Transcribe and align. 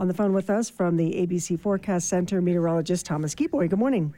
On 0.00 0.08
the 0.08 0.14
phone 0.14 0.32
with 0.32 0.48
us 0.48 0.70
from 0.70 0.96
the 0.96 1.12
ABC 1.12 1.60
Forecast 1.60 2.08
Center, 2.08 2.40
meteorologist 2.40 3.04
Thomas 3.04 3.34
Geboy. 3.34 3.68
Good 3.68 3.78
morning. 3.78 4.14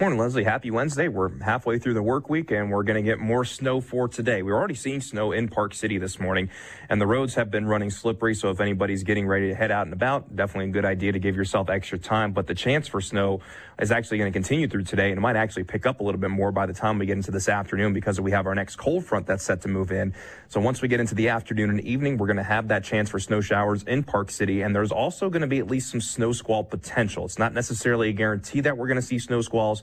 Morning, 0.00 0.18
Leslie. 0.18 0.44
Happy 0.44 0.70
Wednesday. 0.70 1.08
We're 1.08 1.38
halfway 1.40 1.78
through 1.78 1.94
the 1.94 2.02
work 2.02 2.28
week 2.28 2.50
and 2.50 2.70
we're 2.70 2.82
going 2.82 3.02
to 3.02 3.08
get 3.08 3.18
more 3.18 3.44
snow 3.44 3.80
for 3.80 4.08
today. 4.08 4.42
We're 4.42 4.56
already 4.56 4.74
seeing 4.74 5.00
snow 5.00 5.32
in 5.32 5.48
Park 5.48 5.74
City 5.74 5.98
this 5.98 6.18
morning 6.18 6.50
and 6.88 7.00
the 7.00 7.06
roads 7.06 7.34
have 7.34 7.50
been 7.50 7.66
running 7.66 7.90
slippery. 7.90 8.34
So 8.34 8.50
if 8.50 8.60
anybody's 8.60 9.04
getting 9.04 9.26
ready 9.26 9.48
to 9.48 9.54
head 9.54 9.70
out 9.70 9.86
and 9.86 9.92
about, 9.92 10.34
definitely 10.34 10.70
a 10.70 10.72
good 10.72 10.84
idea 10.84 11.12
to 11.12 11.18
give 11.18 11.36
yourself 11.36 11.70
extra 11.70 11.98
time. 11.98 12.32
But 12.32 12.46
the 12.46 12.54
chance 12.54 12.88
for 12.88 13.00
snow 13.00 13.40
is 13.78 13.92
actually 13.92 14.18
going 14.18 14.32
to 14.32 14.36
continue 14.36 14.68
through 14.68 14.84
today 14.84 15.10
and 15.10 15.18
it 15.18 15.20
might 15.20 15.36
actually 15.36 15.64
pick 15.64 15.86
up 15.86 16.00
a 16.00 16.02
little 16.02 16.20
bit 16.20 16.30
more 16.30 16.52
by 16.52 16.66
the 16.66 16.74
time 16.74 16.98
we 16.98 17.06
get 17.06 17.16
into 17.16 17.30
this 17.30 17.48
afternoon 17.48 17.92
because 17.92 18.20
we 18.20 18.32
have 18.32 18.46
our 18.46 18.54
next 18.54 18.76
cold 18.76 19.04
front 19.04 19.26
that's 19.26 19.44
set 19.44 19.60
to 19.62 19.68
move 19.68 19.92
in. 19.92 20.14
So 20.48 20.60
once 20.60 20.82
we 20.82 20.88
get 20.88 21.00
into 21.00 21.14
the 21.14 21.28
afternoon 21.28 21.70
and 21.70 21.80
evening, 21.80 22.18
we're 22.18 22.26
going 22.26 22.36
to 22.36 22.42
have 22.42 22.68
that 22.68 22.84
chance 22.84 23.10
for 23.10 23.18
snow 23.18 23.40
showers 23.40 23.84
in 23.84 24.02
Park 24.02 24.30
City. 24.30 24.62
And 24.62 24.74
there's 24.74 24.92
also 24.92 25.30
going 25.30 25.42
to 25.42 25.48
be 25.48 25.58
at 25.58 25.68
least 25.68 25.90
some 25.90 26.00
snow 26.00 26.32
squall 26.32 26.64
potential. 26.64 27.24
It's 27.24 27.38
not 27.38 27.54
necessarily 27.54 28.08
a 28.08 28.12
guarantee 28.12 28.60
that 28.60 28.76
we're 28.76 28.88
going 28.88 28.96
to 28.96 29.02
see 29.02 29.18
snow 29.18 29.40
squalls 29.62 29.82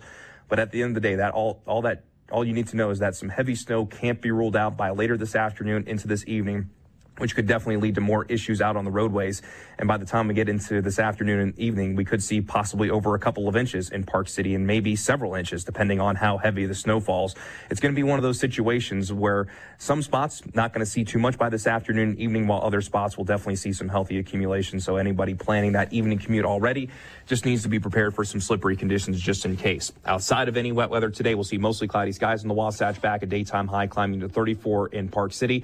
but 0.50 0.60
at 0.60 0.72
the 0.72 0.82
end 0.82 0.98
of 0.98 1.02
the 1.02 1.08
day, 1.08 1.16
that 1.16 1.34
all, 1.34 1.62
all 1.66 1.84
that, 1.84 2.04
all 2.32 2.44
you 2.44 2.54
need 2.54 2.68
to 2.70 2.76
know 2.76 2.90
is 2.90 3.00
that 3.00 3.16
some 3.16 3.30
heavy 3.30 3.56
snow 3.56 3.86
can't 3.86 4.20
be 4.20 4.32
ruled 4.32 4.56
out 4.56 4.76
by 4.76 4.90
later 4.90 5.16
this 5.16 5.36
afternoon 5.36 5.86
into 5.88 6.08
this 6.08 6.24
evening 6.28 6.72
which 7.20 7.36
could 7.36 7.48
definitely 7.48 7.78
lead 7.78 7.96
to 7.96 8.02
more 8.02 8.26
issues 8.26 8.62
out 8.62 8.76
on 8.76 8.86
the 8.86 8.92
roadways. 8.92 9.42
And 9.78 9.88
by 9.88 9.98
the 9.98 10.06
time 10.06 10.28
we 10.28 10.34
get 10.34 10.50
into 10.50 10.82
this 10.82 11.00
afternoon 11.00 11.40
and 11.40 11.60
evening, 11.60 11.96
we 11.96 12.06
could 12.06 12.24
see 12.24 12.42
possibly 12.42 12.90
over 12.90 13.16
a 13.16 13.20
couple 13.20 13.48
of 13.48 13.56
inches 13.56 13.90
in 13.90 14.04
Park 14.04 14.28
City 14.28 14.56
and 14.56 14.66
maybe 14.66 14.96
several 14.96 15.36
inches, 15.36 15.64
depending 15.64 16.00
on 16.00 16.16
how 16.16 16.38
heavy 16.38 16.66
the 16.66 16.76
snow 16.76 17.00
falls. 17.00 17.36
It's 17.70 17.80
going 17.80 17.94
to 17.94 17.96
be 17.96 18.04
one 18.04 18.18
of 18.18 18.24
those 18.24 18.40
situations 18.40 19.14
where 19.14 19.48
some 19.78 20.02
spots 20.02 20.42
not 20.54 20.74
going 20.74 20.86
to 20.86 20.90
see 20.90 21.04
too 21.04 21.20
much 21.20 21.38
by 21.38 21.50
this 21.50 21.68
afternoon 21.68 22.10
and 22.10 22.20
evening, 22.20 22.48
while 22.48 22.62
other 22.62 22.82
spots 22.82 23.18
will 23.18 23.26
definitely 23.26 23.56
see 23.56 23.74
some 23.74 23.90
healthy 23.90 24.18
accumulation. 24.18 24.80
So 24.80 24.98
anybody 24.98 25.34
planning 25.36 25.74
that 25.74 25.94
evening 25.94 26.18
commute 26.20 26.46
already 26.46 26.90
just 27.28 27.46
needs 27.46 27.64
to 27.64 27.70
be 27.70 27.80
prepared 27.80 28.16
for 28.16 28.26
some 28.26 28.42
slippery 28.42 28.76
conditions 28.76 29.20
just 29.20 29.46
in 29.46 29.56
case. 29.56 29.92
Outside 30.06 30.48
of 30.48 30.58
any 30.58 30.72
wet 30.72 30.90
weather 30.90 31.10
today, 31.10 31.36
we'll 31.36 31.44
see 31.44 31.58
mostly 31.58 31.88
cloudy 31.88 32.12
skies 32.12 32.42
in 32.42 32.48
the 32.48 32.54
Wasatch 32.54 33.02
back, 33.02 33.24
a 33.24 33.26
daytime 33.26 33.68
high 33.68 33.88
climbing 33.88 34.22
to 34.22 34.30
34 34.30 34.88
in 34.90 35.10
Park 35.10 35.34
City. 35.34 35.64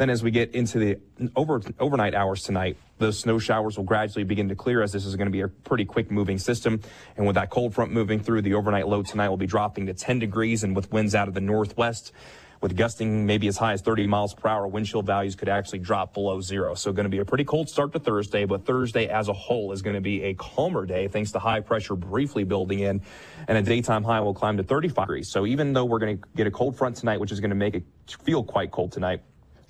Then 0.00 0.08
as 0.08 0.22
we 0.22 0.30
get 0.30 0.54
into 0.54 0.78
the 0.78 0.98
over, 1.36 1.60
overnight 1.78 2.14
hours 2.14 2.42
tonight, 2.42 2.78
the 2.96 3.12
snow 3.12 3.38
showers 3.38 3.76
will 3.76 3.84
gradually 3.84 4.24
begin 4.24 4.48
to 4.48 4.54
clear 4.54 4.80
as 4.80 4.92
this 4.92 5.04
is 5.04 5.14
going 5.14 5.26
to 5.26 5.30
be 5.30 5.42
a 5.42 5.48
pretty 5.48 5.84
quick 5.84 6.10
moving 6.10 6.38
system. 6.38 6.80
And 7.18 7.26
with 7.26 7.34
that 7.34 7.50
cold 7.50 7.74
front 7.74 7.92
moving 7.92 8.18
through, 8.18 8.40
the 8.40 8.54
overnight 8.54 8.88
low 8.88 9.02
tonight 9.02 9.28
will 9.28 9.36
be 9.36 9.46
dropping 9.46 9.84
to 9.88 9.92
10 9.92 10.18
degrees 10.18 10.64
and 10.64 10.74
with 10.74 10.90
winds 10.90 11.14
out 11.14 11.28
of 11.28 11.34
the 11.34 11.42
northwest 11.42 12.12
with 12.60 12.76
gusting 12.76 13.24
maybe 13.26 13.48
as 13.48 13.56
high 13.56 13.72
as 13.72 13.80
30 13.80 14.06
miles 14.06 14.34
per 14.34 14.48
hour, 14.48 14.66
wind 14.66 14.86
chill 14.86 15.02
values 15.02 15.34
could 15.34 15.48
actually 15.48 15.78
drop 15.78 16.12
below 16.12 16.40
zero. 16.40 16.74
So 16.74 16.92
going 16.92 17.04
to 17.04 17.10
be 17.10 17.18
a 17.18 17.24
pretty 17.24 17.44
cold 17.44 17.68
start 17.68 17.92
to 17.94 17.98
Thursday, 17.98 18.44
but 18.44 18.66
Thursday 18.66 19.06
as 19.08 19.28
a 19.28 19.32
whole 19.32 19.72
is 19.72 19.80
going 19.82 19.94
to 19.94 20.00
be 20.00 20.24
a 20.24 20.34
calmer 20.34 20.84
day 20.84 21.08
thanks 21.08 21.32
to 21.32 21.38
high 21.38 21.60
pressure 21.60 21.96
briefly 21.96 22.44
building 22.44 22.80
in 22.80 23.00
and 23.48 23.56
a 23.56 23.62
daytime 23.62 24.04
high 24.04 24.20
will 24.20 24.34
climb 24.34 24.58
to 24.58 24.62
35 24.62 25.06
degrees. 25.06 25.28
So 25.30 25.46
even 25.46 25.72
though 25.72 25.86
we're 25.86 25.98
going 25.98 26.18
to 26.18 26.28
get 26.36 26.46
a 26.46 26.50
cold 26.50 26.76
front 26.76 26.96
tonight, 26.96 27.18
which 27.18 27.32
is 27.32 27.40
going 27.40 27.50
to 27.50 27.56
make 27.56 27.74
it 27.74 27.84
feel 28.24 28.44
quite 28.44 28.70
cold 28.70 28.92
tonight, 28.92 29.22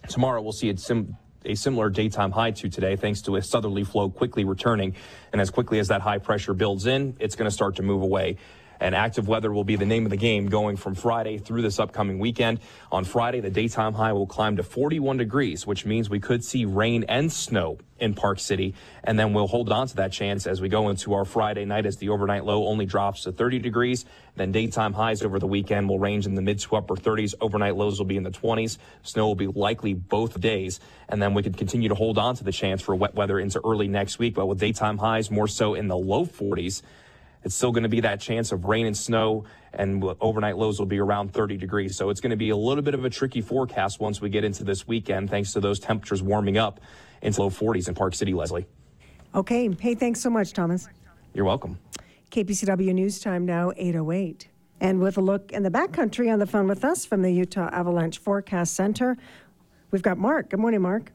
Tomorrow 0.08 0.42
we'll 0.42 0.52
see 0.52 0.70
a, 0.70 0.76
sim- 0.76 1.16
a 1.44 1.54
similar 1.54 1.90
daytime 1.90 2.32
high 2.32 2.50
to 2.52 2.68
today 2.68 2.96
thanks 2.96 3.22
to 3.22 3.36
a 3.36 3.42
southerly 3.42 3.84
flow 3.84 4.10
quickly 4.10 4.44
returning. 4.44 4.94
And 5.32 5.40
as 5.40 5.50
quickly 5.50 5.78
as 5.78 5.88
that 5.88 6.00
high 6.00 6.18
pressure 6.18 6.54
builds 6.54 6.86
in, 6.86 7.16
it's 7.18 7.36
going 7.36 7.48
to 7.48 7.54
start 7.54 7.76
to 7.76 7.82
move 7.82 8.02
away 8.02 8.36
and 8.80 8.94
active 8.94 9.28
weather 9.28 9.52
will 9.52 9.64
be 9.64 9.76
the 9.76 9.86
name 9.86 10.06
of 10.06 10.10
the 10.10 10.16
game 10.16 10.48
going 10.48 10.76
from 10.76 10.94
Friday 10.94 11.38
through 11.38 11.62
this 11.62 11.78
upcoming 11.78 12.18
weekend. 12.18 12.60
On 12.90 13.04
Friday, 13.04 13.40
the 13.40 13.50
daytime 13.50 13.94
high 13.94 14.12
will 14.12 14.26
climb 14.26 14.56
to 14.56 14.62
41 14.62 15.18
degrees, 15.18 15.66
which 15.66 15.84
means 15.84 16.08
we 16.08 16.20
could 16.20 16.42
see 16.42 16.64
rain 16.64 17.04
and 17.08 17.30
snow 17.30 17.78
in 17.98 18.14
Park 18.14 18.40
City. 18.40 18.74
And 19.04 19.18
then 19.18 19.34
we'll 19.34 19.46
hold 19.46 19.70
on 19.70 19.86
to 19.88 19.96
that 19.96 20.12
chance 20.12 20.46
as 20.46 20.60
we 20.60 20.68
go 20.68 20.88
into 20.88 21.12
our 21.12 21.24
Friday 21.24 21.66
night 21.66 21.86
as 21.86 21.98
the 21.98 22.08
overnight 22.08 22.44
low 22.44 22.66
only 22.66 22.86
drops 22.86 23.24
to 23.24 23.32
30 23.32 23.58
degrees. 23.58 24.06
Then 24.36 24.52
daytime 24.52 24.94
highs 24.94 25.22
over 25.22 25.38
the 25.38 25.46
weekend 25.46 25.88
will 25.88 25.98
range 25.98 26.26
in 26.26 26.34
the 26.34 26.42
mid 26.42 26.58
to 26.60 26.76
upper 26.76 26.96
30s. 26.96 27.34
Overnight 27.40 27.76
lows 27.76 27.98
will 27.98 28.06
be 28.06 28.16
in 28.16 28.22
the 28.22 28.30
20s. 28.30 28.78
Snow 29.02 29.26
will 29.26 29.34
be 29.34 29.46
likely 29.46 29.92
both 29.92 30.40
days. 30.40 30.80
And 31.08 31.22
then 31.22 31.34
we 31.34 31.42
could 31.42 31.58
continue 31.58 31.90
to 31.90 31.94
hold 31.94 32.16
on 32.16 32.36
to 32.36 32.44
the 32.44 32.52
chance 32.52 32.80
for 32.80 32.94
wet 32.94 33.14
weather 33.14 33.38
into 33.38 33.60
early 33.64 33.88
next 33.88 34.18
week, 34.18 34.34
but 34.34 34.46
with 34.46 34.58
daytime 34.58 34.98
highs 34.98 35.30
more 35.30 35.48
so 35.48 35.74
in 35.74 35.88
the 35.88 35.96
low 35.96 36.24
40s. 36.24 36.82
It's 37.42 37.54
still 37.54 37.72
going 37.72 37.84
to 37.84 37.88
be 37.88 38.00
that 38.00 38.20
chance 38.20 38.52
of 38.52 38.66
rain 38.66 38.86
and 38.86 38.96
snow, 38.96 39.44
and 39.72 40.04
overnight 40.20 40.58
lows 40.58 40.78
will 40.78 40.86
be 40.86 40.98
around 40.98 41.32
30 41.32 41.56
degrees. 41.56 41.96
So 41.96 42.10
it's 42.10 42.20
going 42.20 42.30
to 42.30 42.36
be 42.36 42.50
a 42.50 42.56
little 42.56 42.82
bit 42.82 42.94
of 42.94 43.04
a 43.04 43.10
tricky 43.10 43.40
forecast 43.40 43.98
once 43.98 44.20
we 44.20 44.28
get 44.28 44.44
into 44.44 44.62
this 44.62 44.86
weekend, 44.86 45.30
thanks 45.30 45.52
to 45.54 45.60
those 45.60 45.80
temperatures 45.80 46.22
warming 46.22 46.58
up 46.58 46.80
into 47.22 47.40
low 47.40 47.50
40s 47.50 47.88
in 47.88 47.94
Park 47.94 48.14
City, 48.14 48.34
Leslie. 48.34 48.66
Okay. 49.34 49.70
Hey, 49.80 49.94
thanks 49.94 50.20
so 50.20 50.28
much, 50.28 50.52
Thomas. 50.52 50.88
You're 51.32 51.44
welcome. 51.44 51.78
KPCW 52.30 52.92
News 52.94 53.20
Time 53.20 53.46
now 53.46 53.72
808. 53.76 54.48
And 54.80 55.00
with 55.00 55.18
a 55.18 55.20
look 55.20 55.52
in 55.52 55.62
the 55.62 55.70
backcountry 55.70 56.32
on 56.32 56.38
the 56.38 56.46
phone 56.46 56.66
with 56.66 56.84
us 56.84 57.04
from 57.04 57.22
the 57.22 57.30
Utah 57.30 57.68
Avalanche 57.72 58.18
Forecast 58.18 58.74
Center, 58.74 59.16
we've 59.90 60.02
got 60.02 60.18
Mark. 60.18 60.50
Good 60.50 60.60
morning, 60.60 60.80
Mark. 60.82 61.12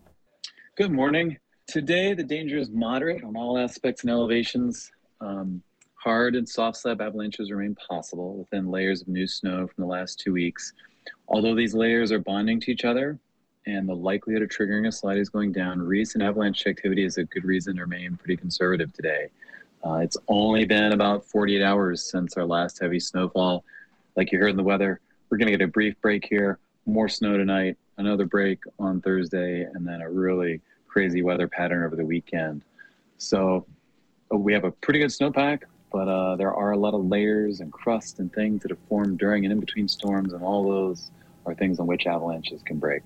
Good 0.78 0.92
morning. 0.92 1.38
Today, 1.68 2.14
the 2.14 2.24
danger 2.24 2.58
is 2.58 2.70
moderate 2.70 3.24
on 3.24 3.36
all 3.36 3.58
aspects 3.58 4.04
and 4.04 4.12
elevations. 4.12 4.92
Um, 5.20 5.64
Hard 6.06 6.36
and 6.36 6.48
soft 6.48 6.78
slab 6.78 7.02
avalanches 7.02 7.50
remain 7.50 7.74
possible 7.74 8.36
within 8.36 8.70
layers 8.70 9.02
of 9.02 9.08
new 9.08 9.26
snow 9.26 9.66
from 9.66 9.82
the 9.82 9.88
last 9.88 10.20
two 10.20 10.34
weeks. 10.34 10.72
Although 11.28 11.56
these 11.56 11.74
layers 11.74 12.12
are 12.12 12.20
bonding 12.20 12.60
to 12.60 12.72
each 12.72 12.86
other 12.86 13.18
and 13.66 13.90
the 13.90 13.96
likelihood 13.96 14.44
of 14.44 14.50
triggering 14.50 14.88
a 14.88 14.92
slide 14.92 15.18
is 15.18 15.30
going 15.30 15.52
down, 15.52 15.82
recent 15.82 16.24
avalanche 16.24 16.68
activity 16.68 17.06
is 17.06 17.18
a 17.18 17.24
good 17.24 17.44
reason 17.44 17.78
to 17.78 17.82
remain 17.82 18.18
pretty 18.18 18.38
conservative 18.38 18.94
today. 18.94 19.30
Uh, 19.84 19.96
it's 19.96 20.16
only 20.28 20.64
been 20.64 20.92
about 20.92 21.26
48 21.26 21.64
hours 21.64 22.04
since 22.04 22.38
our 22.38 22.46
last 22.46 22.80
heavy 22.80 23.00
snowfall. 23.00 23.66
Like 24.16 24.32
you 24.32 24.38
heard 24.38 24.52
in 24.52 24.58
the 24.58 24.64
weather, 24.64 25.00
we're 25.32 25.40
going 25.40 25.52
to 25.52 25.58
get 25.58 25.68
a 25.68 25.72
brief 25.72 26.00
break 26.02 26.24
here, 26.24 26.60
more 26.86 27.10
snow 27.10 27.36
tonight, 27.36 27.78
another 27.98 28.26
break 28.26 28.60
on 28.78 29.02
Thursday, 29.02 29.64
and 29.64 29.88
then 29.88 30.02
a 30.02 30.12
really 30.12 30.62
crazy 30.88 31.24
weather 31.24 31.48
pattern 31.48 31.84
over 31.84 31.96
the 31.96 32.06
weekend. 32.06 32.62
So 33.18 33.66
we 34.30 34.54
have 34.54 34.66
a 34.66 34.72
pretty 34.72 35.00
good 35.00 35.10
snowpack 35.10 35.64
but 35.96 36.10
uh, 36.10 36.36
there 36.36 36.54
are 36.54 36.72
a 36.72 36.78
lot 36.78 36.94
of 36.94 37.06
layers 37.06 37.62
and 37.62 37.72
crust 37.72 38.20
and 38.20 38.30
things 38.34 38.62
that 38.62 38.70
have 38.70 38.80
formed 38.90 39.18
during 39.18 39.46
and 39.46 39.54
in 39.54 39.62
between 39.62 39.88
storms, 39.88 40.34
and 40.34 40.44
all 40.44 40.70
those 40.70 41.10
are 41.46 41.56
things 41.56 41.80
on 41.80 41.88
which 41.88 42.06
avalanches 42.06 42.62
can 42.64 42.78
break. 42.78 43.04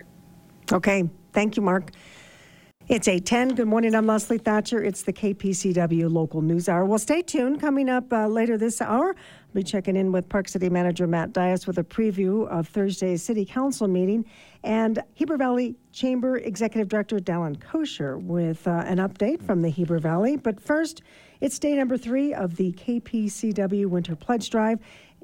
Okay, 0.72 1.08
thank 1.32 1.56
you, 1.56 1.62
Mark. 1.62 1.92
It's 2.88 3.08
810. 3.08 3.56
Good 3.56 3.68
morning. 3.68 3.94
I'm 3.94 4.08
Leslie 4.08 4.40
Thatcher. 4.40 4.84
It's 4.84 5.04
the 5.04 5.14
KPCW 5.14 6.12
Local 6.12 6.42
News 6.42 6.68
Hour. 6.68 6.86
Well, 6.86 6.98
stay 6.98 7.22
tuned. 7.22 7.62
Coming 7.62 7.90
up 7.90 8.12
uh, 8.12 8.26
later 8.26 8.58
this 8.58 8.82
hour, 8.82 9.10
I'll 9.10 9.54
be 9.54 9.62
checking 9.62 9.96
in 9.96 10.12
with 10.12 10.28
Park 10.28 10.48
City 10.48 10.68
Manager 10.68 11.06
Matt 11.06 11.32
Dias 11.32 11.68
with 11.68 11.78
a 11.78 11.84
preview 11.84 12.48
of 12.48 12.68
Thursday's 12.70 13.22
City 13.22 13.46
Council 13.46 13.88
meeting 13.88 14.26
and 14.64 15.04
Heber 15.14 15.38
Valley 15.38 15.76
Chamber 15.92 16.38
Executive 16.38 16.88
Director 16.88 17.20
Dallin 17.20 17.58
Koecher 17.60 18.20
with 18.20 18.68
uh, 18.68 18.84
an 18.88 18.98
update 18.98 19.44
from 19.44 19.62
the 19.62 19.70
Heber 19.70 20.00
Valley. 20.00 20.38
But 20.38 20.60
first, 20.60 21.04
it's 21.42 21.58
day 21.60 21.76
number 21.76 21.98
three 21.98 22.34
of 22.34 22.56
the 22.56 22.72
KPCW 22.74 23.86
Winter 23.88 24.16
Pledge 24.16 24.50
Drive. 24.50 24.80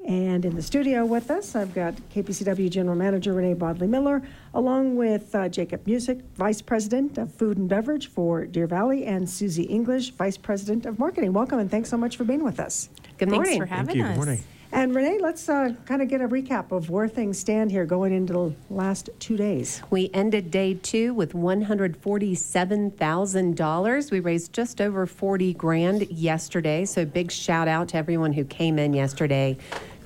And 0.06 0.44
in 0.44 0.54
the 0.54 0.62
studio 0.62 1.04
with 1.04 1.32
us, 1.32 1.56
I've 1.56 1.74
got 1.74 1.94
KPCW 2.14 2.70
General 2.70 2.94
Manager 2.94 3.34
Renai 3.34 3.58
Bodley 3.58 3.88
Miller, 3.88 4.22
along 4.54 4.94
with 4.94 5.34
uh, 5.34 5.48
Jacob 5.48 5.84
Music, 5.84 6.20
Vice 6.36 6.62
President 6.62 7.18
of 7.18 7.34
Food 7.34 7.58
and 7.58 7.68
Beverage 7.68 8.08
for 8.08 8.46
Deer 8.46 8.68
Valley, 8.68 9.04
and 9.04 9.28
Susie 9.28 9.64
English, 9.64 10.10
Vice 10.10 10.36
President 10.36 10.86
of 10.86 11.00
Marketing. 11.00 11.32
Welcome 11.32 11.58
and 11.58 11.68
thanks 11.68 11.88
so 11.88 11.96
much 11.96 12.16
for 12.16 12.22
being 12.22 12.44
with 12.44 12.60
us. 12.60 12.88
Good 13.18 13.30
morning. 13.30 13.46
Thanks 13.46 13.58
morning. 13.58 13.68
for 13.68 13.74
having 13.74 13.86
Thank 13.86 13.96
you. 13.96 14.04
us. 14.04 14.10
Good 14.10 14.16
morning. 14.16 14.44
And 14.72 14.92
Renai, 14.94 15.20
let's 15.20 15.48
uh, 15.48 15.74
kind 15.86 16.02
of 16.02 16.08
get 16.08 16.20
a 16.20 16.28
recap 16.28 16.72
of 16.72 16.90
where 16.90 17.08
things 17.08 17.38
stand 17.38 17.70
here 17.70 17.86
going 17.86 18.12
into 18.12 18.32
the 18.32 18.52
last 18.68 19.10
two 19.20 19.36
days. 19.36 19.80
We 19.90 20.10
ended 20.12 20.50
day 20.50 20.74
two 20.74 21.14
with 21.14 21.34
$147,000. 21.34 24.10
We 24.10 24.18
raised 24.20 24.52
just 24.52 24.80
over 24.80 25.06
40 25.06 25.54
grand 25.54 26.10
yesterday. 26.10 26.84
So 26.84 27.04
big 27.04 27.30
shout 27.30 27.68
out 27.68 27.86
to 27.88 27.96
everyone 27.96 28.32
who 28.32 28.44
came 28.44 28.76
in 28.78 28.92
yesterday 28.92 29.56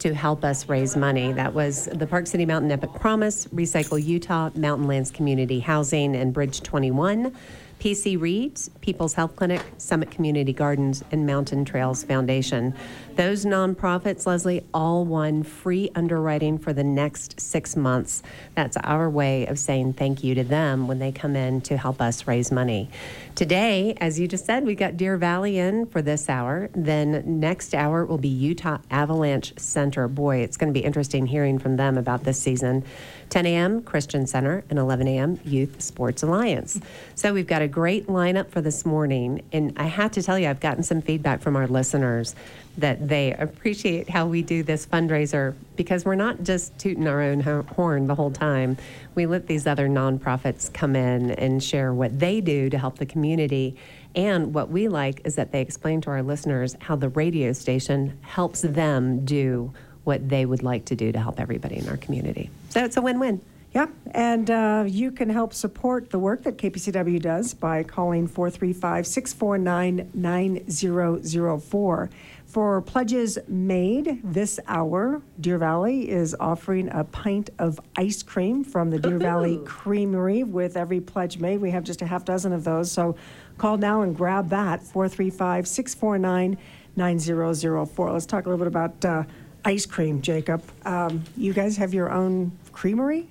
to 0.00 0.14
help 0.14 0.44
us 0.44 0.68
raise 0.68 0.96
money. 0.96 1.32
That 1.32 1.54
was 1.54 1.86
the 1.86 2.06
Park 2.06 2.26
City 2.26 2.46
Mountain 2.46 2.72
Epic 2.72 2.92
Promise, 2.94 3.46
Recycle 3.48 4.02
Utah, 4.02 4.48
Mountain 4.54 4.86
Lands 4.86 5.10
Community 5.10 5.60
Housing, 5.60 6.16
and 6.16 6.32
Bridge 6.32 6.62
21. 6.62 7.36
PC 7.80 8.20
Reads, 8.20 8.68
People's 8.82 9.14
Health 9.14 9.36
Clinic, 9.36 9.62
Summit 9.78 10.10
Community 10.10 10.52
Gardens, 10.52 11.02
and 11.12 11.26
Mountain 11.26 11.64
Trails 11.64 12.04
Foundation. 12.04 12.74
Those 13.16 13.44
nonprofits, 13.44 14.26
Leslie, 14.26 14.64
all 14.72 15.04
won 15.04 15.42
free 15.42 15.90
underwriting 15.94 16.58
for 16.58 16.72
the 16.72 16.84
next 16.84 17.40
six 17.40 17.76
months. 17.76 18.22
That's 18.54 18.76
our 18.78 19.10
way 19.10 19.46
of 19.46 19.58
saying 19.58 19.94
thank 19.94 20.22
you 20.24 20.34
to 20.36 20.44
them 20.44 20.86
when 20.88 21.00
they 21.00 21.12
come 21.12 21.36
in 21.36 21.60
to 21.62 21.76
help 21.76 22.00
us 22.00 22.26
raise 22.26 22.50
money. 22.52 22.88
Today, 23.34 23.94
as 24.00 24.18
you 24.20 24.28
just 24.28 24.46
said, 24.46 24.64
we 24.64 24.74
got 24.74 24.96
Deer 24.96 25.16
Valley 25.16 25.58
in 25.58 25.86
for 25.86 26.02
this 26.02 26.28
hour. 26.28 26.70
Then 26.74 27.40
next 27.40 27.74
hour 27.74 28.04
will 28.04 28.18
be 28.18 28.28
Utah 28.28 28.78
Avalanche 28.90 29.58
Center. 29.58 30.08
Boy, 30.08 30.38
it's 30.38 30.56
going 30.56 30.72
to 30.72 30.78
be 30.78 30.84
interesting 30.84 31.26
hearing 31.26 31.58
from 31.58 31.76
them 31.76 31.98
about 31.98 32.24
this 32.24 32.40
season. 32.40 32.84
10 33.30 33.46
a.m. 33.46 33.82
Christian 33.82 34.26
Center 34.26 34.64
and 34.68 34.78
11 34.78 35.06
a.m. 35.06 35.38
Youth 35.44 35.80
Sports 35.80 36.22
Alliance. 36.22 36.80
So 37.14 37.32
we've 37.32 37.46
got 37.46 37.62
a 37.62 37.68
great 37.68 38.08
lineup 38.08 38.50
for 38.50 38.60
this 38.60 38.84
morning. 38.84 39.42
And 39.52 39.72
I 39.76 39.84
have 39.84 40.10
to 40.12 40.22
tell 40.22 40.38
you, 40.38 40.48
I've 40.48 40.60
gotten 40.60 40.82
some 40.82 41.00
feedback 41.00 41.40
from 41.40 41.54
our 41.54 41.68
listeners 41.68 42.34
that 42.80 43.08
they 43.08 43.32
appreciate 43.34 44.08
how 44.08 44.26
we 44.26 44.42
do 44.42 44.62
this 44.62 44.86
fundraiser 44.86 45.54
because 45.76 46.04
we're 46.04 46.14
not 46.14 46.42
just 46.42 46.78
tooting 46.78 47.06
our 47.06 47.22
own 47.22 47.40
horn 47.40 48.06
the 48.06 48.14
whole 48.14 48.30
time. 48.30 48.76
We 49.14 49.26
let 49.26 49.46
these 49.46 49.66
other 49.66 49.88
nonprofits 49.88 50.72
come 50.72 50.96
in 50.96 51.30
and 51.32 51.62
share 51.62 51.94
what 51.94 52.18
they 52.18 52.40
do 52.40 52.68
to 52.70 52.78
help 52.78 52.98
the 52.98 53.06
community. 53.06 53.76
And 54.14 54.52
what 54.54 54.70
we 54.70 54.88
like 54.88 55.22
is 55.24 55.36
that 55.36 55.52
they 55.52 55.60
explain 55.60 56.00
to 56.02 56.10
our 56.10 56.22
listeners 56.22 56.76
how 56.80 56.96
the 56.96 57.08
radio 57.08 57.52
station 57.52 58.18
helps 58.22 58.62
them 58.62 59.24
do 59.24 59.72
what 60.04 60.28
they 60.28 60.46
would 60.46 60.62
like 60.62 60.86
to 60.86 60.96
do 60.96 61.12
to 61.12 61.18
help 61.18 61.38
everybody 61.38 61.76
in 61.76 61.88
our 61.88 61.96
community. 61.96 62.50
So 62.70 62.84
it's 62.84 62.96
a 62.96 63.02
win 63.02 63.20
win. 63.20 63.40
Yeah, 63.72 63.86
and 64.10 64.50
uh, 64.50 64.84
you 64.86 65.12
can 65.12 65.30
help 65.30 65.54
support 65.54 66.10
the 66.10 66.18
work 66.18 66.42
that 66.42 66.58
KPCW 66.58 67.22
does 67.22 67.54
by 67.54 67.84
calling 67.84 68.26
435 68.26 69.06
649 69.06 70.10
9004. 70.12 72.10
For 72.50 72.82
pledges 72.82 73.38
made 73.46 74.22
this 74.24 74.58
hour, 74.66 75.22
Deer 75.40 75.56
Valley 75.56 76.10
is 76.10 76.34
offering 76.40 76.88
a 76.90 77.04
pint 77.04 77.50
of 77.60 77.78
ice 77.94 78.24
cream 78.24 78.64
from 78.64 78.90
the 78.90 78.98
Deer 78.98 79.18
Valley 79.18 79.60
Creamery 79.64 80.42
with 80.42 80.76
every 80.76 81.00
pledge 81.00 81.38
made. 81.38 81.60
We 81.60 81.70
have 81.70 81.84
just 81.84 82.02
a 82.02 82.06
half 82.06 82.24
dozen 82.24 82.52
of 82.52 82.64
those, 82.64 82.90
so 82.90 83.14
call 83.56 83.76
now 83.76 84.02
and 84.02 84.16
grab 84.16 84.48
that 84.48 84.82
435 84.82 85.68
649 85.68 86.58
9004. 86.96 88.12
Let's 88.12 88.26
talk 88.26 88.46
a 88.46 88.48
little 88.48 88.64
bit 88.64 88.66
about 88.66 89.04
uh, 89.04 89.22
ice 89.64 89.86
cream, 89.86 90.20
Jacob. 90.20 90.60
Um, 90.84 91.22
you 91.36 91.52
guys 91.52 91.76
have 91.76 91.94
your 91.94 92.10
own 92.10 92.50
creamery? 92.72 93.28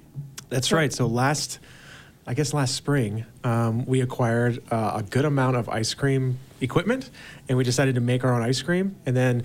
That's 0.47 0.71
right. 0.71 0.93
So 0.93 1.07
last, 1.07 1.59
I 2.25 2.35
guess 2.35 2.53
last 2.53 2.73
spring, 2.73 3.25
um, 3.43 3.85
we 3.85 3.99
acquired 3.99 4.63
uh, 4.71 4.93
a 4.95 5.03
good 5.03 5.25
amount 5.25 5.57
of 5.57 5.67
ice 5.67 5.93
cream 5.93 6.39
equipment, 6.61 7.09
and 7.47 7.57
we 7.57 7.63
decided 7.63 7.95
to 7.95 8.01
make 8.01 8.23
our 8.23 8.33
own 8.33 8.41
ice 8.41 8.61
cream. 8.61 8.95
And 9.05 9.15
then 9.15 9.43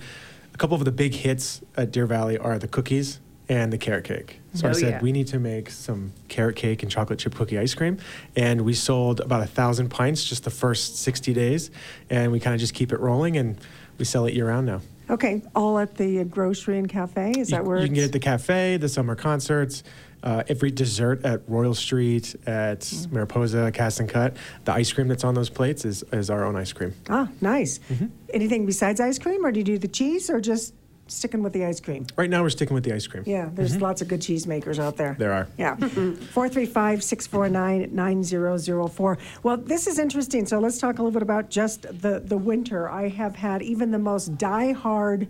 a 0.53 0.57
couple 0.57 0.75
of 0.75 0.85
the 0.85 0.91
big 0.91 1.13
hits 1.13 1.61
at 1.75 1.91
Deer 1.91 2.05
Valley 2.05 2.37
are 2.37 2.57
the 2.57 2.67
cookies 2.67 3.19
and 3.47 3.71
the 3.71 3.77
carrot 3.77 4.05
cake. 4.05 4.39
So 4.53 4.67
oh, 4.67 4.71
I 4.71 4.73
said 4.73 4.89
yeah. 4.89 5.01
we 5.01 5.11
need 5.11 5.27
to 5.27 5.39
make 5.39 5.69
some 5.69 6.13
carrot 6.27 6.55
cake 6.55 6.81
and 6.81 6.91
chocolate 6.91 7.19
chip 7.19 7.35
cookie 7.35 7.59
ice 7.59 7.73
cream, 7.73 7.97
and 8.35 8.61
we 8.61 8.73
sold 8.73 9.19
about 9.19 9.41
a 9.41 9.47
thousand 9.47 9.89
pints 9.89 10.23
just 10.23 10.43
the 10.43 10.49
first 10.49 10.97
60 10.97 11.33
days, 11.33 11.71
and 12.09 12.31
we 12.31 12.39
kind 12.39 12.53
of 12.53 12.59
just 12.59 12.73
keep 12.73 12.91
it 12.91 12.99
rolling, 12.99 13.37
and 13.37 13.59
we 13.97 14.05
sell 14.05 14.25
it 14.25 14.33
year 14.33 14.47
round 14.47 14.65
now. 14.65 14.81
Okay, 15.09 15.43
all 15.53 15.77
at 15.77 15.95
the 15.95 16.23
grocery 16.23 16.79
and 16.79 16.89
cafe. 16.89 17.33
Is 17.37 17.51
you, 17.51 17.57
that 17.57 17.65
where 17.65 17.79
you 17.79 17.85
can 17.85 17.93
get 17.93 18.03
it 18.03 18.07
at 18.07 18.11
the 18.13 18.19
cafe, 18.19 18.77
the 18.77 18.89
summer 18.89 19.15
concerts, 19.15 19.83
uh, 20.25 20.43
every 20.49 20.71
dessert 20.71 21.23
at 21.23 21.41
Royal 21.47 21.73
Street, 21.75 22.35
at 22.47 22.79
Mm. 22.81 23.11
Mariposa, 23.11 23.71
Cast 23.71 23.99
and 23.99 24.09
Cut. 24.09 24.35
The 24.65 24.73
ice 24.73 24.91
cream 24.91 25.07
that's 25.07 25.23
on 25.23 25.35
those 25.35 25.49
plates 25.49 25.85
is, 25.85 26.03
is 26.11 26.29
our 26.29 26.43
own 26.43 26.55
ice 26.55 26.73
cream. 26.73 26.93
Ah, 27.09 27.29
nice. 27.41 27.79
Mm-hmm. 27.91 28.07
Anything 28.33 28.65
besides 28.65 28.99
ice 28.99 29.19
cream, 29.19 29.45
or 29.45 29.51
do 29.51 29.59
you 29.59 29.63
do 29.63 29.77
the 29.77 29.87
cheese, 29.87 30.29
or 30.29 30.41
just 30.41 30.73
sticking 31.07 31.43
with 31.43 31.53
the 31.53 31.63
ice 31.63 31.79
cream? 31.79 32.07
Right 32.17 32.29
now, 32.29 32.41
we're 32.41 32.49
sticking 32.49 32.73
with 32.73 32.83
the 32.83 32.93
ice 32.93 33.05
cream. 33.05 33.23
Yeah, 33.27 33.49
there's 33.53 33.79
lots 33.79 34.01
of 34.01 34.07
good 34.07 34.21
cheese 34.23 34.47
makers 34.47 34.79
out 34.79 34.97
there. 34.97 35.11
Mm-hmm. 35.11 35.19
There 35.21 35.33
are. 35.33 35.47
Yeah. 35.57 35.75
435 36.33 37.03
649 37.03 37.93
9004. 37.95 39.17
Well, 39.43 39.57
this 39.57 39.85
is 39.85 39.99
interesting. 39.99 40.47
So 40.47 40.59
let's 40.59 40.79
talk 40.79 40.95
a 40.97 41.03
little 41.03 41.11
bit 41.11 41.21
about 41.21 41.51
just 41.51 41.83
the, 41.83 42.19
the 42.25 42.37
winter. 42.37 42.89
I 42.89 43.09
have 43.09 43.35
had 43.35 43.61
even 43.61 43.91
the 43.91 43.99
most 43.99 44.37
die-hard 44.39 45.27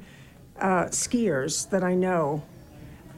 uh, 0.60 0.86
skiers 0.86 1.70
that 1.72 1.84
I 1.84 1.94
know 1.96 2.42
a 2.55 2.55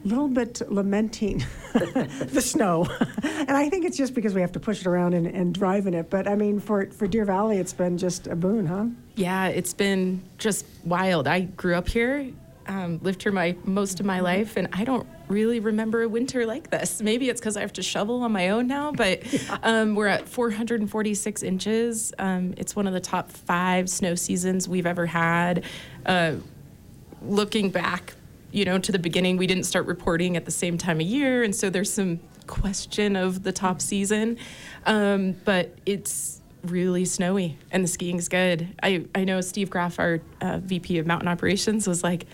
little 0.08 0.28
bit 0.28 0.60
lamenting 0.70 1.44
the 1.74 2.40
snow. 2.40 2.86
and 3.22 3.50
I 3.50 3.68
think 3.68 3.84
it's 3.84 3.96
just 3.96 4.14
because 4.14 4.34
we 4.34 4.40
have 4.40 4.52
to 4.52 4.60
push 4.60 4.80
it 4.80 4.86
around 4.86 5.14
and, 5.14 5.26
and 5.26 5.54
drive 5.54 5.86
in 5.86 5.94
it. 5.94 6.10
But 6.10 6.26
I 6.26 6.34
mean, 6.34 6.60
for, 6.60 6.86
for 6.86 7.06
Deer 7.06 7.24
Valley, 7.24 7.58
it's 7.58 7.72
been 7.72 7.98
just 7.98 8.26
a 8.26 8.36
boon, 8.36 8.66
huh? 8.66 8.86
Yeah, 9.14 9.48
it's 9.48 9.74
been 9.74 10.22
just 10.38 10.64
wild. 10.84 11.28
I 11.28 11.42
grew 11.42 11.74
up 11.74 11.88
here, 11.88 12.30
um, 12.66 13.00
lived 13.02 13.22
here 13.22 13.32
my 13.32 13.56
most 13.64 14.00
of 14.00 14.06
my 14.06 14.20
life, 14.20 14.56
and 14.56 14.68
I 14.72 14.84
don't 14.84 15.06
really 15.28 15.60
remember 15.60 16.02
a 16.02 16.08
winter 16.08 16.46
like 16.46 16.70
this. 16.70 17.02
Maybe 17.02 17.28
it's 17.28 17.40
because 17.40 17.56
I 17.56 17.60
have 17.60 17.72
to 17.74 17.82
shovel 17.82 18.22
on 18.22 18.32
my 18.32 18.50
own 18.50 18.66
now, 18.66 18.92
but 18.92 19.22
um, 19.62 19.94
we're 19.94 20.06
at 20.06 20.28
446 20.28 21.42
inches. 21.42 22.12
Um, 22.18 22.54
it's 22.56 22.74
one 22.74 22.86
of 22.86 22.92
the 22.92 23.00
top 23.00 23.30
five 23.30 23.90
snow 23.90 24.14
seasons 24.14 24.68
we've 24.68 24.86
ever 24.86 25.06
had. 25.06 25.64
Uh, 26.06 26.36
looking 27.22 27.70
back, 27.70 28.14
you 28.50 28.64
know, 28.64 28.78
to 28.78 28.92
the 28.92 28.98
beginning, 28.98 29.36
we 29.36 29.46
didn't 29.46 29.64
start 29.64 29.86
reporting 29.86 30.36
at 30.36 30.44
the 30.44 30.50
same 30.50 30.78
time 30.78 31.00
of 31.00 31.06
year, 31.06 31.42
and 31.42 31.54
so 31.54 31.70
there's 31.70 31.92
some 31.92 32.20
question 32.46 33.16
of 33.16 33.42
the 33.42 33.52
top 33.52 33.80
season. 33.80 34.38
Um, 34.86 35.32
but 35.44 35.74
it's 35.86 36.40
really 36.64 37.04
snowy, 37.04 37.58
and 37.70 37.84
the 37.84 37.88
skiing's 37.88 38.28
good. 38.28 38.68
I 38.82 39.04
I 39.14 39.24
know 39.24 39.40
Steve 39.40 39.70
Graff, 39.70 39.98
our 39.98 40.20
uh, 40.40 40.58
VP 40.58 40.98
of 40.98 41.06
Mountain 41.06 41.28
Operations, 41.28 41.86
was 41.86 42.02
like. 42.02 42.26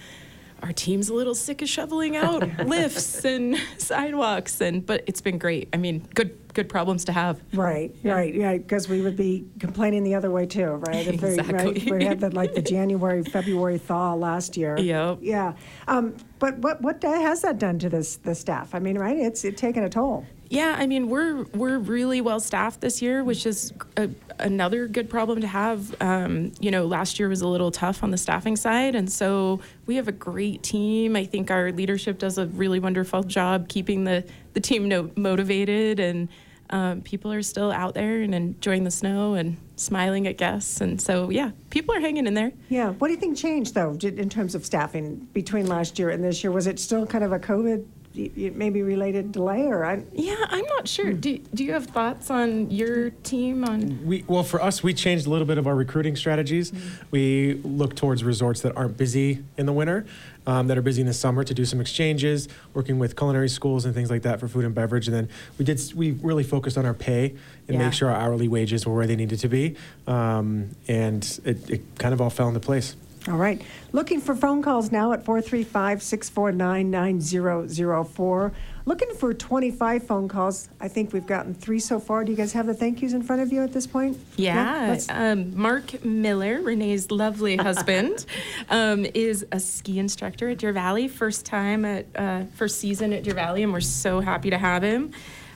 Our 0.64 0.72
team's 0.72 1.10
a 1.10 1.14
little 1.14 1.34
sick 1.34 1.60
of 1.60 1.68
shoveling 1.68 2.16
out 2.16 2.42
lifts 2.66 3.22
and 3.24 3.54
sidewalks, 3.76 4.62
and 4.62 4.84
but 4.84 5.04
it's 5.06 5.20
been 5.20 5.36
great. 5.36 5.68
I 5.74 5.76
mean, 5.76 6.08
good 6.14 6.38
good 6.54 6.70
problems 6.70 7.04
to 7.04 7.12
have. 7.12 7.38
Right, 7.52 7.94
right, 8.02 8.32
yeah, 8.34 8.56
because 8.56 8.88
we 8.88 9.02
would 9.02 9.16
be 9.16 9.44
complaining 9.58 10.04
the 10.04 10.14
other 10.14 10.30
way 10.30 10.46
too, 10.46 10.66
right? 10.86 11.06
If 11.06 11.20
we- 11.20 11.28
right, 11.36 11.38
Exactly. 11.40 11.90
We 11.98 12.04
had 12.04 12.20
the, 12.20 12.30
like 12.30 12.54
the 12.54 12.62
January, 12.76 13.24
February 13.24 13.76
thaw 13.76 14.14
last 14.14 14.56
year. 14.56 14.78
Yep. 14.78 15.18
Yeah, 15.20 15.54
um, 15.88 16.14
but 16.38 16.56
what, 16.58 16.80
what 16.80 17.02
has 17.02 17.42
that 17.42 17.58
done 17.58 17.78
to 17.80 17.88
this, 17.88 18.16
the 18.18 18.34
staff? 18.36 18.72
I 18.74 18.78
mean, 18.78 18.96
right, 18.96 19.16
it's, 19.16 19.44
it's 19.44 19.60
taken 19.60 19.82
a 19.82 19.88
toll. 19.90 20.24
Yeah, 20.48 20.76
I 20.78 20.86
mean 20.86 21.08
we're 21.08 21.44
we're 21.54 21.78
really 21.78 22.20
well 22.20 22.40
staffed 22.40 22.80
this 22.80 23.00
year, 23.00 23.24
which 23.24 23.46
is 23.46 23.72
a, 23.96 24.08
another 24.38 24.86
good 24.86 25.08
problem 25.08 25.40
to 25.40 25.46
have. 25.46 25.94
Um, 26.00 26.52
you 26.60 26.70
know, 26.70 26.86
last 26.86 27.18
year 27.18 27.28
was 27.28 27.40
a 27.40 27.48
little 27.48 27.70
tough 27.70 28.02
on 28.02 28.10
the 28.10 28.18
staffing 28.18 28.56
side, 28.56 28.94
and 28.94 29.10
so 29.10 29.60
we 29.86 29.96
have 29.96 30.08
a 30.08 30.12
great 30.12 30.62
team. 30.62 31.16
I 31.16 31.24
think 31.24 31.50
our 31.50 31.72
leadership 31.72 32.18
does 32.18 32.38
a 32.38 32.46
really 32.46 32.80
wonderful 32.80 33.22
job 33.22 33.68
keeping 33.68 34.04
the 34.04 34.24
the 34.52 34.60
team 34.60 34.88
no, 34.88 35.10
motivated, 35.16 35.98
and 35.98 36.28
um, 36.70 37.02
people 37.02 37.32
are 37.32 37.42
still 37.42 37.70
out 37.70 37.94
there 37.94 38.22
and 38.22 38.34
enjoying 38.34 38.84
the 38.84 38.90
snow 38.90 39.34
and 39.34 39.56
smiling 39.76 40.26
at 40.26 40.38
guests. 40.38 40.80
And 40.80 41.00
so, 41.00 41.30
yeah, 41.30 41.50
people 41.70 41.94
are 41.94 42.00
hanging 42.00 42.26
in 42.26 42.34
there. 42.34 42.52
Yeah, 42.68 42.90
what 42.90 43.08
do 43.08 43.14
you 43.14 43.20
think 43.20 43.36
changed 43.36 43.74
though, 43.74 43.92
in 44.02 44.28
terms 44.28 44.54
of 44.54 44.64
staffing 44.64 45.28
between 45.32 45.66
last 45.66 45.98
year 45.98 46.10
and 46.10 46.24
this 46.24 46.42
year? 46.42 46.50
Was 46.50 46.66
it 46.66 46.78
still 46.78 47.06
kind 47.06 47.24
of 47.24 47.32
a 47.32 47.38
COVID, 47.38 47.86
maybe 48.14 48.82
related 48.82 49.32
delay 49.32 49.66
or? 49.66 49.84
I, 49.84 50.02
Yeah, 50.12 50.36
I'm 50.48 50.64
not 50.66 50.86
sure. 50.88 51.12
Do, 51.12 51.38
do 51.52 51.64
you 51.64 51.72
have 51.72 51.86
thoughts 51.86 52.30
on 52.30 52.70
your 52.70 53.10
team 53.10 53.64
on? 53.64 54.04
We, 54.06 54.24
well, 54.26 54.42
for 54.42 54.62
us, 54.62 54.82
we 54.82 54.94
changed 54.94 55.26
a 55.26 55.30
little 55.30 55.46
bit 55.46 55.58
of 55.58 55.66
our 55.66 55.74
recruiting 55.74 56.14
strategies. 56.16 56.72
We 57.10 57.54
look 57.64 57.96
towards 57.96 58.22
resorts 58.24 58.60
that 58.62 58.76
aren't 58.76 58.96
busy 58.96 59.42
in 59.58 59.66
the 59.66 59.72
winter, 59.72 60.06
um, 60.46 60.68
that 60.68 60.78
are 60.78 60.82
busy 60.82 61.00
in 61.00 61.06
the 61.06 61.14
summer 61.14 61.42
to 61.44 61.54
do 61.54 61.64
some 61.64 61.80
exchanges, 61.80 62.48
working 62.72 62.98
with 62.98 63.16
culinary 63.16 63.48
schools 63.48 63.84
and 63.84 63.94
things 63.94 64.10
like 64.10 64.22
that 64.22 64.38
for 64.40 64.46
food 64.48 64.64
and 64.64 64.74
beverage. 64.74 65.08
And 65.08 65.16
then 65.16 65.28
we 65.58 65.64
did 65.64 65.80
we 65.94 66.12
really 66.12 66.44
focused 66.44 66.78
on 66.78 66.86
our 66.86 66.94
pay 66.94 67.30
and 67.66 67.76
Yeah. 67.78 67.84
make 67.84 67.94
sure 67.94 68.10
our 68.10 68.20
hourly 68.20 68.46
wages 68.48 68.86
were 68.86 68.94
where 68.94 69.06
they 69.06 69.16
needed 69.16 69.40
to 69.40 69.48
be, 69.48 69.74
um, 70.06 70.70
and 70.86 71.40
it, 71.44 71.68
it 71.70 71.98
kind 71.98 72.12
of 72.14 72.20
all 72.20 72.30
fell 72.30 72.48
into 72.48 72.60
place. 72.60 72.94
All 73.26 73.36
right. 73.38 73.62
Looking 73.92 74.20
for 74.20 74.34
phone 74.34 74.60
calls 74.62 74.92
now 74.92 75.12
at 75.12 75.24
435 75.24 76.02
649 76.02 76.90
9004. 76.90 78.52
Looking 78.86 79.14
for 79.14 79.32
25 79.32 80.02
phone 80.06 80.28
calls. 80.28 80.68
I 80.78 80.88
think 80.88 81.14
we've 81.14 81.26
gotten 81.26 81.54
three 81.54 81.78
so 81.78 81.98
far. 81.98 82.22
Do 82.22 82.32
you 82.32 82.36
guys 82.36 82.52
have 82.52 82.66
the 82.66 82.74
thank 82.74 83.00
yous 83.00 83.14
in 83.14 83.22
front 83.22 83.40
of 83.40 83.50
you 83.50 83.62
at 83.62 83.72
this 83.72 83.86
point? 83.86 84.18
Yeah, 84.36 84.88
let's- 84.90 85.08
um, 85.08 85.56
Mark 85.58 86.04
Miller, 86.04 86.60
Renai's 86.60 87.10
lovely 87.10 87.56
husband, 87.68 88.26
um, 88.68 89.06
is 89.14 89.46
a 89.52 89.58
ski 89.58 89.98
instructor 89.98 90.50
at 90.50 90.58
Deer 90.58 90.74
Valley. 90.74 91.08
First 91.08 91.46
time 91.46 91.86
at 91.86 92.04
uh, 92.14 92.42
first 92.56 92.78
season 92.78 93.14
at 93.14 93.22
Deer 93.24 93.32
Valley, 93.34 93.62
and 93.62 93.72
we're 93.72 93.80
so 93.80 94.20
happy 94.20 94.50
to 94.50 94.58
have 94.58 94.82
him. 94.82 95.12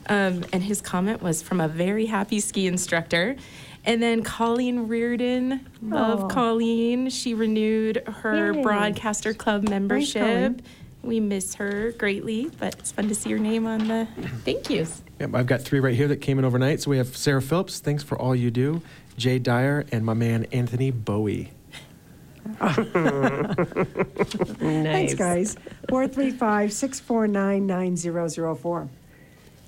Um, 0.07 0.43
and 0.51 0.63
his 0.63 0.81
comment 0.81 1.21
was 1.21 1.43
from 1.43 1.61
a 1.61 1.67
very 1.67 2.07
happy 2.07 2.39
ski 2.39 2.65
instructor. 2.65 3.35
And 3.89 4.03
then 4.03 4.21
Colleen 4.21 4.87
Reardon, 4.87 5.65
love 5.81 6.25
Aw. 6.25 6.27
Colleen. 6.27 7.09
She 7.09 7.33
renewed 7.33 8.03
her 8.21 8.53
Yay. 8.53 8.61
broadcaster 8.61 9.33
club 9.33 9.65
Colleen. 9.65 9.87
membership. 9.87 10.61
We 11.01 11.19
miss 11.19 11.55
her 11.55 11.91
greatly, 11.93 12.51
but 12.59 12.75
it's 12.77 12.91
fun 12.91 13.07
to 13.07 13.15
see 13.15 13.31
her 13.31 13.39
name 13.39 13.65
on 13.65 13.87
the 13.87 14.07
thank 14.45 14.69
yous. 14.69 15.01
Yep, 15.19 15.33
I've 15.33 15.47
got 15.47 15.61
three 15.63 15.79
right 15.79 15.95
here 15.95 16.07
that 16.07 16.17
came 16.17 16.37
in 16.37 16.45
overnight. 16.45 16.81
So 16.81 16.91
we 16.91 16.97
have 16.97 17.17
Sarah 17.17 17.41
Phillips, 17.41 17.79
thanks 17.79 18.03
for 18.03 18.15
all 18.15 18.35
you 18.35 18.51
do, 18.51 18.83
Jay 19.17 19.39
Dyer, 19.39 19.85
and 19.91 20.05
my 20.05 20.13
man 20.13 20.45
Anthony 20.51 20.91
Bowie. 20.91 21.49
Thanks, 24.59 25.13
guys. 25.15 25.55
435 25.89 26.73
649 26.73 27.65
9004. 27.65 28.89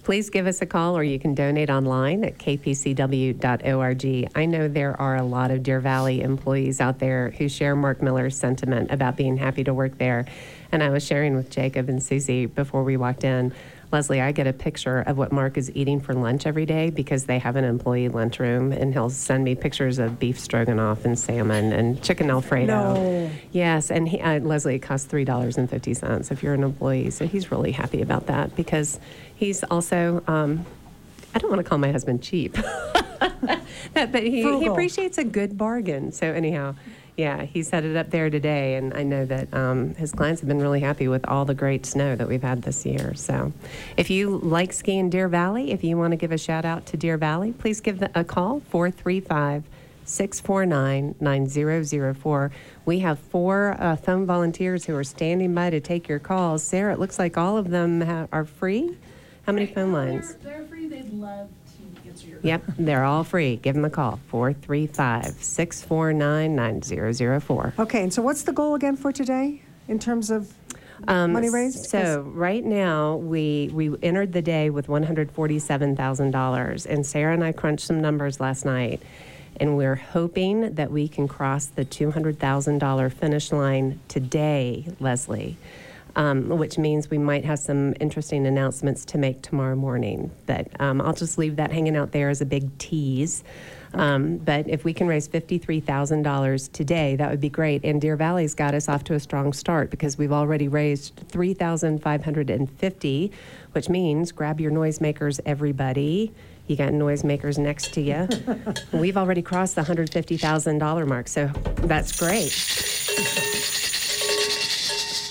Please 0.03 0.31
give 0.31 0.47
us 0.47 0.61
a 0.61 0.65
call 0.65 0.97
or 0.97 1.03
you 1.03 1.19
can 1.19 1.35
donate 1.35 1.69
online 1.69 2.23
at 2.23 2.37
kpcw.org. 2.39 4.29
I 4.35 4.45
know 4.45 4.67
there 4.67 4.99
are 4.99 5.15
a 5.15 5.23
lot 5.23 5.51
of 5.51 5.61
Deer 5.61 5.79
Valley 5.79 6.21
employees 6.21 6.81
out 6.81 6.97
there 6.97 7.29
who 7.31 7.47
share 7.47 7.75
Mark 7.75 8.01
Miller's 8.01 8.35
sentiment 8.35 8.91
about 8.91 9.15
being 9.15 9.37
happy 9.37 9.63
to 9.63 9.73
work 9.73 9.99
there. 9.99 10.25
And 10.71 10.81
I 10.81 10.89
was 10.89 11.05
sharing 11.05 11.35
with 11.35 11.51
Jacob 11.51 11.87
and 11.87 12.01
Susie 12.01 12.47
before 12.47 12.83
we 12.83 12.97
walked 12.97 13.23
in. 13.23 13.53
Leslie, 13.91 14.21
I 14.21 14.31
get 14.31 14.47
a 14.47 14.53
picture 14.53 14.99
of 14.99 15.17
what 15.17 15.31
Mark 15.31 15.57
is 15.57 15.69
eating 15.75 15.99
for 15.99 16.13
lunch 16.13 16.45
every 16.45 16.65
day 16.65 16.89
because 16.89 17.25
they 17.25 17.39
have 17.39 17.57
an 17.57 17.65
employee 17.65 18.07
lunchroom, 18.07 18.71
and 18.71 18.93
he'll 18.93 19.09
send 19.09 19.43
me 19.43 19.53
pictures 19.53 19.99
of 19.99 20.17
beef 20.17 20.39
stroganoff 20.39 21.03
and 21.03 21.19
salmon 21.19 21.73
and 21.73 22.01
chicken 22.01 22.29
Alfredo. 22.29 22.93
No. 22.93 23.31
Yes, 23.51 23.91
and 23.91 24.07
he, 24.07 24.21
uh, 24.21 24.39
Leslie, 24.39 24.75
it 24.75 24.79
costs 24.79 25.07
three 25.07 25.25
dollars 25.25 25.57
and 25.57 25.69
fifty 25.69 25.93
cents 25.93 26.31
if 26.31 26.41
you're 26.41 26.53
an 26.53 26.63
employee. 26.63 27.09
So 27.09 27.27
he's 27.27 27.51
really 27.51 27.73
happy 27.73 28.01
about 28.01 28.27
that 28.27 28.55
because 28.55 28.99
he's 29.35 29.63
also. 29.63 30.23
Um, 30.27 30.65
I 31.33 31.39
don't 31.39 31.49
want 31.49 31.63
to 31.63 31.69
call 31.69 31.77
my 31.77 31.91
husband 31.91 32.21
cheap, 32.21 32.57
but, 33.19 33.61
but 33.93 34.23
he, 34.23 34.43
he 34.59 34.65
appreciates 34.65 35.17
a 35.17 35.23
good 35.23 35.57
bargain. 35.57 36.11
So 36.11 36.27
anyhow, 36.27 36.75
yeah, 37.17 37.43
he 37.43 37.63
set 37.63 37.83
it 37.83 37.95
up 37.95 38.09
there 38.09 38.29
today, 38.29 38.75
and 38.75 38.93
I 38.93 39.03
know 39.03 39.25
that 39.25 39.53
um, 39.53 39.95
his 39.95 40.11
clients 40.11 40.41
have 40.41 40.47
been 40.47 40.61
really 40.61 40.79
happy 40.79 41.07
with 41.07 41.25
all 41.27 41.45
the 41.45 41.53
great 41.53 41.85
snow 41.85 42.15
that 42.15 42.27
we've 42.27 42.41
had 42.41 42.61
this 42.63 42.85
year. 42.85 43.13
So, 43.15 43.51
if 43.97 44.09
you 44.09 44.37
like 44.37 44.73
skiing 44.73 45.09
Deer 45.09 45.27
Valley, 45.27 45.71
if 45.71 45.83
you 45.83 45.97
want 45.97 46.11
to 46.11 46.17
give 46.17 46.31
a 46.31 46.37
shout 46.37 46.65
out 46.65 46.85
to 46.87 46.97
Deer 46.97 47.17
Valley, 47.17 47.51
please 47.51 47.81
give 47.81 47.99
the, 47.99 48.09
a 48.15 48.23
call 48.23 48.61
435 48.61 49.63
649 50.05 51.15
9004. 51.19 52.51
We 52.85 52.99
have 52.99 53.19
four 53.19 53.75
uh, 53.79 53.95
phone 53.95 54.25
volunteers 54.25 54.85
who 54.85 54.95
are 54.95 55.03
standing 55.03 55.53
by 55.53 55.69
to 55.69 55.79
take 55.79 56.07
your 56.07 56.19
calls. 56.19 56.63
Sarah, 56.63 56.93
it 56.93 56.99
looks 56.99 57.19
like 57.19 57.37
all 57.37 57.57
of 57.57 57.69
them 57.69 58.01
ha- 58.01 58.27
are 58.31 58.45
free. 58.45 58.97
How 59.45 59.53
many 59.53 59.65
phone 59.65 59.91
lines? 59.91 60.35
They're, 60.35 60.59
they're 60.59 60.67
free. 60.67 60.87
They'd 60.87 61.11
love 61.13 61.49
to 61.49 61.51
answer 61.51 61.51
your 61.51 61.60
Yep, 62.43 62.63
they're 62.79 63.03
all 63.03 63.23
free. 63.23 63.55
Give 63.57 63.75
them 63.75 63.85
a 63.85 63.89
call 63.89 64.19
435 64.27 65.43
649 65.43 66.55
9004. 66.55 67.73
Okay, 67.79 68.03
and 68.03 68.13
so 68.13 68.21
what's 68.21 68.43
the 68.43 68.53
goal 68.53 68.75
again 68.75 68.95
for 68.95 69.11
today 69.11 69.61
in 69.87 69.99
terms 69.99 70.29
of 70.31 70.53
money 71.07 71.49
raised? 71.49 71.93
Um, 71.95 72.01
So 72.03 72.21
right 72.21 72.63
now, 72.63 73.15
we, 73.17 73.69
we 73.73 73.95
entered 74.03 74.33
the 74.33 74.41
day 74.41 74.69
with 74.69 74.87
$147,000. 74.87 76.85
And 76.85 77.05
Sarah 77.05 77.33
and 77.33 77.43
I 77.43 77.51
crunched 77.51 77.85
some 77.85 78.01
numbers 78.01 78.39
last 78.39 78.65
night. 78.65 79.01
And 79.59 79.77
we're 79.77 79.95
hoping 79.95 80.75
that 80.75 80.91
we 80.91 81.07
can 81.07 81.27
cross 81.27 81.65
the 81.67 81.85
$200,000 81.85 83.13
finish 83.13 83.51
line 83.51 83.99
today, 84.07 84.87
Leslie. 84.99 85.57
Um, 86.13 86.49
which 86.49 86.77
means 86.77 87.09
we 87.09 87.17
might 87.17 87.45
have 87.45 87.57
some 87.57 87.93
interesting 88.01 88.45
announcements 88.45 89.05
to 89.05 89.17
make 89.17 89.41
tomorrow 89.41 89.77
morning. 89.77 90.29
But 90.45 90.67
um, 90.81 90.99
I'll 90.99 91.13
just 91.13 91.37
leave 91.37 91.55
that 91.55 91.71
hanging 91.71 91.95
out 91.95 92.11
there 92.11 92.29
as 92.29 92.41
a 92.41 92.45
big 92.45 92.77
tease. 92.79 93.45
Um, 93.93 94.37
but 94.37 94.69
if 94.69 94.85
we 94.85 94.93
can 94.93 95.07
raise 95.07 95.27
$53,000 95.27 96.71
today, 96.71 97.15
that 97.17 97.29
would 97.29 97.41
be 97.41 97.49
great. 97.49 97.83
And 97.83 97.99
Deer 97.99 98.15
Valley's 98.15 98.55
got 98.55 98.73
us 98.73 98.87
off 98.87 99.03
to 99.05 99.15
a 99.15 99.19
strong 99.19 99.51
start 99.53 99.89
because 99.89 100.17
we've 100.17 100.31
already 100.31 100.67
raised 100.67 101.15
3,550, 101.29 103.31
which 103.73 103.89
means 103.89 104.31
grab 104.31 104.61
your 104.61 104.71
noisemakers, 104.71 105.39
everybody. 105.45 106.33
You 106.67 106.75
got 106.77 106.93
noisemakers 106.93 107.57
next 107.57 107.93
to 107.95 108.01
you. 108.01 108.27
we've 108.97 109.17
already 109.17 109.41
crossed 109.41 109.75
the 109.75 109.81
$150,000 109.81 111.07
mark, 111.07 111.27
so 111.27 111.47
that's 111.83 112.17
great. 112.17 113.00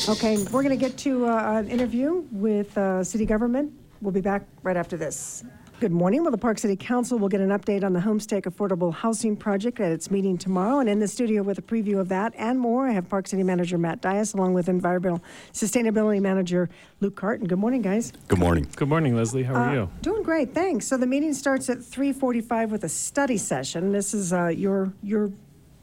Okay, 0.09 0.39
we're 0.51 0.63
going 0.63 0.71
to 0.71 0.77
get 0.77 0.97
to 0.99 1.27
uh, 1.27 1.59
an 1.59 1.69
interview 1.69 2.25
with 2.33 2.77
uh, 2.79 3.05
city 3.05 3.27
government. 3.27 3.73
We'll 4.01 4.13
be 4.13 4.23
back 4.23 4.43
right 4.63 4.77
after 4.77 4.97
this. 4.97 5.45
Good 5.79 5.93
morning. 5.93 6.23
Well, 6.23 6.31
the 6.31 6.39
Park 6.39 6.59
City 6.59 6.75
Council 6.77 7.19
will 7.19 7.29
get 7.29 7.41
an 7.41 7.51
update 7.51 7.85
on 7.85 7.93
the 7.93 8.01
Homestake 8.01 8.43
Affordable 8.43 8.93
Housing 8.93 9.37
Project 9.37 9.79
at 9.81 9.93
its 9.93 10.11
meeting 10.11 10.37
tomorrow. 10.39 10.79
And 10.81 10.89
in 10.89 10.99
the 11.01 11.09
studio 11.09 11.43
with 11.43 11.59
a 11.59 11.63
preview 11.63 11.99
of 11.99 12.09
that 12.09 12.35
and 12.37 12.59
more, 12.59 12.89
I 12.89 12.93
have 12.93 13.09
Park 13.09 13.29
City 13.29 13.43
Manager 13.43 13.79
Matt 13.79 14.01
Dias 14.01 14.33
along 14.35 14.55
with 14.55 14.69
Environmental 14.71 15.23
Sustainability 15.53 16.21
Manager 16.21 16.69
Luke 17.01 17.15
Cartin. 17.17 17.47
Good 17.47 17.59
morning, 17.59 17.83
guys. 17.83 18.13
Good 18.29 18.39
morning. 18.39 18.67
Good 18.77 18.89
morning, 18.89 19.15
Leslie. 19.17 19.43
How 19.43 19.55
are 19.55 19.69
Uh, 19.69 19.73
you? 19.75 19.91
Doing 20.03 20.23
great, 20.23 20.55
thanks. 20.55 20.87
So 20.87 20.97
the 20.97 21.07
meeting 21.07 21.33
starts 21.35 21.69
at 21.71 21.79
3:45 21.79 22.71
with 22.71 22.85
a 22.85 22.89
study 22.89 23.37
session. 23.37 23.93
This 23.93 24.13
is 24.15 24.33
uh, 24.33 24.47
your 24.49 24.93
your 25.03 25.31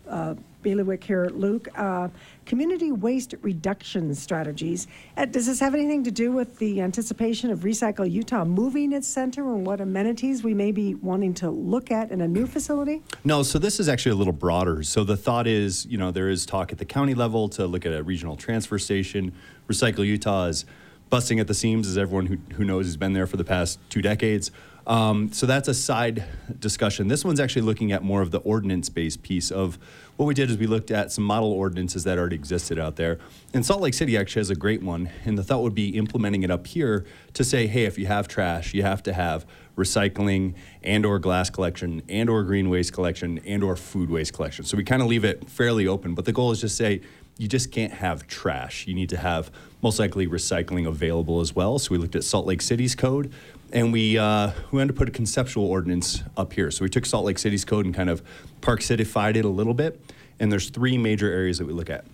uh, 0.08 0.36
bailiwick 0.64 1.04
here, 1.04 1.30
Luke. 1.34 1.68
Uh, 1.76 2.08
community 2.48 2.94
waste 2.94 3.36
reduction 3.42 4.16
strategies. 4.16 4.88
Uh, 5.18 5.26
does 5.26 5.46
this 5.46 5.60
have 5.60 5.76
anything 5.76 6.04
to 6.06 6.12
do 6.12 6.32
with 6.32 6.58
the 6.60 6.82
anticipation 6.82 7.52
of 7.52 7.60
Recycle 7.60 8.10
Utah 8.10 8.46
moving 8.46 8.94
its 8.94 9.08
center 9.08 9.54
and 9.54 9.68
what 9.68 9.82
amenities 9.82 10.44
we 10.44 10.54
may 10.54 10.72
be 10.72 10.96
wanting 10.96 11.34
to 11.36 11.50
look 11.50 11.92
at 11.92 12.10
in 12.10 12.22
a 12.22 12.28
new 12.28 12.48
facility? 12.48 13.04
No, 13.26 13.44
so 13.44 13.60
this 13.60 13.82
is 13.82 13.90
actually 13.90 14.14
a 14.14 14.16
little 14.16 14.34
broader. 14.34 14.82
So 14.82 15.04
the 15.04 15.18
thought 15.18 15.46
is, 15.46 15.86
you 15.88 15.98
know, 15.98 16.10
there 16.10 16.30
is 16.30 16.46
talk 16.46 16.72
at 16.72 16.78
the 16.78 16.86
county 16.86 17.14
level 17.14 17.50
to 17.50 17.68
look 17.68 17.86
at 17.86 17.92
a 17.92 18.02
regional 18.02 18.38
transfer 18.38 18.80
station. 18.80 19.34
Recycle 19.68 20.06
Utah 20.06 20.46
is 20.46 20.66
busting 21.10 21.42
at 21.42 21.48
the 21.48 21.54
seams, 21.54 21.88
as 21.88 21.98
everyone 21.98 22.28
who, 22.28 22.38
who 22.56 22.64
knows 22.64 22.86
has 22.86 22.98
been 22.98 23.12
there 23.12 23.28
for 23.28 23.38
the 23.38 23.44
past 23.44 23.78
two 23.90 24.02
decades. 24.02 24.52
Um, 24.88 25.34
so 25.34 25.46
that's 25.46 25.68
a 25.68 25.74
side 25.74 26.24
discussion. 26.60 27.10
This 27.10 27.26
one's 27.26 27.42
actually 27.42 27.64
looking 27.64 27.92
at 27.92 28.04
more 28.04 28.22
of 28.22 28.32
the 28.32 28.40
ordinance 28.40 28.88
based 28.88 29.22
piece 29.22 29.52
of 29.52 29.78
what 30.16 30.26
we 30.26 30.34
did 30.34 30.50
is 30.50 30.58
we 30.58 30.66
looked 30.66 30.92
at 30.92 31.12
some 31.12 31.26
model 31.26 31.52
ordinances 31.52 32.06
that 32.06 32.18
already 32.18 32.38
existed 32.38 32.80
out 32.80 32.96
there. 32.96 33.20
And 33.54 33.66
Salt 33.66 33.82
Lake 33.82 33.94
City 33.94 34.18
actually 34.18 34.40
has 34.40 34.50
a 34.50 34.56
great 34.56 34.82
one. 34.82 35.10
And 35.26 35.38
the 35.38 35.44
thought 35.44 35.62
would 35.62 35.76
be 35.76 35.90
implementing 35.90 36.44
it 36.44 36.50
up 36.50 36.66
here 36.68 37.06
to 37.34 37.44
say, 37.44 37.68
hey, 37.68 37.84
if 37.84 38.00
you 38.00 38.08
have 38.08 38.30
trash, 38.30 38.74
you 38.74 38.82
have 38.82 39.04
to 39.04 39.14
have 39.14 39.46
recycling 39.76 40.56
and 40.82 41.06
or 41.06 41.20
glass 41.20 41.50
collection 41.50 42.02
and 42.08 42.30
or 42.30 42.44
green 42.44 42.70
waste 42.70 42.94
collection 42.94 43.40
and 43.46 43.64
or 43.64 43.76
food 43.76 44.10
waste 44.10 44.34
collection. 44.34 44.64
So 44.64 44.78
we 44.78 44.86
kind 44.86 45.02
of 45.02 45.10
leave 45.10 45.26
it 45.26 45.50
fairly 45.50 45.86
open. 45.86 46.16
But 46.16 46.24
the 46.24 46.34
goal 46.34 46.52
is 46.52 46.62
just 46.62 46.78
say 46.78 47.02
you 47.38 47.48
just 47.48 47.72
can't 47.72 47.94
have 47.94 48.26
trash. 48.28 48.88
You 48.88 48.96
need 48.96 49.10
to 49.10 49.18
have 49.18 49.52
most 49.82 50.00
likely 50.00 50.28
recycling 50.28 50.88
available 50.88 51.40
as 51.40 51.56
well. 51.56 51.78
So 51.78 51.92
we 51.92 51.98
looked 51.98 52.16
at 52.16 52.24
Salt 52.24 52.48
Lake 52.48 52.62
City's 52.62 52.96
code, 52.96 53.32
and 53.72 53.92
we 53.92 54.18
uh, 54.18 54.52
we 54.72 54.78
wanted 54.78 54.94
to 54.94 54.98
put 54.98 55.08
a 55.08 55.12
conceptual 55.12 55.66
ordinance 55.66 56.24
up 56.36 56.54
here. 56.54 56.72
So 56.72 56.84
we 56.84 56.90
took 56.90 57.06
Salt 57.06 57.26
Lake 57.26 57.38
City's 57.38 57.66
code 57.66 57.86
and 57.86 57.94
kind 57.94 58.10
of 58.10 58.22
Park 58.62 58.82
Cityfied 58.82 59.36
it 59.36 59.46
a 59.46 59.50
little 59.50 59.74
bit. 59.74 60.00
And 60.40 60.52
there's 60.52 60.70
three 60.70 60.98
major 60.98 61.32
areas 61.32 61.58
that 61.58 61.66
we 61.66 61.74
look 61.74 61.90
at: 61.90 62.06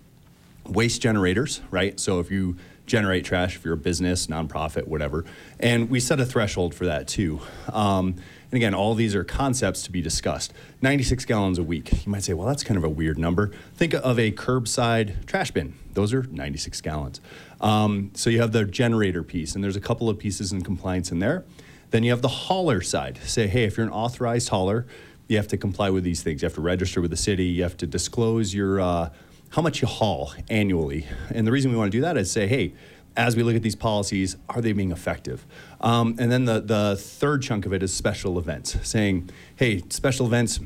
waste 0.65 1.01
generators, 1.01 1.61
right? 1.71 1.99
So 1.99 2.19
if 2.19 2.31
you 2.31 2.57
generate 2.85 3.25
trash, 3.25 3.55
if 3.55 3.63
you're 3.63 3.75
a 3.75 3.77
business, 3.77 4.27
nonprofit, 4.27 4.87
whatever, 4.87 5.25
and 5.59 5.89
we 5.89 5.99
set 5.99 6.19
a 6.19 6.25
threshold 6.25 6.75
for 6.75 6.85
that 6.85 7.07
too. 7.07 7.39
Um, 7.71 8.15
and 8.51 8.57
again, 8.57 8.75
all 8.75 8.93
these 8.93 9.15
are 9.15 9.23
concepts 9.23 9.83
to 9.83 9.91
be 9.91 10.01
discussed. 10.01 10.53
96 10.81 11.25
gallons 11.25 11.57
a 11.57 11.63
week. 11.63 12.05
You 12.05 12.11
might 12.11 12.23
say, 12.23 12.33
well, 12.33 12.47
that's 12.47 12.63
kind 12.63 12.77
of 12.77 12.83
a 12.83 12.89
weird 12.89 13.17
number. 13.17 13.51
Think 13.75 13.93
of 13.95 14.19
a 14.19 14.31
curbside 14.31 15.25
trash 15.25 15.51
bin. 15.51 15.73
Those 15.93 16.13
are 16.13 16.23
96 16.23 16.81
gallons. 16.81 17.21
Um, 17.61 18.11
so 18.13 18.29
you 18.29 18.41
have 18.41 18.51
the 18.51 18.65
generator 18.65 19.23
piece, 19.23 19.55
and 19.55 19.63
there's 19.63 19.75
a 19.75 19.81
couple 19.81 20.09
of 20.09 20.19
pieces 20.19 20.51
in 20.51 20.61
compliance 20.61 21.11
in 21.11 21.19
there. 21.19 21.45
Then 21.91 22.03
you 22.03 22.11
have 22.11 22.21
the 22.21 22.27
hauler 22.27 22.81
side. 22.81 23.19
Say, 23.23 23.47
hey, 23.47 23.63
if 23.63 23.77
you're 23.77 23.85
an 23.85 23.93
authorized 23.93 24.49
hauler, 24.49 24.85
you 25.27 25.37
have 25.37 25.47
to 25.47 25.57
comply 25.57 25.89
with 25.89 26.03
these 26.03 26.21
things. 26.21 26.41
You 26.41 26.47
have 26.47 26.55
to 26.55 26.61
register 26.61 27.01
with 27.01 27.11
the 27.11 27.17
city. 27.17 27.45
You 27.45 27.63
have 27.63 27.77
to 27.77 27.87
disclose 27.87 28.53
your 28.53 28.81
uh, 28.81 29.09
how 29.53 29.61
much 29.61 29.83
you 29.83 29.87
haul 29.87 30.33
annually. 30.49 31.05
And 31.29 31.45
the 31.45 31.51
reason 31.51 31.69
we 31.69 31.77
want 31.77 31.91
to 31.91 31.97
do 31.97 32.01
that 32.01 32.17
is 32.17 32.31
say, 32.31 32.47
hey, 32.47 32.73
as 33.15 33.35
we 33.35 33.43
look 33.43 33.55
at 33.55 33.61
these 33.61 33.75
policies, 33.75 34.35
are 34.49 34.61
they 34.61 34.73
being 34.73 34.91
effective? 34.91 35.45
Um, 35.79 36.15
and 36.17 36.31
then 36.31 36.45
the, 36.45 36.59
the 36.59 36.95
third 36.97 37.43
chunk 37.43 37.67
of 37.67 37.71
it 37.71 37.83
is 37.83 37.93
special 37.93 38.39
events, 38.39 38.75
saying, 38.81 39.29
hey, 39.55 39.83
special 39.89 40.25
events, 40.25 40.59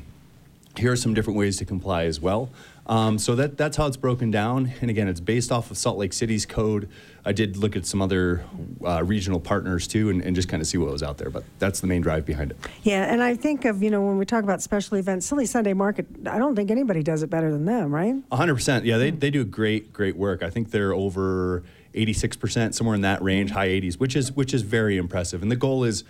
here 0.78 0.90
are 0.90 0.96
some 0.96 1.12
different 1.12 1.38
ways 1.38 1.58
to 1.58 1.66
comply 1.66 2.04
as 2.04 2.18
well. 2.18 2.48
Um, 2.88 3.18
so 3.18 3.34
that, 3.34 3.58
that's 3.58 3.76
how 3.76 3.86
it's 3.86 3.98
broken 3.98 4.30
down. 4.30 4.72
And 4.80 4.88
again, 4.88 5.08
it's 5.08 5.20
based 5.20 5.52
off 5.52 5.70
of 5.70 5.76
Salt 5.76 5.98
Lake 5.98 6.14
City's 6.14 6.46
code. 6.46 6.88
I 7.24 7.32
did 7.32 7.58
look 7.58 7.76
at 7.76 7.84
some 7.84 8.00
other 8.00 8.44
uh, 8.82 9.04
regional 9.04 9.40
partners 9.40 9.86
too 9.86 10.08
and, 10.08 10.22
and 10.22 10.34
just 10.34 10.48
kind 10.48 10.62
of 10.62 10.66
see 10.66 10.78
what 10.78 10.90
was 10.90 11.02
out 11.02 11.18
there, 11.18 11.28
but 11.28 11.44
that's 11.58 11.80
the 11.80 11.86
main 11.86 12.00
drive 12.00 12.24
behind 12.24 12.52
it. 12.52 12.56
Yeah, 12.82 13.12
and 13.12 13.22
I 13.22 13.34
think 13.36 13.66
of, 13.66 13.82
you 13.82 13.90
know, 13.90 14.00
when 14.00 14.16
we 14.16 14.24
talk 14.24 14.42
about 14.42 14.62
special 14.62 14.96
events, 14.96 15.26
Silly 15.26 15.44
Sunday 15.44 15.74
Market, 15.74 16.06
I 16.26 16.38
don't 16.38 16.56
think 16.56 16.70
anybody 16.70 17.02
does 17.02 17.22
it 17.22 17.28
better 17.28 17.50
than 17.50 17.66
them, 17.66 17.94
right? 17.94 18.14
100%. 18.30 18.84
Yeah, 18.84 18.96
they, 18.96 19.10
they 19.10 19.30
do 19.30 19.44
great, 19.44 19.92
great 19.92 20.16
work. 20.16 20.42
I 20.42 20.48
think 20.48 20.70
they're 20.70 20.94
over 20.94 21.64
86%, 21.94 22.74
somewhere 22.74 22.94
in 22.94 23.02
that 23.02 23.20
range, 23.20 23.50
high 23.50 23.68
80s, 23.68 24.00
which 24.00 24.16
is, 24.16 24.32
which 24.32 24.54
is 24.54 24.62
very 24.62 24.96
impressive. 24.96 25.42
And 25.42 25.50
the 25.50 25.56
goal 25.56 25.84
is 25.84 26.04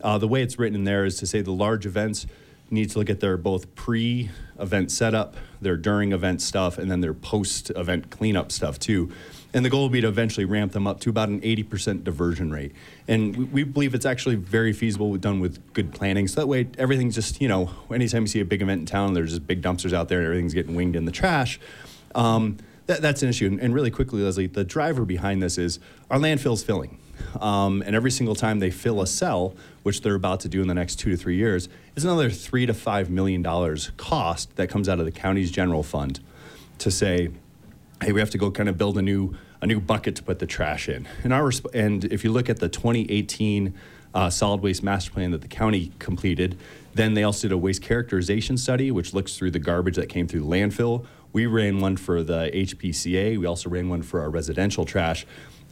uh, 0.00 0.18
the 0.18 0.26
way 0.28 0.42
it's 0.42 0.58
written 0.58 0.74
in 0.74 0.84
there 0.84 1.04
is 1.04 1.16
to 1.18 1.26
say 1.26 1.42
the 1.42 1.52
large 1.52 1.86
events 1.86 2.26
need 2.70 2.90
to 2.90 2.98
look 2.98 3.10
at 3.10 3.20
their 3.20 3.36
both 3.36 3.74
pre 3.74 4.30
event 4.58 4.90
setup, 4.90 5.36
their 5.60 5.76
during 5.76 6.12
event 6.12 6.40
stuff, 6.40 6.78
and 6.78 6.90
then 6.90 7.00
their 7.00 7.14
post 7.14 7.70
event 7.76 8.10
cleanup 8.10 8.52
stuff 8.52 8.78
too. 8.78 9.12
And 9.52 9.64
the 9.64 9.70
goal 9.70 9.82
will 9.82 9.88
be 9.88 10.00
to 10.00 10.08
eventually 10.08 10.44
ramp 10.44 10.72
them 10.72 10.86
up 10.86 10.98
to 11.00 11.10
about 11.10 11.28
an 11.28 11.40
80% 11.40 12.02
diversion 12.02 12.50
rate. 12.50 12.72
And 13.06 13.36
we, 13.36 13.44
we 13.44 13.64
believe 13.64 13.94
it's 13.94 14.06
actually 14.06 14.34
very 14.34 14.72
feasible, 14.72 15.16
done 15.16 15.38
with 15.38 15.72
good 15.74 15.94
planning. 15.94 16.26
So 16.26 16.40
that 16.40 16.48
way, 16.48 16.68
everything's 16.76 17.14
just, 17.14 17.40
you 17.40 17.46
know, 17.46 17.70
anytime 17.92 18.22
you 18.22 18.28
see 18.28 18.40
a 18.40 18.44
big 18.44 18.62
event 18.62 18.80
in 18.80 18.86
town, 18.86 19.14
there's 19.14 19.30
just 19.30 19.46
big 19.46 19.62
dumpsters 19.62 19.92
out 19.92 20.08
there 20.08 20.18
and 20.18 20.26
everything's 20.26 20.54
getting 20.54 20.74
winged 20.74 20.96
in 20.96 21.04
the 21.04 21.12
trash. 21.12 21.60
Um, 22.16 22.56
that, 22.86 23.00
that's 23.00 23.22
an 23.22 23.28
issue. 23.28 23.46
And, 23.46 23.60
and 23.60 23.74
really 23.74 23.92
quickly, 23.92 24.22
Leslie, 24.22 24.48
the 24.48 24.64
driver 24.64 25.04
behind 25.04 25.40
this 25.40 25.56
is 25.56 25.78
our 26.10 26.18
landfill's 26.18 26.64
filling. 26.64 26.98
Um, 27.40 27.82
and 27.86 27.94
every 27.94 28.10
single 28.10 28.34
time 28.34 28.58
they 28.58 28.70
fill 28.70 29.00
a 29.00 29.06
cell, 29.06 29.54
which 29.82 30.02
they're 30.02 30.14
about 30.14 30.40
to 30.40 30.48
do 30.48 30.62
in 30.62 30.68
the 30.68 30.74
next 30.74 30.96
two 30.96 31.10
to 31.10 31.16
three 31.16 31.36
years, 31.36 31.68
is 31.96 32.04
another 32.04 32.30
three 32.30 32.66
to 32.66 32.74
five 32.74 33.10
million 33.10 33.42
dollars 33.42 33.90
cost 33.96 34.54
that 34.56 34.68
comes 34.68 34.88
out 34.88 34.98
of 34.98 35.04
the 35.04 35.12
county's 35.12 35.50
general 35.50 35.82
fund 35.82 36.20
to 36.78 36.90
say, 36.90 37.30
hey, 38.02 38.12
we 38.12 38.20
have 38.20 38.30
to 38.30 38.38
go 38.38 38.50
kind 38.50 38.68
of 38.68 38.78
build 38.78 38.98
a 38.98 39.02
new 39.02 39.34
a 39.60 39.66
new 39.66 39.80
bucket 39.80 40.14
to 40.16 40.22
put 40.22 40.40
the 40.40 40.46
trash 40.46 40.90
in. 40.90 41.08
And 41.22 41.32
our 41.32 41.44
resp- 41.44 41.74
and 41.74 42.04
if 42.04 42.22
you 42.22 42.30
look 42.30 42.50
at 42.50 42.60
the 42.60 42.68
2018 42.68 43.72
uh, 44.14 44.30
solid 44.30 44.60
waste 44.60 44.82
master 44.82 45.10
plan 45.10 45.30
that 45.30 45.40
the 45.40 45.48
county 45.48 45.90
completed, 45.98 46.58
then 46.92 47.14
they 47.14 47.24
also 47.24 47.48
did 47.48 47.54
a 47.54 47.58
waste 47.58 47.82
characterization 47.82 48.56
study, 48.56 48.90
which 48.90 49.14
looks 49.14 49.36
through 49.36 49.50
the 49.50 49.58
garbage 49.58 49.96
that 49.96 50.08
came 50.08 50.28
through 50.28 50.40
the 50.40 50.46
landfill. 50.46 51.06
We 51.32 51.46
ran 51.46 51.80
one 51.80 51.96
for 51.96 52.22
the 52.22 52.50
HPCA. 52.54 53.38
We 53.38 53.46
also 53.46 53.68
ran 53.68 53.88
one 53.88 54.02
for 54.02 54.20
our 54.20 54.30
residential 54.30 54.84
trash. 54.84 55.26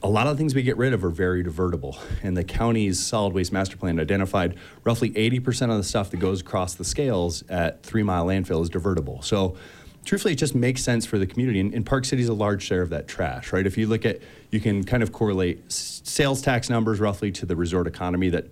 A 0.04 0.09
lot 0.09 0.26
of 0.26 0.37
the 0.37 0.38
things 0.38 0.54
we 0.54 0.62
get 0.62 0.76
rid 0.76 0.92
of 0.92 1.04
are 1.04 1.11
very 1.11 1.44
divertible, 1.44 1.97
and 2.25 2.37
the 2.37 2.42
county's 2.42 2.99
solid 3.04 3.32
waste 3.32 3.52
master 3.52 3.76
plan 3.76 4.00
identified 4.00 4.56
roughly 4.82 5.11
80% 5.11 5.71
of 5.71 5.76
the 5.76 5.85
stuff 5.85 6.11
that 6.11 6.16
goes 6.16 6.40
across 6.40 6.75
the 6.75 6.85
scales 6.85 7.44
at 7.49 7.85
Three 7.85 8.02
Mile 8.02 8.26
Landfill 8.26 8.62
is 8.62 8.68
divertible. 8.68 9.23
So 9.23 9.56
truthfully, 10.04 10.32
it 10.32 10.38
just 10.38 10.56
makes 10.56 10.82
sense 10.82 11.06
for 11.06 11.18
the 11.18 11.26
community. 11.26 11.61
And, 11.61 11.73
and 11.73 11.87
Park 11.87 12.04
City 12.04 12.21
is 12.21 12.28
a 12.28 12.35
large 12.35 12.62
share 12.62 12.82
of 12.82 12.90
that 12.90 13.06
trash, 13.06 13.52
right? 13.52 13.64
If 13.64 13.78
you 13.78 13.87
look 13.87 14.04
at, 14.04 14.21
you 14.50 14.59
can 14.59 14.82
kind 14.82 15.04
of 15.04 15.12
correlate 15.12 15.71
sales 15.71 16.42
tax 16.42 16.68
numbers 16.68 16.99
roughly 16.99 17.30
to 17.32 17.47
the 17.47 17.54
resort 17.54 17.87
economy 17.87 18.28
that, 18.30 18.49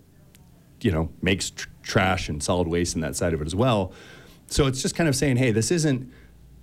you 0.82 0.92
know, 0.92 1.10
makes 1.20 1.50
tr- 1.50 1.68
trash 1.82 2.28
and 2.28 2.40
solid 2.40 2.68
waste 2.68 2.94
and 2.94 3.02
that 3.02 3.16
side 3.16 3.34
of 3.34 3.40
it 3.42 3.46
as 3.46 3.56
well. 3.56 3.92
So 4.46 4.66
it's 4.66 4.82
just 4.82 4.94
kind 4.94 5.08
of 5.08 5.16
saying, 5.16 5.36
hey, 5.36 5.50
this 5.50 5.70
isn't 5.72 6.12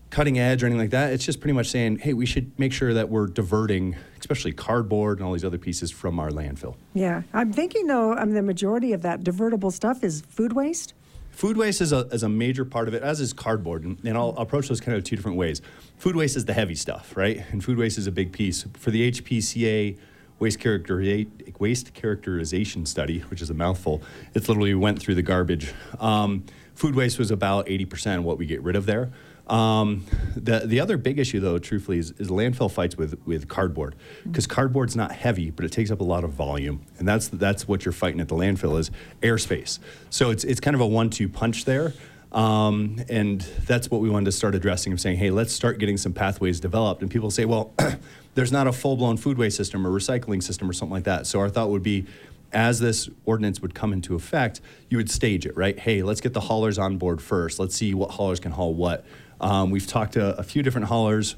cutting 0.09 0.39
edge 0.39 0.63
or 0.63 0.67
anything 0.67 0.79
like 0.79 0.91
that. 0.91 1.13
It's 1.13 1.25
just 1.25 1.39
pretty 1.39 1.53
much 1.53 1.69
saying, 1.69 1.97
hey, 1.99 2.13
we 2.13 2.25
should 2.25 2.57
make 2.57 2.73
sure 2.73 2.93
that 2.93 3.09
we're 3.09 3.27
diverting, 3.27 3.95
especially 4.19 4.53
cardboard 4.53 5.19
and 5.19 5.27
all 5.27 5.33
these 5.33 5.45
other 5.45 5.57
pieces 5.57 5.91
from 5.91 6.19
our 6.19 6.29
landfill. 6.29 6.75
Yeah, 6.93 7.23
I'm 7.33 7.51
thinking 7.51 7.87
though, 7.87 8.13
I 8.13 8.25
mean, 8.25 8.35
the 8.35 8.41
majority 8.41 8.93
of 8.93 9.01
that 9.01 9.23
divertible 9.23 9.71
stuff 9.71 10.03
is 10.03 10.21
food 10.29 10.53
waste. 10.53 10.93
Food 11.31 11.55
waste 11.55 11.81
is 11.81 11.91
a, 11.91 11.99
is 12.07 12.23
a 12.23 12.29
major 12.29 12.65
part 12.65 12.87
of 12.87 12.95
it, 12.95 13.03
as 13.03 13.19
is 13.19 13.31
cardboard. 13.31 13.83
And, 13.83 13.99
and 14.03 14.17
I'll, 14.17 14.33
I'll 14.37 14.43
approach 14.43 14.69
those 14.69 14.81
kind 14.81 14.97
of 14.97 15.03
two 15.03 15.15
different 15.15 15.37
ways. 15.37 15.61
Food 15.97 16.15
waste 16.15 16.35
is 16.35 16.45
the 16.45 16.53
heavy 16.53 16.73
stuff, 16.73 17.15
right? 17.15 17.43
And 17.51 17.63
food 17.63 17.77
waste 17.77 17.99
is 17.99 18.07
a 18.07 18.11
big 18.11 18.31
piece. 18.31 18.65
For 18.73 18.89
the 18.89 19.11
HPCA 19.11 19.99
waste, 20.39 20.59
character, 20.59 21.25
waste 21.59 21.93
characterization 21.93 22.85
study, 22.85 23.19
which 23.19 23.41
is 23.41 23.49
a 23.49 23.53
mouthful, 23.53 24.01
it's 24.33 24.49
literally 24.49 24.73
went 24.73 24.99
through 24.99 25.15
the 25.15 25.21
garbage. 25.21 25.73
Um, 25.99 26.43
food 26.77 26.95
waste 26.95 27.17
was 27.17 27.31
about 27.31 27.65
80% 27.65 28.19
of 28.19 28.23
what 28.23 28.37
we 28.37 28.45
get 28.45 28.61
rid 28.61 28.75
of 28.75 28.85
there. 28.85 29.11
Um, 29.47 30.05
the 30.35 30.59
the 30.65 30.81
other 30.81 30.97
big 30.97 31.19
issue, 31.19 31.39
though, 31.39 31.57
truthfully, 31.57 31.99
is, 31.99 32.11
is 32.17 32.27
landfill 32.27 32.69
fights 32.69 32.97
with 32.97 33.17
with 33.25 33.47
cardboard 33.47 33.95
because 34.25 34.45
cardboard's 34.45 34.95
not 34.95 35.13
heavy, 35.13 35.51
but 35.51 35.63
it 35.63 35.71
takes 35.71 35.89
up 35.89 36.01
a 36.01 36.03
lot 36.03 36.25
of 36.25 36.31
volume, 36.31 36.85
and 36.99 37.07
that's 37.07 37.29
that's 37.29 37.65
what 37.65 37.85
you're 37.85 37.93
fighting 37.93 38.19
at 38.19 38.27
the 38.27 38.35
landfill 38.35 38.77
is 38.77 38.91
airspace. 39.21 39.79
So 40.09 40.31
it's 40.31 40.43
it's 40.43 40.59
kind 40.59 40.75
of 40.75 40.81
a 40.81 40.87
one-two 40.87 41.29
punch 41.29 41.65
there. 41.65 41.93
Um, 42.33 43.01
and 43.07 43.39
that's 43.65 43.89
what 43.89 44.01
we 44.01 44.09
wanted 44.09 44.25
to 44.25 44.31
start 44.33 44.53
addressing 44.53 44.91
of 44.91 44.99
saying, 44.99 45.15
hey, 45.15 45.31
let's 45.31 45.53
start 45.53 45.79
getting 45.79 45.95
some 45.95 46.11
pathways 46.11 46.59
developed. 46.59 47.01
And 47.01 47.09
people 47.09 47.31
say, 47.31 47.45
well, 47.45 47.73
there's 48.35 48.51
not 48.51 48.67
a 48.67 48.73
full 48.73 48.97
blown 48.97 49.15
food 49.15 49.37
waste 49.37 49.55
system 49.55 49.87
or 49.87 49.91
recycling 49.91 50.43
system 50.43 50.69
or 50.69 50.73
something 50.73 50.93
like 50.93 51.05
that. 51.05 51.25
So 51.25 51.39
our 51.39 51.47
thought 51.47 51.69
would 51.69 51.83
be, 51.83 52.05
as 52.53 52.79
this 52.79 53.09
ordinance 53.25 53.61
would 53.61 53.75
come 53.75 53.93
into 53.93 54.15
effect, 54.15 54.61
you 54.89 54.97
would 54.97 55.09
stage 55.09 55.45
it, 55.45 55.55
right? 55.55 55.77
Hey, 55.77 56.03
let's 56.03 56.21
get 56.21 56.33
the 56.33 56.41
haulers 56.41 56.77
on 56.77 56.97
board 56.97 57.21
first. 57.21 57.59
Let's 57.59 57.75
see 57.75 57.93
what 57.93 58.11
haulers 58.11 58.39
can 58.39 58.51
haul 58.51 58.73
what. 58.73 59.05
Um, 59.39 59.69
we've 59.69 59.87
talked 59.87 60.13
to 60.13 60.37
a 60.37 60.43
few 60.43 60.63
different 60.63 60.87
haulers, 60.87 61.35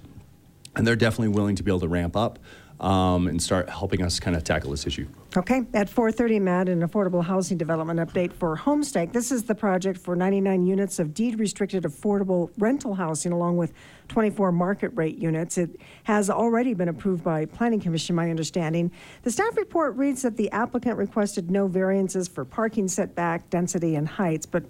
and 0.75 0.85
they're 0.85 0.95
definitely 0.95 1.29
willing 1.29 1.55
to 1.55 1.63
be 1.63 1.71
able 1.71 1.81
to 1.81 1.87
ramp 1.87 2.15
up 2.15 2.39
um, 2.79 3.27
and 3.27 3.41
start 3.41 3.69
helping 3.69 4.01
us 4.01 4.19
kind 4.19 4.37
of 4.37 4.43
tackle 4.43 4.71
this 4.71 4.87
issue. 4.87 5.07
Okay, 5.37 5.61
at 5.75 5.87
4:30, 5.87 6.41
Matt, 6.41 6.69
an 6.69 6.81
affordable 6.81 7.23
housing 7.23 7.55
development 7.55 7.99
update 7.99 8.33
for 8.33 8.57
Homestake. 8.57 9.13
This 9.13 9.31
is 9.31 9.43
the 9.43 9.53
project 9.53 9.99
for 9.99 10.15
99 10.15 10.65
units 10.65 10.97
of 10.97 11.13
deed-restricted 11.13 11.83
affordable 11.83 12.49
rental 12.57 12.95
housing, 12.95 13.31
along 13.31 13.57
with 13.57 13.71
24 14.07 14.51
market 14.51 14.89
rate 14.95 15.19
units. 15.19 15.59
It 15.59 15.79
has 16.05 16.31
already 16.31 16.73
been 16.73 16.89
approved 16.89 17.23
by 17.23 17.45
Planning 17.45 17.79
Commission, 17.79 18.15
my 18.15 18.31
understanding. 18.31 18.91
The 19.21 19.29
staff 19.29 19.55
report 19.55 19.95
reads 19.97 20.23
that 20.23 20.35
the 20.35 20.49
applicant 20.49 20.97
requested 20.97 21.51
no 21.51 21.67
variances 21.67 22.27
for 22.27 22.43
parking 22.43 22.87
setback, 22.87 23.51
density, 23.51 23.93
and 23.93 24.07
heights, 24.07 24.47
but 24.47 24.63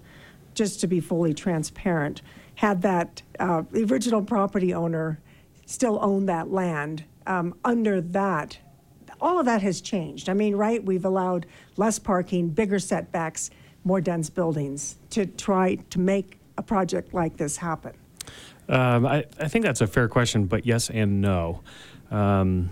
just 0.52 0.78
to 0.80 0.86
be 0.86 1.00
fully 1.00 1.32
transparent, 1.32 2.20
had 2.56 2.82
that 2.82 3.22
uh, 3.38 3.62
original 3.74 4.22
property 4.22 4.74
owner 4.74 5.20
still 5.64 5.98
owned 6.02 6.28
that 6.28 6.50
land, 6.50 7.04
um, 7.26 7.54
under 7.64 8.02
that, 8.02 8.58
all 9.20 9.38
of 9.38 9.46
that 9.46 9.62
has 9.62 9.80
changed. 9.80 10.28
I 10.28 10.34
mean, 10.34 10.56
right? 10.56 10.84
We've 10.84 11.04
allowed 11.04 11.46
less 11.76 11.98
parking, 11.98 12.48
bigger 12.48 12.78
setbacks, 12.78 13.50
more 13.84 14.00
dense 14.00 14.30
buildings 14.30 14.96
to 15.10 15.26
try 15.26 15.76
to 15.90 15.98
make 15.98 16.38
a 16.58 16.62
project 16.62 17.14
like 17.14 17.36
this 17.36 17.56
happen. 17.56 17.92
Um, 18.68 19.06
I, 19.06 19.24
I 19.38 19.48
think 19.48 19.64
that's 19.64 19.80
a 19.80 19.86
fair 19.86 20.08
question, 20.08 20.46
but 20.46 20.66
yes 20.66 20.90
and 20.90 21.20
no. 21.20 21.62
Um, 22.10 22.70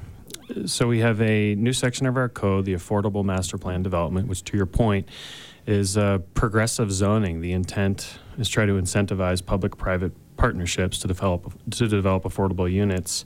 so 0.66 0.86
we 0.86 1.00
have 1.00 1.20
a 1.20 1.54
new 1.56 1.72
section 1.72 2.06
of 2.06 2.16
our 2.16 2.28
code, 2.28 2.64
the 2.64 2.74
Affordable 2.74 3.24
Master 3.24 3.58
Plan 3.58 3.82
Development, 3.82 4.28
which, 4.28 4.44
to 4.44 4.56
your 4.56 4.66
point, 4.66 5.08
is 5.66 5.96
uh, 5.96 6.18
progressive 6.34 6.90
zoning. 6.90 7.40
The 7.40 7.52
intent 7.52 8.18
is 8.38 8.48
try 8.48 8.64
to 8.64 8.72
incentivize 8.72 9.44
public-private 9.44 10.12
partnerships 10.36 10.98
to 11.00 11.08
develop 11.08 11.52
to 11.70 11.88
develop 11.88 12.22
affordable 12.24 12.70
units. 12.70 13.24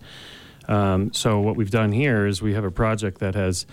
Um, 0.68 1.12
so 1.12 1.40
what 1.40 1.56
we've 1.56 1.70
done 1.70 1.92
here 1.92 2.26
is 2.26 2.42
we 2.42 2.54
have 2.54 2.64
a 2.64 2.70
project 2.70 3.18
that 3.18 3.34
has, 3.34 3.66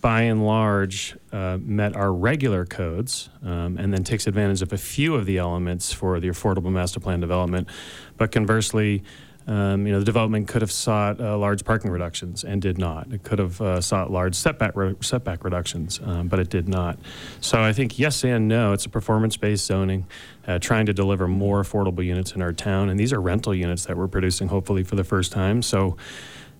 by 0.00 0.22
and 0.22 0.44
large, 0.44 1.16
uh, 1.32 1.58
met 1.60 1.96
our 1.96 2.12
regular 2.12 2.64
codes, 2.64 3.30
um, 3.42 3.78
and 3.78 3.92
then 3.92 4.04
takes 4.04 4.26
advantage 4.26 4.62
of 4.62 4.72
a 4.72 4.78
few 4.78 5.14
of 5.14 5.26
the 5.26 5.38
elements 5.38 5.92
for 5.92 6.20
the 6.20 6.28
affordable 6.28 6.70
master 6.70 7.00
plan 7.00 7.20
development. 7.20 7.68
But 8.16 8.32
conversely, 8.32 9.02
um, 9.46 9.86
you 9.86 9.92
know, 9.92 10.00
the 10.00 10.04
development 10.04 10.48
could 10.48 10.62
have 10.62 10.72
sought 10.72 11.20
uh, 11.20 11.36
large 11.38 11.64
parking 11.64 11.90
reductions 11.90 12.42
and 12.42 12.60
did 12.60 12.78
not. 12.78 13.12
It 13.12 13.22
could 13.22 13.38
have 13.38 13.60
uh, 13.60 13.80
sought 13.80 14.10
large 14.10 14.34
setback 14.34 14.74
re- 14.74 14.96
setback 15.00 15.44
reductions, 15.44 16.00
um, 16.04 16.28
but 16.28 16.40
it 16.40 16.50
did 16.50 16.68
not. 16.68 16.98
So 17.40 17.62
I 17.62 17.72
think 17.72 17.98
yes 17.98 18.24
and 18.24 18.48
no. 18.48 18.72
It's 18.72 18.86
a 18.86 18.88
performance-based 18.88 19.64
zoning, 19.64 20.06
uh, 20.46 20.58
trying 20.58 20.86
to 20.86 20.92
deliver 20.92 21.28
more 21.28 21.62
affordable 21.62 22.04
units 22.04 22.32
in 22.32 22.42
our 22.42 22.52
town, 22.52 22.88
and 22.88 22.98
these 22.98 23.12
are 23.12 23.20
rental 23.20 23.54
units 23.54 23.86
that 23.86 23.96
we're 23.96 24.08
producing, 24.08 24.48
hopefully 24.48 24.82
for 24.82 24.96
the 24.96 25.04
first 25.04 25.32
time. 25.32 25.62
So. 25.62 25.96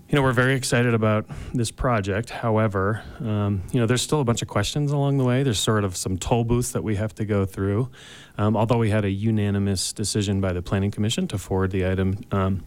You 0.08 0.14
know, 0.14 0.22
we're 0.22 0.32
very 0.32 0.54
excited 0.54 0.94
about 0.94 1.26
this 1.52 1.72
project. 1.72 2.30
However, 2.30 3.02
um, 3.18 3.64
you 3.72 3.80
know, 3.80 3.86
there's 3.86 4.02
still 4.02 4.20
a 4.20 4.24
bunch 4.24 4.40
of 4.40 4.46
questions 4.46 4.92
along 4.92 5.18
the 5.18 5.24
way. 5.24 5.42
There's 5.42 5.58
sort 5.58 5.82
of 5.82 5.96
some 5.96 6.16
toll 6.16 6.44
booths 6.44 6.70
that 6.72 6.84
we 6.84 6.94
have 6.94 7.12
to 7.16 7.24
go 7.24 7.44
through. 7.44 7.90
Um, 8.38 8.56
although 8.56 8.78
we 8.78 8.90
had 8.90 9.04
a 9.04 9.10
unanimous 9.10 9.92
decision 9.92 10.40
by 10.40 10.52
the 10.52 10.62
Planning 10.62 10.92
Commission 10.92 11.26
to 11.26 11.38
forward 11.38 11.72
the 11.72 11.88
item, 11.88 12.20
um, 12.30 12.62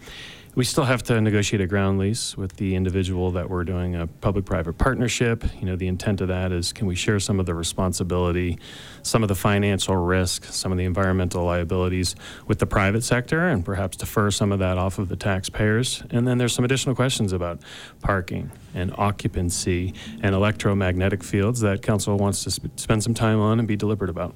we 0.60 0.66
still 0.66 0.84
have 0.84 1.02
to 1.02 1.22
negotiate 1.22 1.62
a 1.62 1.66
ground 1.66 1.98
lease 2.00 2.36
with 2.36 2.58
the 2.58 2.76
individual 2.76 3.32
that 3.32 3.50
we're 3.50 3.64
doing 3.64 3.96
a 3.96 4.06
public-private 4.06 4.78
partnership. 4.78 5.46
You 5.58 5.68
know, 5.68 5.78
the 5.78 5.88
intent 5.88 6.20
of 6.20 6.28
that 6.28 6.52
is 6.52 6.74
can 6.74 6.86
we 6.86 6.96
share 6.96 7.18
some 7.22 7.40
of 7.40 7.46
the 7.46 7.54
responsibility, 7.54 8.60
some 9.02 9.24
of 9.24 9.30
the 9.30 9.36
financial 9.36 9.96
risk, 9.96 10.44
some 10.44 10.74
of 10.74 10.78
the 10.78 10.84
environmental 10.84 11.46
liabilities 11.46 12.14
with 12.46 12.60
the 12.60 12.66
private 12.66 13.06
sector 13.06 13.48
and 13.48 13.64
perhaps 13.64 13.96
defer 13.96 14.32
some 14.32 14.52
of 14.52 14.60
that 14.60 14.78
off 14.78 15.00
of 15.00 15.08
the 15.08 15.16
taxpayers. 15.16 16.04
And 16.10 16.28
then 16.28 16.38
there's 16.38 16.56
some 16.56 16.66
additional 16.66 16.94
questions 16.94 17.32
about 17.32 17.62
parking 18.02 18.52
and 18.74 18.94
occupancy 18.98 19.94
and 20.22 20.36
electromagnetic 20.36 21.24
fields 21.24 21.62
that 21.62 21.82
council 21.82 22.18
wants 22.18 22.44
to 22.44 22.52
sp- 22.52 22.76
spend 22.76 23.02
some 23.02 23.14
time 23.14 23.40
on 23.40 23.60
and 23.60 23.68
be 23.68 23.78
deliberate 23.78 24.10
about. 24.10 24.36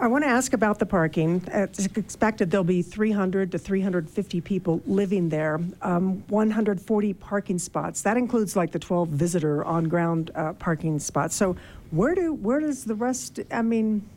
I 0.00 0.06
want 0.06 0.24
to 0.24 0.30
ask 0.30 0.54
about 0.54 0.78
the 0.78 0.86
parking. 0.86 1.42
It's 1.48 1.84
expected 1.84 2.50
there'll 2.50 2.64
be 2.64 2.80
300 2.80 3.52
to 3.52 3.58
350 3.58 4.40
people 4.40 4.80
living 4.86 5.28
there, 5.28 5.60
um, 5.82 6.24
140 6.28 7.12
parking 7.14 7.58
spots. 7.58 8.00
That 8.00 8.16
includes 8.16 8.56
like 8.56 8.72
the 8.72 8.78
12 8.78 9.10
visitor 9.10 9.62
on-ground 9.62 10.30
uh, 10.34 10.54
parking 10.54 10.98
spots. 11.00 11.36
So 11.36 11.54
where 11.90 12.14
do 12.14 12.32
where 12.32 12.60
does 12.60 12.84
the 12.84 12.94
rest? 12.94 13.40
I 13.50 13.60
mean, 13.60 14.08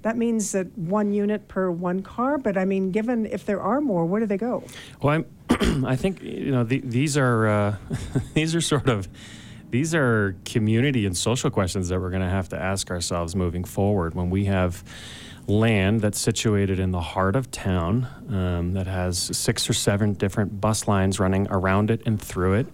that 0.00 0.16
means 0.16 0.52
that 0.52 0.66
one 0.78 1.12
unit 1.12 1.46
per 1.46 1.70
one 1.70 2.00
car. 2.00 2.38
But 2.38 2.56
I 2.56 2.64
mean, 2.64 2.90
given 2.90 3.26
if 3.26 3.44
there 3.44 3.60
are 3.60 3.82
more, 3.82 4.06
where 4.06 4.20
do 4.20 4.26
they 4.26 4.38
go? 4.38 4.64
Well, 5.02 5.24
I 5.50 5.96
think 5.96 6.22
you 6.22 6.52
know 6.52 6.64
the, 6.64 6.80
these 6.80 7.18
are 7.18 7.46
uh, 7.46 7.76
these 8.32 8.54
are 8.54 8.62
sort 8.62 8.88
of 8.88 9.06
these 9.70 9.94
are 9.94 10.36
community 10.44 11.06
and 11.06 11.16
social 11.16 11.50
questions 11.50 11.88
that 11.88 12.00
we're 12.00 12.10
going 12.10 12.22
to 12.22 12.28
have 12.28 12.48
to 12.50 12.60
ask 12.60 12.90
ourselves 12.90 13.36
moving 13.36 13.64
forward 13.64 14.14
when 14.14 14.30
we 14.30 14.46
have 14.46 14.82
land 15.48 16.02
that's 16.02 16.20
situated 16.20 16.78
in 16.78 16.90
the 16.90 17.00
heart 17.00 17.34
of 17.34 17.50
town 17.50 18.06
um, 18.28 18.74
that 18.74 18.86
has 18.86 19.18
six 19.18 19.68
or 19.68 19.72
seven 19.72 20.12
different 20.12 20.60
bus 20.60 20.86
lines 20.86 21.18
running 21.18 21.48
around 21.50 21.90
it 21.90 22.02
and 22.04 22.20
through 22.20 22.52
it 22.52 22.66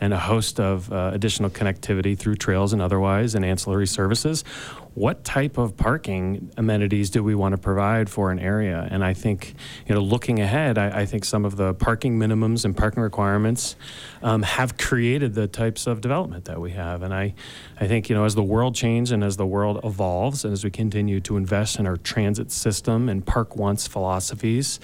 and 0.00 0.12
a 0.12 0.18
host 0.18 0.60
of 0.60 0.92
uh, 0.92 1.10
additional 1.14 1.48
connectivity 1.48 2.16
through 2.16 2.34
trails 2.34 2.74
and 2.74 2.82
otherwise 2.82 3.34
and 3.34 3.46
ancillary 3.46 3.86
services 3.86 4.44
what 4.98 5.22
type 5.22 5.58
of 5.58 5.76
parking 5.76 6.50
amenities 6.56 7.08
do 7.08 7.22
we 7.22 7.32
want 7.32 7.52
to 7.52 7.58
provide 7.58 8.10
for 8.10 8.32
an 8.32 8.40
area? 8.40 8.88
And 8.90 9.04
I 9.04 9.14
think, 9.14 9.54
you 9.86 9.94
know, 9.94 10.00
looking 10.00 10.40
ahead, 10.40 10.76
I, 10.76 11.02
I 11.02 11.06
think 11.06 11.24
some 11.24 11.44
of 11.44 11.56
the 11.56 11.72
parking 11.74 12.18
minimums 12.18 12.64
and 12.64 12.76
parking 12.76 13.04
requirements 13.04 13.76
um, 14.22 14.42
have 14.42 14.76
created 14.76 15.34
the 15.34 15.46
types 15.46 15.86
of 15.86 16.00
development 16.00 16.46
that 16.46 16.60
we 16.60 16.72
have. 16.72 17.04
And 17.04 17.14
I, 17.14 17.34
I 17.80 17.86
think, 17.86 18.08
you 18.08 18.16
know, 18.16 18.24
as 18.24 18.34
the 18.34 18.42
world 18.42 18.74
changes 18.74 19.12
and 19.12 19.22
as 19.22 19.36
the 19.36 19.46
world 19.46 19.78
evolves 19.84 20.44
and 20.44 20.52
as 20.52 20.64
we 20.64 20.70
continue 20.72 21.20
to 21.20 21.36
invest 21.36 21.78
in 21.78 21.86
our 21.86 21.96
transit 22.18 22.50
system 22.50 23.08
and 23.08 23.24
park 23.24 23.54
once 23.54 23.86
philosophies, 23.86 24.80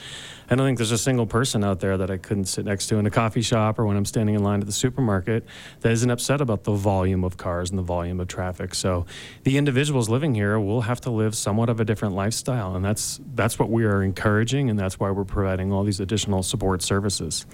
I 0.49 0.55
don't 0.55 0.65
think 0.65 0.79
there's 0.79 0.93
a 0.93 0.99
single 0.99 1.27
person 1.27 1.65
out 1.65 1.81
there 1.81 1.97
that 1.97 2.13
I 2.13 2.17
couldn't 2.17 2.45
sit 2.45 2.65
next 2.65 2.87
to 2.89 2.97
in 2.99 3.07
a 3.07 3.11
coffee 3.11 3.43
shop 3.43 3.77
or 3.81 3.87
when 3.87 3.97
I'm 3.97 4.05
standing 4.05 4.37
in 4.37 4.45
line 4.45 4.61
at 4.61 4.67
the 4.67 4.73
supermarket 4.73 5.45
that 5.81 5.91
isn't 5.91 6.11
upset 6.11 6.41
about 6.41 6.63
the 6.63 6.75
volume 6.75 7.25
of 7.25 7.37
cars 7.37 7.71
and 7.71 7.79
the 7.79 7.83
volume 7.83 8.21
of 8.21 8.29
traffic. 8.29 8.73
So 8.77 9.05
the 9.43 9.59
individuals 9.59 10.09
living 10.09 10.33
here 10.33 10.61
will 10.61 10.83
have 10.83 11.01
to 11.01 11.11
live 11.11 11.35
somewhat 11.35 11.71
of 11.71 11.81
a 11.81 11.85
different 11.85 12.15
lifestyle, 12.15 12.77
and 12.77 12.85
that's 12.85 13.21
that's 13.35 13.59
what 13.59 13.69
we 13.69 13.85
are 13.85 14.01
encouraging, 14.01 14.71
and 14.71 14.79
that's 14.79 15.01
why 15.01 15.11
we're 15.11 15.25
providing 15.25 15.73
all 15.73 15.83
these 15.83 15.99
additional 15.99 16.45
support 16.45 16.83
services. 16.83 17.47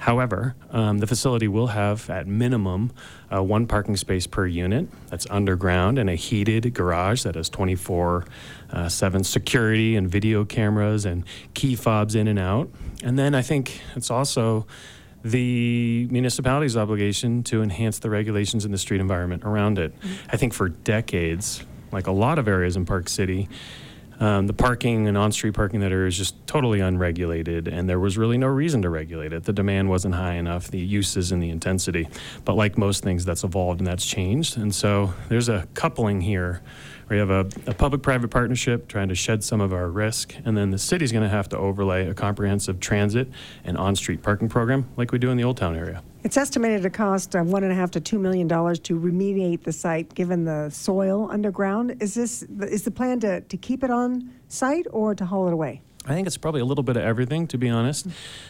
However, 0.00 0.54
um, 0.70 0.98
the 0.98 1.06
facility 1.06 1.46
will 1.46 1.66
have, 1.66 2.08
at 2.08 2.26
minimum, 2.26 2.90
uh, 3.30 3.42
one 3.42 3.66
parking 3.66 3.98
space 3.98 4.26
per 4.26 4.46
unit 4.46 4.88
that's 5.08 5.26
underground 5.28 5.98
and 5.98 6.08
a 6.08 6.14
heated 6.14 6.72
garage 6.72 7.22
that 7.24 7.34
has 7.34 7.50
24 7.50 8.24
uh, 8.72 8.88
7 8.88 9.24
security 9.24 9.96
and 9.96 10.08
video 10.08 10.46
cameras 10.46 11.04
and 11.04 11.22
key 11.52 11.76
fobs 11.76 12.14
in 12.14 12.28
and 12.28 12.38
out. 12.38 12.70
And 13.04 13.18
then 13.18 13.34
I 13.34 13.42
think 13.42 13.82
it's 13.94 14.10
also 14.10 14.66
the 15.22 16.08
municipality's 16.10 16.78
obligation 16.78 17.42
to 17.44 17.62
enhance 17.62 17.98
the 17.98 18.08
regulations 18.08 18.64
in 18.64 18.72
the 18.72 18.78
street 18.78 19.02
environment 19.02 19.42
around 19.44 19.78
it. 19.78 19.92
I 20.30 20.38
think 20.38 20.54
for 20.54 20.70
decades, 20.70 21.62
like 21.92 22.06
a 22.06 22.12
lot 22.12 22.38
of 22.38 22.48
areas 22.48 22.74
in 22.74 22.86
Park 22.86 23.10
City, 23.10 23.50
um, 24.20 24.46
the 24.46 24.52
parking 24.52 25.08
and 25.08 25.16
on-street 25.16 25.54
parking 25.54 25.80
that 25.80 25.90
area 25.90 26.06
is 26.06 26.16
just 26.16 26.46
totally 26.46 26.80
unregulated, 26.80 27.66
and 27.66 27.88
there 27.88 27.98
was 27.98 28.18
really 28.18 28.38
no 28.38 28.46
reason 28.46 28.82
to 28.82 28.90
regulate 28.90 29.32
it. 29.32 29.44
The 29.44 29.52
demand 29.52 29.88
wasn't 29.88 30.14
high 30.14 30.34
enough, 30.34 30.70
the 30.70 30.78
uses 30.78 31.32
and 31.32 31.42
the 31.42 31.50
intensity. 31.50 32.06
But 32.44 32.54
like 32.54 32.76
most 32.76 33.02
things, 33.02 33.24
that's 33.24 33.42
evolved 33.44 33.80
and 33.80 33.86
that's 33.86 34.06
changed. 34.06 34.58
And 34.58 34.74
so 34.74 35.14
there's 35.28 35.48
a 35.48 35.66
coupling 35.74 36.20
here. 36.20 36.60
We 37.08 37.18
have 37.18 37.30
a, 37.30 37.48
a 37.66 37.74
public-private 37.74 38.28
partnership 38.28 38.86
trying 38.86 39.08
to 39.08 39.16
shed 39.16 39.42
some 39.42 39.60
of 39.60 39.72
our 39.72 39.88
risk, 39.88 40.34
and 40.44 40.56
then 40.56 40.70
the 40.70 40.78
city's 40.78 41.10
going 41.10 41.24
to 41.24 41.28
have 41.28 41.48
to 41.48 41.56
overlay 41.58 42.06
a 42.06 42.14
comprehensive 42.14 42.78
transit 42.78 43.28
and 43.64 43.76
on-street 43.76 44.22
parking 44.22 44.48
program 44.48 44.88
like 44.96 45.10
we 45.10 45.18
do 45.18 45.30
in 45.30 45.36
the 45.36 45.44
Old 45.44 45.56
Town 45.56 45.74
area. 45.74 46.02
It's 46.22 46.36
estimated 46.36 46.82
to 46.82 46.90
cost 46.90 47.34
uh, 47.34 47.42
one 47.42 47.62
and 47.62 47.72
a 47.72 47.74
half 47.74 47.90
to 47.92 48.00
two 48.00 48.18
million 48.18 48.46
dollars 48.46 48.78
to 48.80 48.98
remediate 48.98 49.62
the 49.62 49.72
site, 49.72 50.14
given 50.14 50.44
the 50.44 50.68
soil 50.68 51.30
underground. 51.30 51.96
Is 52.00 52.14
this 52.14 52.42
is 52.42 52.82
the 52.82 52.90
plan 52.90 53.20
to, 53.20 53.40
to 53.40 53.56
keep 53.56 53.82
it 53.82 53.90
on 53.90 54.30
site 54.48 54.86
or 54.90 55.14
to 55.14 55.24
haul 55.24 55.46
it 55.46 55.54
away? 55.54 55.80
I 56.06 56.14
think 56.14 56.26
it's 56.26 56.38
probably 56.38 56.62
a 56.62 56.64
little 56.64 56.82
bit 56.82 56.96
of 56.96 57.02
everything, 57.02 57.46
to 57.48 57.58
be 57.58 57.68
honest. 57.68 58.06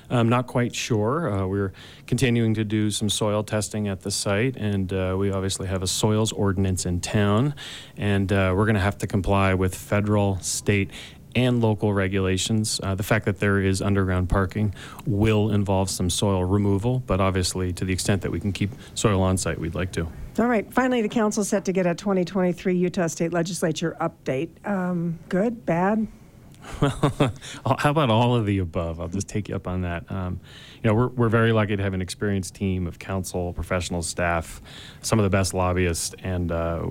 I'm 0.08 0.28
not 0.28 0.46
quite 0.46 0.74
sure. 0.74 1.32
Uh, 1.32 1.46
we're 1.46 1.72
continuing 2.06 2.54
to 2.54 2.64
do 2.64 2.90
some 2.90 3.10
soil 3.10 3.42
testing 3.42 3.88
at 3.88 4.00
the 4.02 4.10
site, 4.10 4.56
and 4.56 4.92
uh, 4.92 5.16
we 5.18 5.32
obviously 5.32 5.66
have 5.66 5.82
a 5.82 5.86
soils 5.88 6.30
ordinance 6.32 6.86
in 6.86 7.00
town, 7.00 7.54
and 7.96 8.32
uh, 8.32 8.54
we're 8.56 8.66
going 8.66 8.76
to 8.76 8.80
have 8.80 8.98
to 8.98 9.08
comply 9.08 9.54
with 9.54 9.74
federal, 9.74 10.38
state, 10.40 10.90
and 11.34 11.60
local 11.60 11.92
regulations. 11.92 12.80
Uh, 12.82 12.94
the 12.94 13.02
fact 13.02 13.24
that 13.24 13.40
there 13.40 13.60
is 13.60 13.82
underground 13.82 14.28
parking 14.28 14.74
will 15.06 15.50
involve 15.50 15.90
some 15.90 16.10
soil 16.10 16.44
removal, 16.44 17.00
but 17.06 17.20
obviously, 17.20 17.72
to 17.72 17.84
the 17.84 17.92
extent 17.92 18.22
that 18.22 18.30
we 18.30 18.40
can 18.40 18.52
keep 18.52 18.70
soil 18.94 19.22
on 19.22 19.36
site, 19.36 19.58
we'd 19.58 19.74
like 19.74 19.92
to. 19.92 20.08
All 20.38 20.46
right. 20.46 20.72
Finally, 20.72 21.02
the 21.02 21.08
council 21.08 21.44
set 21.44 21.64
to 21.66 21.72
get 21.72 21.86
a 21.86 21.94
2023 21.94 22.76
Utah 22.76 23.08
State 23.08 23.32
Legislature 23.32 23.96
update. 24.00 24.48
Um, 24.66 25.18
good, 25.28 25.66
bad? 25.66 26.06
Well, 26.80 27.76
how 27.78 27.90
about 27.90 28.10
all 28.10 28.36
of 28.36 28.46
the 28.46 28.58
above? 28.58 29.00
I'll 29.00 29.08
just 29.08 29.28
take 29.28 29.48
you 29.48 29.56
up 29.56 29.66
on 29.66 29.82
that. 29.82 30.10
Um, 30.10 30.40
you 30.82 30.88
know, 30.88 30.94
we're, 30.94 31.08
we're 31.08 31.28
very 31.28 31.52
lucky 31.52 31.76
to 31.76 31.82
have 31.82 31.94
an 31.94 32.02
experienced 32.02 32.54
team 32.54 32.86
of 32.86 32.98
council, 32.98 33.52
professional 33.52 34.02
staff, 34.02 34.62
some 35.02 35.18
of 35.18 35.24
the 35.24 35.30
best 35.30 35.52
lobbyists, 35.52 36.14
and 36.22 36.50
uh, 36.50 36.86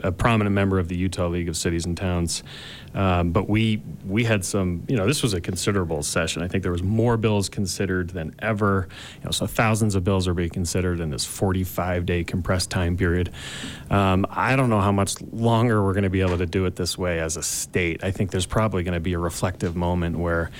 a 0.00 0.12
prominent 0.12 0.54
member 0.54 0.78
of 0.78 0.88
the 0.88 0.96
Utah 0.96 1.28
League 1.28 1.48
of 1.48 1.56
Cities 1.56 1.84
and 1.86 1.96
Towns. 1.96 2.42
Um, 2.96 3.30
but 3.30 3.48
we 3.48 3.82
we 4.06 4.24
had 4.24 4.44
some, 4.44 4.82
you 4.88 4.96
know, 4.96 5.06
this 5.06 5.22
was 5.22 5.34
a 5.34 5.40
considerable 5.40 6.02
session. 6.02 6.42
I 6.42 6.48
think 6.48 6.62
there 6.62 6.72
was 6.72 6.82
more 6.82 7.16
bills 7.16 7.48
considered 7.48 8.10
than 8.10 8.34
ever. 8.38 8.88
You 9.18 9.24
know, 9.26 9.30
so 9.30 9.46
thousands 9.46 9.94
of 9.94 10.02
bills 10.02 10.26
are 10.26 10.34
being 10.34 10.50
considered 10.50 11.00
in 11.00 11.10
this 11.10 11.26
45-day 11.26 12.24
compressed 12.24 12.70
time 12.70 12.96
period. 12.96 13.30
Um, 13.90 14.26
I 14.30 14.56
don't 14.56 14.70
know 14.70 14.80
how 14.80 14.92
much 14.92 15.20
longer 15.20 15.84
we're 15.84 15.92
going 15.92 16.04
to 16.04 16.10
be 16.10 16.22
able 16.22 16.38
to 16.38 16.46
do 16.46 16.64
it 16.64 16.76
this 16.76 16.96
way 16.96 17.20
as 17.20 17.36
a 17.36 17.42
state. 17.42 18.02
I 18.02 18.10
think 18.10 18.30
there's 18.30 18.46
probably 18.46 18.82
going 18.82 18.94
to 18.94 19.00
be 19.00 19.12
a 19.12 19.18
reflective 19.18 19.76
moment 19.76 20.18
where 20.18 20.50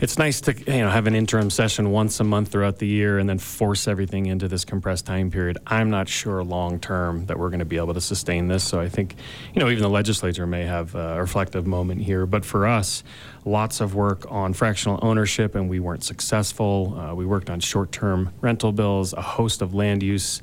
it's 0.00 0.18
nice 0.18 0.40
to 0.42 0.54
you 0.54 0.82
know 0.82 0.90
have 0.90 1.06
an 1.06 1.14
interim 1.14 1.50
session 1.50 1.90
once 1.90 2.20
a 2.20 2.24
month 2.24 2.48
throughout 2.52 2.78
the 2.78 2.86
year 2.86 3.18
and 3.18 3.28
then 3.28 3.38
force 3.38 3.88
everything 3.88 4.26
into 4.26 4.46
this 4.46 4.64
compressed 4.64 5.06
time 5.06 5.30
period. 5.30 5.58
I'm 5.66 5.90
not 5.90 6.08
sure 6.08 6.44
long 6.44 6.78
term 6.78 7.26
that 7.26 7.38
we're 7.38 7.50
going 7.50 7.58
to 7.58 7.64
be 7.64 7.76
able 7.76 7.94
to 7.94 8.00
sustain 8.00 8.46
this. 8.46 8.62
So 8.62 8.80
I 8.80 8.88
think 8.88 9.16
you 9.54 9.60
know 9.60 9.68
even 9.68 9.82
the 9.82 9.90
legislature 9.90 10.46
may 10.46 10.64
have 10.64 10.94
a 10.94 11.18
reflective 11.18 11.66
moment 11.72 12.02
here. 12.02 12.26
But 12.26 12.44
for 12.44 12.66
us, 12.66 13.02
lots 13.44 13.80
of 13.80 13.94
work 13.94 14.24
on 14.30 14.52
fractional 14.52 14.98
ownership, 15.02 15.54
and 15.56 15.68
we 15.68 15.80
weren't 15.80 16.04
successful. 16.04 16.96
Uh, 16.96 17.14
we 17.14 17.26
worked 17.26 17.50
on 17.50 17.58
short 17.58 17.90
term 17.90 18.32
rental 18.40 18.72
bills, 18.72 19.12
a 19.14 19.22
host 19.22 19.62
of 19.62 19.74
land 19.74 20.02
use. 20.02 20.42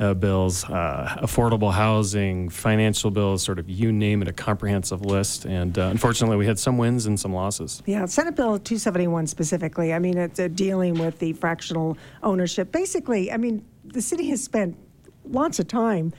Uh, 0.00 0.14
bills, 0.14 0.62
uh, 0.66 1.16
affordable 1.22 1.72
housing, 1.72 2.48
financial 2.48 3.10
bills, 3.10 3.42
sort 3.42 3.58
of 3.58 3.68
you 3.68 3.90
name 3.90 4.22
it, 4.22 4.28
a 4.28 4.32
comprehensive 4.32 5.04
list. 5.04 5.44
And 5.44 5.76
uh, 5.76 5.86
unfortunately, 5.86 6.36
we 6.36 6.46
had 6.46 6.56
some 6.56 6.78
wins 6.78 7.06
and 7.06 7.18
some 7.18 7.34
losses. 7.34 7.82
Yeah, 7.84 8.06
Senate 8.06 8.36
Bill 8.36 8.60
271 8.60 9.26
specifically. 9.26 9.92
I 9.92 9.98
mean, 9.98 10.16
it's 10.16 10.38
uh, 10.38 10.46
dealing 10.54 10.94
with 11.00 11.18
the 11.18 11.32
fractional 11.32 11.98
ownership. 12.22 12.70
Basically, 12.70 13.32
I 13.32 13.38
mean, 13.38 13.64
the 13.82 14.00
city 14.00 14.28
has 14.28 14.40
spent 14.40 14.76
lots 15.24 15.58
of 15.58 15.66
time, 15.66 16.12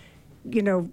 you 0.43 0.61
know, 0.61 0.89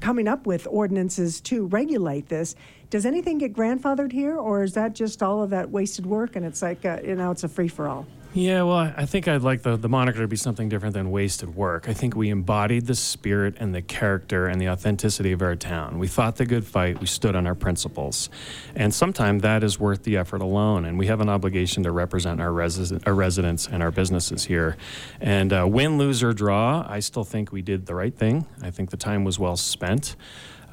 coming 0.00 0.28
up 0.28 0.46
with 0.46 0.66
ordinances 0.70 1.40
to 1.42 1.66
regulate 1.66 2.28
this. 2.28 2.54
Does 2.90 3.04
anything 3.04 3.38
get 3.38 3.52
grandfathered 3.52 4.12
here, 4.12 4.36
or 4.36 4.62
is 4.62 4.74
that 4.74 4.94
just 4.94 5.22
all 5.22 5.42
of 5.42 5.50
that 5.50 5.70
wasted 5.70 6.06
work 6.06 6.36
and 6.36 6.46
it's 6.46 6.62
like, 6.62 6.84
uh, 6.84 6.98
you 7.04 7.16
know, 7.16 7.30
it's 7.30 7.44
a 7.44 7.48
free 7.48 7.68
for 7.68 7.88
all? 7.88 8.06
Yeah, 8.36 8.64
well, 8.64 8.92
I 8.94 9.06
think 9.06 9.28
I'd 9.28 9.40
like 9.40 9.62
the, 9.62 9.78
the 9.78 9.88
moniker 9.88 10.18
to 10.18 10.28
be 10.28 10.36
something 10.36 10.68
different 10.68 10.92
than 10.92 11.10
wasted 11.10 11.56
work. 11.56 11.88
I 11.88 11.94
think 11.94 12.14
we 12.14 12.28
embodied 12.28 12.84
the 12.84 12.94
spirit 12.94 13.54
and 13.58 13.74
the 13.74 13.80
character 13.80 14.46
and 14.46 14.60
the 14.60 14.68
authenticity 14.68 15.32
of 15.32 15.40
our 15.40 15.56
town. 15.56 15.98
We 15.98 16.06
fought 16.06 16.36
the 16.36 16.44
good 16.44 16.66
fight, 16.66 17.00
we 17.00 17.06
stood 17.06 17.34
on 17.34 17.46
our 17.46 17.54
principles. 17.54 18.28
And 18.74 18.92
sometimes 18.92 19.40
that 19.40 19.64
is 19.64 19.80
worth 19.80 20.02
the 20.02 20.18
effort 20.18 20.42
alone. 20.42 20.84
And 20.84 20.98
we 20.98 21.06
have 21.06 21.22
an 21.22 21.30
obligation 21.30 21.82
to 21.84 21.90
represent 21.90 22.38
our, 22.42 22.50
resi- 22.50 23.02
our 23.06 23.14
residents 23.14 23.68
and 23.68 23.82
our 23.82 23.90
businesses 23.90 24.44
here. 24.44 24.76
And 25.18 25.50
uh, 25.54 25.66
win, 25.66 25.96
lose, 25.96 26.22
or 26.22 26.34
draw, 26.34 26.84
I 26.86 27.00
still 27.00 27.24
think 27.24 27.52
we 27.52 27.62
did 27.62 27.86
the 27.86 27.94
right 27.94 28.14
thing. 28.14 28.44
I 28.60 28.70
think 28.70 28.90
the 28.90 28.98
time 28.98 29.24
was 29.24 29.38
well 29.38 29.56
spent. 29.56 30.14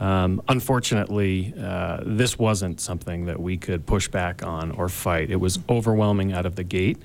Um, 0.02 0.42
unfortunately, 0.50 1.54
uh, 1.58 2.02
this 2.06 2.38
wasn't 2.38 2.82
something 2.82 3.28
that 3.28 3.40
we 3.40 3.56
could 3.56 3.86
push 3.86 4.10
back 4.10 4.46
on 4.46 4.72
or 4.72 4.90
fight. 4.90 5.30
It 5.32 5.38
was 5.38 5.60
overwhelming 5.70 6.34
out 6.34 6.46
of 6.46 6.58
the 6.58 6.66
gate. 6.66 6.98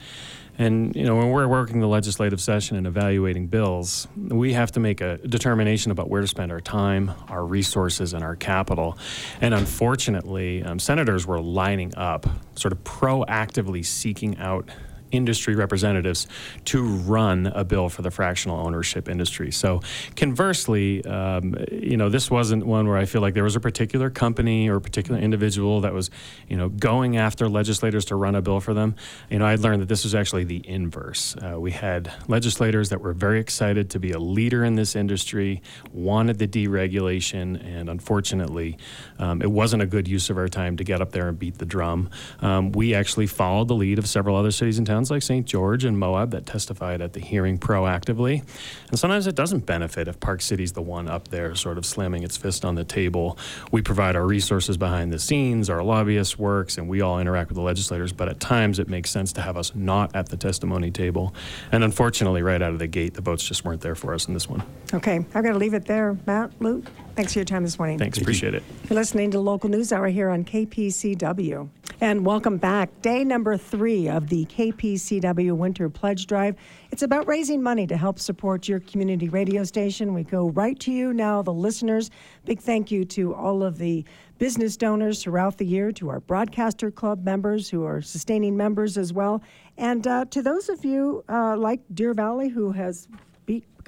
And 0.58 0.94
you 0.96 1.04
know, 1.04 1.14
when 1.14 1.30
we're 1.30 1.46
working 1.46 1.80
the 1.80 1.86
legislative 1.86 2.40
session 2.40 2.76
and 2.76 2.86
evaluating 2.86 3.46
bills, 3.46 4.08
we 4.16 4.52
have 4.54 4.72
to 4.72 4.80
make 4.80 5.00
a 5.00 5.18
determination 5.18 5.92
about 5.92 6.10
where 6.10 6.20
to 6.20 6.26
spend 6.26 6.50
our 6.50 6.60
time, 6.60 7.12
our 7.28 7.44
resources, 7.44 8.12
and 8.12 8.24
our 8.24 8.34
capital. 8.34 8.98
And 9.40 9.54
unfortunately, 9.54 10.64
um, 10.64 10.80
senators 10.80 11.26
were 11.26 11.40
lining 11.40 11.94
up, 11.96 12.26
sort 12.56 12.72
of 12.72 12.82
proactively 12.82 13.86
seeking 13.86 14.36
out 14.38 14.68
industry 15.10 15.54
representatives 15.54 16.26
to 16.66 16.84
run 16.84 17.46
a 17.48 17.64
bill 17.64 17.88
for 17.88 18.02
the 18.02 18.10
fractional 18.10 18.58
ownership 18.66 19.08
industry. 19.08 19.50
So, 19.50 19.80
conversely, 20.16 21.04
um, 21.04 21.54
you 21.70 21.96
know, 21.96 22.08
this 22.08 22.30
wasn't 22.30 22.66
one 22.66 22.88
where 22.88 22.98
I 22.98 23.04
feel 23.04 23.20
like 23.20 23.34
there 23.34 23.44
was 23.44 23.56
a 23.56 23.60
particular 23.60 24.10
company 24.10 24.68
or 24.68 24.76
a 24.76 24.80
particular 24.80 25.20
individual 25.20 25.80
that 25.82 25.92
was, 25.92 26.10
you 26.48 26.56
know, 26.56 26.68
going 26.68 27.16
after 27.16 27.48
legislators 27.48 28.04
to 28.06 28.16
run 28.16 28.34
a 28.34 28.42
bill 28.42 28.60
for 28.60 28.74
them. 28.74 28.94
You 29.30 29.38
know, 29.38 29.46
I 29.46 29.54
learned 29.54 29.82
that 29.82 29.88
this 29.88 30.04
was 30.04 30.14
actually 30.14 30.44
the 30.44 30.62
inverse. 30.68 31.36
Uh, 31.36 31.60
we 31.60 31.70
had 31.70 32.12
legislators 32.28 32.88
that 32.90 33.00
were 33.00 33.12
very 33.12 33.40
excited 33.40 33.90
to 33.90 33.98
be 33.98 34.12
a 34.12 34.18
leader 34.18 34.64
in 34.64 34.74
this 34.74 34.96
industry, 34.96 35.62
wanted 35.92 36.38
the 36.38 36.48
deregulation, 36.48 37.64
and 37.64 37.88
unfortunately, 37.88 38.76
um, 39.18 39.42
it 39.42 39.50
wasn't 39.50 39.82
a 39.82 39.86
good 39.86 40.08
use 40.08 40.30
of 40.30 40.36
our 40.36 40.48
time 40.48 40.76
to 40.76 40.84
get 40.84 41.00
up 41.00 41.12
there 41.12 41.28
and 41.28 41.38
beat 41.38 41.58
the 41.58 41.66
drum. 41.66 42.10
Um, 42.40 42.72
we 42.72 42.94
actually 42.94 43.26
followed 43.26 43.68
the 43.68 43.74
lead 43.74 43.98
of 43.98 44.08
several 44.08 44.36
other 44.36 44.50
cities 44.50 44.78
and 44.78 44.86
towns 44.86 44.97
like 45.10 45.22
St. 45.22 45.46
George 45.46 45.84
and 45.84 45.98
Moab 45.98 46.32
that 46.32 46.46
testified 46.46 47.00
at 47.00 47.12
the 47.12 47.20
hearing 47.20 47.58
proactively. 47.58 48.42
And 48.90 48.98
sometimes 48.98 49.28
it 49.28 49.36
doesn't 49.36 49.66
benefit 49.66 50.08
if 50.08 50.18
Park 50.18 50.42
City's 50.42 50.72
the 50.72 50.82
one 50.82 51.08
up 51.08 51.28
there 51.28 51.54
sort 51.54 51.78
of 51.78 51.86
slamming 51.86 52.24
its 52.24 52.36
fist 52.36 52.64
on 52.64 52.74
the 52.74 52.84
table. 52.84 53.38
We 53.70 53.80
provide 53.80 54.16
our 54.16 54.26
resources 54.26 54.76
behind 54.76 55.12
the 55.12 55.18
scenes, 55.18 55.70
our 55.70 55.82
lobbyist 55.82 56.38
works, 56.38 56.76
and 56.76 56.88
we 56.88 57.00
all 57.00 57.20
interact 57.20 57.50
with 57.50 57.56
the 57.56 57.62
legislators. 57.62 58.12
But 58.12 58.28
at 58.28 58.40
times 58.40 58.80
it 58.80 58.88
makes 58.88 59.10
sense 59.10 59.32
to 59.34 59.40
have 59.40 59.56
us 59.56 59.72
not 59.74 60.14
at 60.16 60.28
the 60.28 60.36
testimony 60.36 60.90
table. 60.90 61.34
And 61.70 61.84
unfortunately, 61.84 62.42
right 62.42 62.60
out 62.60 62.72
of 62.72 62.80
the 62.80 62.88
gate, 62.88 63.14
the 63.14 63.22
votes 63.22 63.46
just 63.46 63.64
weren't 63.64 63.80
there 63.80 63.94
for 63.94 64.12
us 64.12 64.26
in 64.26 64.34
this 64.34 64.48
one. 64.48 64.62
Okay, 64.92 65.24
I've 65.34 65.44
got 65.44 65.52
to 65.52 65.58
leave 65.58 65.74
it 65.74 65.86
there. 65.86 66.18
Matt, 66.26 66.50
Luke, 66.60 66.86
Thanks 67.18 67.32
for 67.32 67.40
your 67.40 67.46
time 67.46 67.64
this 67.64 67.80
morning. 67.80 67.98
Thanks, 67.98 68.16
appreciate 68.16 68.54
it. 68.54 68.62
You're 68.88 68.94
listening 68.94 69.32
to 69.32 69.40
Local 69.40 69.68
News 69.68 69.92
Hour 69.92 70.06
here 70.06 70.28
on 70.28 70.44
KPCW. 70.44 71.68
And 72.00 72.24
welcome 72.24 72.58
back. 72.58 73.02
Day 73.02 73.24
number 73.24 73.56
three 73.56 74.08
of 74.08 74.28
the 74.28 74.44
KPCW 74.44 75.56
Winter 75.56 75.90
Pledge 75.90 76.28
Drive. 76.28 76.54
It's 76.92 77.02
about 77.02 77.26
raising 77.26 77.60
money 77.60 77.88
to 77.88 77.96
help 77.96 78.20
support 78.20 78.68
your 78.68 78.78
community 78.78 79.28
radio 79.28 79.64
station. 79.64 80.14
We 80.14 80.22
go 80.22 80.50
right 80.50 80.78
to 80.78 80.92
you 80.92 81.12
now, 81.12 81.42
the 81.42 81.52
listeners. 81.52 82.12
Big 82.44 82.60
thank 82.60 82.92
you 82.92 83.04
to 83.06 83.34
all 83.34 83.64
of 83.64 83.78
the 83.78 84.04
business 84.38 84.76
donors 84.76 85.20
throughout 85.20 85.58
the 85.58 85.66
year, 85.66 85.90
to 85.90 86.10
our 86.10 86.20
Broadcaster 86.20 86.92
Club 86.92 87.24
members 87.24 87.68
who 87.68 87.84
are 87.84 88.00
sustaining 88.00 88.56
members 88.56 88.96
as 88.96 89.12
well, 89.12 89.42
and 89.76 90.06
uh, 90.06 90.24
to 90.26 90.40
those 90.40 90.68
of 90.68 90.84
you 90.84 91.24
uh, 91.28 91.56
like 91.56 91.80
Deer 91.92 92.14
Valley 92.14 92.48
who 92.48 92.70
has 92.70 93.08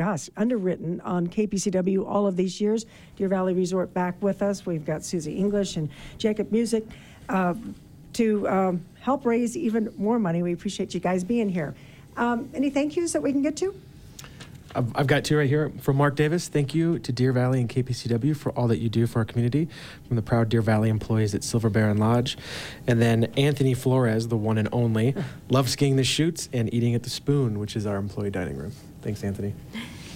gosh, 0.01 0.31
underwritten 0.35 0.99
on 1.03 1.27
KPCW 1.27 2.09
all 2.09 2.27
of 2.27 2.35
these 2.35 2.59
years. 2.59 2.87
Deer 3.17 3.29
Valley 3.29 3.53
Resort 3.53 3.93
back 3.93 4.15
with 4.23 4.41
us. 4.41 4.65
We've 4.65 4.87
got 4.87 5.05
Susie 5.05 5.37
English 5.37 5.77
and 5.77 5.91
Jacob 6.17 6.51
Music 6.51 6.87
uh, 7.29 7.53
to 8.15 8.49
um, 8.49 8.81
help 9.01 9.27
raise 9.27 9.59
even 9.59 9.93
more 9.99 10.19
money. 10.19 10.43
We 10.43 10.55
appreciate 10.55 10.95
you 10.95 11.01
guys 11.01 11.23
being 11.23 11.51
here. 11.51 11.75
Um, 12.17 12.49
any 12.55 12.71
thank 12.71 12.97
yous 12.97 13.13
that 13.13 13.23
we 13.23 13.31
can 13.31 13.43
get 13.43 13.57
to? 13.59 13.75
I've 14.75 14.91
I've 14.97 15.07
got 15.07 15.23
two 15.23 15.37
right 15.37 15.49
here 15.49 15.71
from 15.81 15.99
Mark 15.99 16.17
Davis. 16.17 16.49
Thank 16.49 16.75
you 16.75 16.99
to 17.01 17.13
Deer 17.13 17.35
Valley 17.35 17.61
and 17.61 17.69
KPCW 17.69 18.35
for 18.35 18.53
all 18.53 18.69
that 18.69 18.79
you 18.79 18.89
do 18.89 19.07
for 19.07 19.19
our 19.19 19.27
community. 19.27 19.69
From 20.07 20.17
the 20.17 20.23
proud 20.23 20.49
Deer 20.49 20.63
Valley 20.63 20.89
employees 20.89 21.35
at 21.35 21.45
Silver 21.45 21.69
Baron 21.69 21.99
Lodge. 21.99 22.39
And 22.87 23.03
then 23.03 23.25
Anthony 23.37 23.75
Flores, 23.75 24.29
the 24.29 24.39
one 24.39 24.57
and 24.57 24.69
only, 24.73 25.15
loves 25.51 25.73
skiing 25.73 25.97
the 25.97 26.05
chutes 26.05 26.49
and 26.55 26.73
eating 26.73 26.95
at 26.95 27.03
the 27.03 27.11
spoon, 27.11 27.59
which 27.59 27.77
is 27.77 27.85
our 27.85 27.99
employee 27.99 28.31
dining 28.31 28.57
room. 28.57 28.73
Thanks, 29.03 29.25
Anthony. 29.25 29.55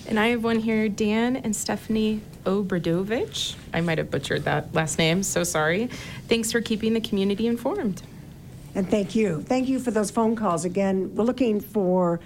And 0.06 0.20
I 0.20 0.28
have 0.28 0.44
one 0.44 0.58
here, 0.58 0.88
Dan 0.88 1.36
and 1.36 1.56
Stephanie 1.56 2.20
Obradovich. 2.44 3.54
I 3.72 3.80
might 3.80 3.96
have 3.98 4.10
butchered 4.10 4.44
that 4.44 4.74
last 4.74 4.98
name, 4.98 5.22
so 5.22 5.44
sorry. 5.44 5.88
Thanks 6.28 6.52
for 6.52 6.60
keeping 6.60 6.92
the 6.92 7.00
community 7.00 7.46
informed. 7.46 8.02
And 8.74 8.90
thank 8.90 9.14
you. 9.14 9.42
Thank 9.42 9.68
you 9.68 9.78
for 9.78 9.90
those 9.90 10.10
phone 10.10 10.36
calls. 10.36 10.64
Again, 10.64 11.14
we're 11.14 11.24
looking 11.24 11.60
for 11.60 12.20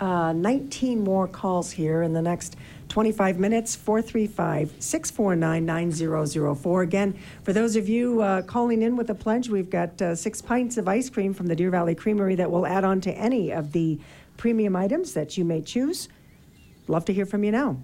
uh, 0.00 0.32
19 0.32 1.02
more 1.02 1.28
calls 1.28 1.70
here 1.70 2.02
in 2.02 2.12
the 2.12 2.20
next 2.20 2.56
25 2.88 3.38
minutes. 3.38 3.74
435 3.76 4.74
649 4.78 5.64
9004. 5.64 6.82
Again, 6.82 7.18
for 7.42 7.52
those 7.54 7.76
of 7.76 7.88
you 7.88 8.20
uh, 8.20 8.42
calling 8.42 8.82
in 8.82 8.96
with 8.96 9.08
a 9.08 9.14
pledge, 9.14 9.48
we've 9.48 9.70
got 9.70 10.02
uh, 10.02 10.14
six 10.14 10.42
pints 10.42 10.76
of 10.76 10.88
ice 10.88 11.08
cream 11.08 11.32
from 11.32 11.46
the 11.46 11.56
Deer 11.56 11.70
Valley 11.70 11.94
Creamery 11.94 12.34
that 12.34 12.50
will 12.50 12.66
add 12.66 12.84
on 12.84 13.00
to 13.02 13.12
any 13.12 13.50
of 13.50 13.72
the 13.72 13.98
premium 14.42 14.74
items 14.74 15.12
that 15.12 15.38
you 15.38 15.44
may 15.44 15.62
choose. 15.62 16.08
Love 16.88 17.04
to 17.04 17.12
hear 17.12 17.24
from 17.24 17.44
you 17.44 17.52
now. 17.52 17.76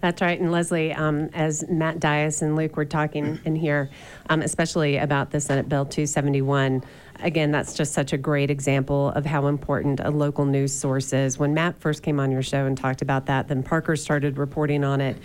That's 0.00 0.20
right. 0.20 0.40
And 0.40 0.50
Leslie, 0.50 0.92
um, 0.92 1.30
as 1.34 1.64
Matt 1.68 2.00
Dias 2.00 2.42
and 2.42 2.56
Luke 2.56 2.76
were 2.76 2.84
talking 2.84 3.38
in 3.44 3.54
here, 3.54 3.88
um, 4.28 4.42
especially 4.42 4.96
about 4.96 5.30
the 5.30 5.38
Senate 5.38 5.68
Bill 5.68 5.84
271, 5.84 6.82
again, 7.22 7.50
that's 7.50 7.74
just 7.74 7.92
such 7.92 8.12
a 8.12 8.18
great 8.18 8.50
example 8.50 9.10
of 9.10 9.24
how 9.24 9.46
important 9.46 10.00
a 10.00 10.10
local 10.10 10.44
news 10.44 10.72
source 10.72 11.12
is. 11.12 11.38
When 11.38 11.54
Matt 11.54 11.80
first 11.80 12.02
came 12.02 12.20
on 12.20 12.30
your 12.30 12.42
show 12.42 12.66
and 12.66 12.76
talked 12.76 13.02
about 13.02 13.26
that, 13.26 13.48
then 13.48 13.62
Parker 13.62 13.96
started 13.96 14.38
reporting 14.38 14.84
on 14.84 15.00
it. 15.00 15.16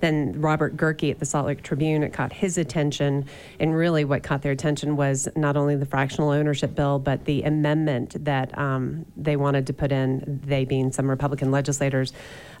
Then 0.00 0.40
Robert 0.40 0.76
Gehrke 0.76 1.10
at 1.10 1.18
the 1.18 1.26
Salt 1.26 1.46
Lake 1.46 1.62
Tribune, 1.62 2.02
it 2.02 2.12
caught 2.12 2.32
his 2.32 2.56
attention. 2.56 3.26
And 3.58 3.74
really, 3.74 4.04
what 4.04 4.22
caught 4.22 4.42
their 4.42 4.52
attention 4.52 4.96
was 4.96 5.28
not 5.36 5.56
only 5.56 5.76
the 5.76 5.86
fractional 5.86 6.30
ownership 6.30 6.74
bill, 6.74 6.98
but 6.98 7.24
the 7.24 7.42
amendment 7.42 8.24
that 8.24 8.56
um, 8.56 9.04
they 9.16 9.36
wanted 9.36 9.66
to 9.66 9.72
put 9.72 9.92
in, 9.92 10.40
they 10.44 10.64
being 10.64 10.92
some 10.92 11.08
Republican 11.08 11.50
legislators, 11.50 12.12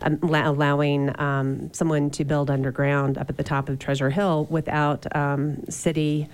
um, 0.02 0.18
allowing 0.22 1.18
um, 1.20 1.72
someone 1.72 2.10
to 2.10 2.24
build 2.24 2.50
underground 2.50 3.16
up 3.16 3.30
at 3.30 3.36
the 3.36 3.44
top 3.44 3.68
of 3.68 3.78
Treasure 3.78 4.10
Hill 4.10 4.46
without 4.50 5.06
um, 5.16 5.64
city 5.68 6.28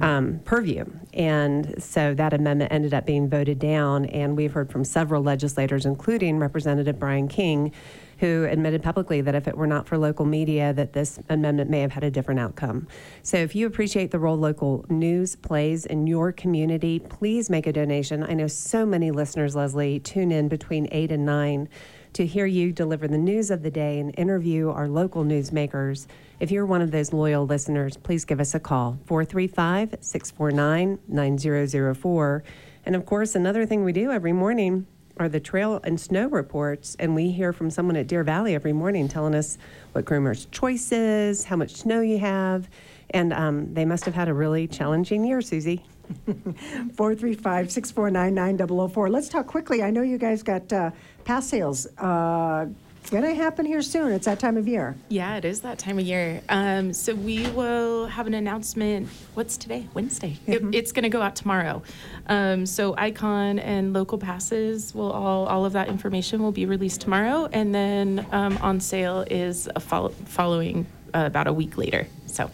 um, 0.00 0.40
purview. 0.44 0.84
And 1.14 1.82
so 1.82 2.14
that 2.14 2.32
amendment 2.32 2.72
ended 2.72 2.94
up 2.94 3.06
being 3.06 3.28
voted 3.28 3.58
down. 3.58 4.06
And 4.06 4.36
we've 4.36 4.52
heard 4.52 4.70
from 4.70 4.84
several 4.84 5.22
legislators, 5.22 5.86
including 5.86 6.38
Representative 6.38 6.98
Brian 6.98 7.28
King, 7.28 7.72
who 8.18 8.44
admitted 8.44 8.82
publicly 8.82 9.20
that 9.20 9.34
if 9.34 9.46
it 9.46 9.56
were 9.56 9.66
not 9.66 9.86
for 9.86 9.96
local 9.96 10.24
media, 10.24 10.72
that 10.72 10.92
this 10.92 11.20
amendment 11.28 11.70
may 11.70 11.80
have 11.80 11.92
had 11.92 12.02
a 12.02 12.10
different 12.10 12.40
outcome. 12.40 12.86
So 13.22 13.36
if 13.36 13.54
you 13.54 13.66
appreciate 13.66 14.10
the 14.10 14.18
role 14.18 14.36
local 14.36 14.84
news 14.88 15.36
plays 15.36 15.86
in 15.86 16.06
your 16.06 16.32
community, 16.32 16.98
please 16.98 17.48
make 17.48 17.66
a 17.66 17.72
donation. 17.72 18.24
I 18.24 18.34
know 18.34 18.48
so 18.48 18.84
many 18.84 19.10
listeners, 19.12 19.54
Leslie, 19.54 20.00
tune 20.00 20.32
in 20.32 20.48
between 20.48 20.88
8 20.90 21.12
and 21.12 21.24
9 21.24 21.68
to 22.14 22.26
hear 22.26 22.46
you 22.46 22.72
deliver 22.72 23.06
the 23.06 23.18
news 23.18 23.50
of 23.50 23.62
the 23.62 23.70
day 23.70 24.00
and 24.00 24.12
interview 24.18 24.70
our 24.70 24.88
local 24.88 25.24
newsmakers. 25.24 26.06
If 26.40 26.52
you're 26.52 26.66
one 26.66 26.82
of 26.82 26.92
those 26.92 27.12
loyal 27.12 27.46
listeners, 27.46 27.96
please 27.96 28.24
give 28.24 28.38
us 28.38 28.54
a 28.54 28.60
call 28.60 28.98
435 29.06 29.96
649 30.00 30.98
9004. 31.08 32.44
And 32.86 32.94
of 32.94 33.04
course, 33.04 33.34
another 33.34 33.66
thing 33.66 33.82
we 33.82 33.92
do 33.92 34.12
every 34.12 34.32
morning 34.32 34.86
are 35.18 35.28
the 35.28 35.40
trail 35.40 35.80
and 35.82 36.00
snow 36.00 36.28
reports. 36.28 36.96
And 37.00 37.16
we 37.16 37.32
hear 37.32 37.52
from 37.52 37.70
someone 37.70 37.96
at 37.96 38.06
Deer 38.06 38.22
Valley 38.22 38.54
every 38.54 38.72
morning 38.72 39.08
telling 39.08 39.34
us 39.34 39.58
what 39.92 40.04
groomer's 40.04 40.46
choice 40.46 40.92
is, 40.92 41.44
how 41.44 41.56
much 41.56 41.74
snow 41.74 42.02
you 42.02 42.18
have. 42.18 42.68
And 43.10 43.32
um, 43.32 43.74
they 43.74 43.84
must 43.84 44.04
have 44.04 44.14
had 44.14 44.28
a 44.28 44.34
really 44.34 44.68
challenging 44.68 45.24
year, 45.24 45.42
Susie. 45.42 45.84
435 46.26 47.70
649 47.72 48.32
9004. 48.32 49.10
Let's 49.10 49.28
talk 49.28 49.46
quickly. 49.48 49.82
I 49.82 49.90
know 49.90 50.02
you 50.02 50.18
guys 50.18 50.44
got 50.44 50.72
uh, 50.72 50.92
pass 51.24 51.48
sales. 51.48 51.86
Uh, 51.98 52.66
going 53.10 53.24
to 53.24 53.34
happen 53.34 53.66
here 53.66 53.82
soon. 53.82 54.12
It's 54.12 54.26
that 54.26 54.38
time 54.38 54.56
of 54.56 54.68
year. 54.68 54.96
Yeah, 55.08 55.36
it 55.36 55.44
is 55.44 55.60
that 55.60 55.78
time 55.78 55.98
of 55.98 56.04
year. 56.04 56.42
Um, 56.48 56.92
so 56.92 57.14
we 57.14 57.48
will 57.50 58.06
have 58.06 58.26
an 58.26 58.34
announcement. 58.34 59.08
What's 59.34 59.56
today? 59.56 59.86
Wednesday. 59.94 60.38
It, 60.46 60.62
it's 60.72 60.92
going 60.92 61.04
to 61.04 61.08
go 61.08 61.22
out 61.22 61.36
tomorrow. 61.36 61.82
Um, 62.26 62.66
so 62.66 62.94
Icon 62.96 63.58
and 63.58 63.92
local 63.92 64.18
passes 64.18 64.94
will 64.94 65.10
all 65.10 65.46
all 65.46 65.64
of 65.64 65.72
that 65.72 65.88
information 65.88 66.42
will 66.42 66.52
be 66.52 66.66
released 66.66 67.00
tomorrow, 67.00 67.48
and 67.52 67.74
then 67.74 68.26
um, 68.32 68.58
on 68.58 68.80
sale 68.80 69.24
is 69.30 69.68
a 69.74 69.80
follow, 69.80 70.10
following 70.10 70.86
uh, 71.14 71.24
about 71.26 71.46
a 71.46 71.52
week 71.52 71.78
later. 71.78 72.06
So 72.26 72.50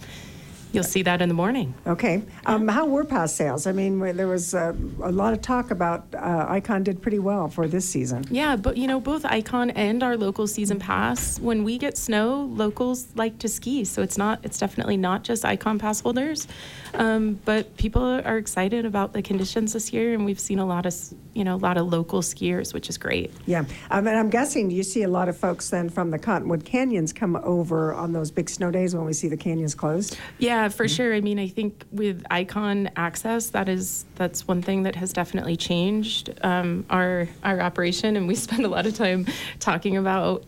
you'll 0.74 0.84
see 0.84 1.02
that 1.02 1.22
in 1.22 1.28
the 1.28 1.34
morning. 1.34 1.74
Okay. 1.87 2.22
Um, 2.46 2.68
how 2.68 2.87
were 2.87 3.04
pass 3.04 3.34
sales? 3.34 3.66
I 3.66 3.72
mean, 3.72 4.00
there 4.16 4.26
was 4.26 4.54
uh, 4.54 4.74
a 5.02 5.12
lot 5.12 5.32
of 5.32 5.40
talk 5.40 5.70
about 5.70 6.06
uh, 6.14 6.46
Icon 6.48 6.82
did 6.82 7.00
pretty 7.00 7.18
well 7.18 7.48
for 7.48 7.66
this 7.66 7.88
season. 7.88 8.24
Yeah, 8.30 8.56
but 8.56 8.76
you 8.76 8.87
know, 8.87 9.00
both 9.00 9.24
Icon 9.24 9.70
and 9.70 10.02
our 10.02 10.16
local 10.16 10.46
season 10.46 10.78
pass, 10.78 11.38
when 11.40 11.64
we 11.64 11.78
get 11.78 11.96
snow, 11.96 12.50
locals 12.52 13.08
like 13.14 13.38
to 13.38 13.48
ski. 13.48 13.84
So 13.84 14.02
it's 14.02 14.18
not, 14.18 14.40
it's 14.42 14.58
definitely 14.58 14.96
not 14.96 15.24
just 15.24 15.44
Icon 15.44 15.78
pass 15.78 16.00
holders. 16.00 16.48
Um, 16.94 17.40
but 17.44 17.76
people 17.76 18.02
are 18.02 18.38
excited 18.38 18.87
about 18.87 19.12
the 19.12 19.22
conditions 19.22 19.72
this 19.72 19.92
year, 19.92 20.14
and 20.14 20.24
we've 20.24 20.38
seen 20.38 20.58
a 20.58 20.66
lot 20.66 20.87
of, 20.87 20.94
you 21.34 21.44
know, 21.44 21.56
a 21.56 21.56
lot 21.56 21.76
of 21.76 21.87
local 21.87 22.20
skiers, 22.20 22.72
which 22.72 22.88
is 22.88 22.98
great. 22.98 23.32
Yeah. 23.46 23.64
I 23.90 24.00
mean, 24.00 24.14
I'm 24.14 24.30
guessing 24.30 24.70
you 24.70 24.82
see 24.82 25.02
a 25.02 25.08
lot 25.08 25.28
of 25.28 25.37
folks 25.37 25.70
then 25.70 25.88
from 25.88 26.10
the 26.10 26.18
Cottonwood 26.18 26.64
Canyons 26.64 27.12
come 27.12 27.37
over 27.37 27.92
on 27.92 28.12
those 28.12 28.30
big 28.30 28.48
snow 28.48 28.70
days 28.70 28.94
when 28.94 29.04
we 29.04 29.12
see 29.12 29.28
the 29.28 29.37
canyons 29.37 29.74
closed. 29.74 30.18
Yeah, 30.38 30.63
for 30.68 30.88
sure. 30.88 31.14
I 31.14 31.20
mean, 31.20 31.38
I 31.38 31.48
think 31.48 31.85
with 31.92 32.24
Icon 32.31 32.90
access, 32.96 33.50
that 33.50 33.68
is 33.68 34.05
that's 34.16 34.46
one 34.46 34.62
thing 34.62 34.85
that 34.85 34.96
has 34.96 35.12
definitely 35.12 35.57
changed 35.57 36.31
um, 36.42 36.87
our 36.90 37.29
our 37.42 37.61
operation, 37.61 38.16
and 38.16 38.29
we 38.29 38.35
spend 38.46 38.64
a 38.64 38.68
lot 38.68 38.87
of 38.87 38.94
time 38.94 39.27
talking 39.61 39.96
about 39.96 40.44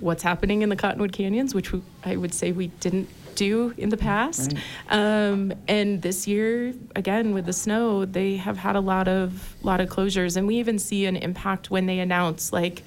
what's 0.00 0.22
happening 0.22 0.62
in 0.62 0.68
the 0.68 0.76
Cottonwood 0.76 1.12
Canyons, 1.12 1.54
which 1.54 1.72
we, 1.72 1.80
I 2.04 2.16
would 2.16 2.34
say 2.34 2.50
we 2.50 2.68
didn't 2.68 3.08
do 3.34 3.72
in 3.76 3.88
the 3.88 3.96
past. 3.96 4.54
Um, 4.90 5.52
and 5.68 6.02
this 6.02 6.26
year, 6.26 6.74
again 6.94 7.32
with 7.32 7.46
the 7.46 7.52
snow, 7.52 8.04
they 8.04 8.36
have 8.36 8.58
had 8.58 8.76
a 8.76 8.80
lot 8.80 9.08
of 9.08 9.56
lot 9.62 9.80
of 9.80 9.88
closures, 9.88 10.36
and 10.36 10.46
we 10.46 10.56
even 10.56 10.78
see 10.78 11.06
an 11.06 11.16
impact 11.16 11.70
when 11.70 11.86
they 11.86 11.98
announce 11.98 12.52
like 12.52 12.82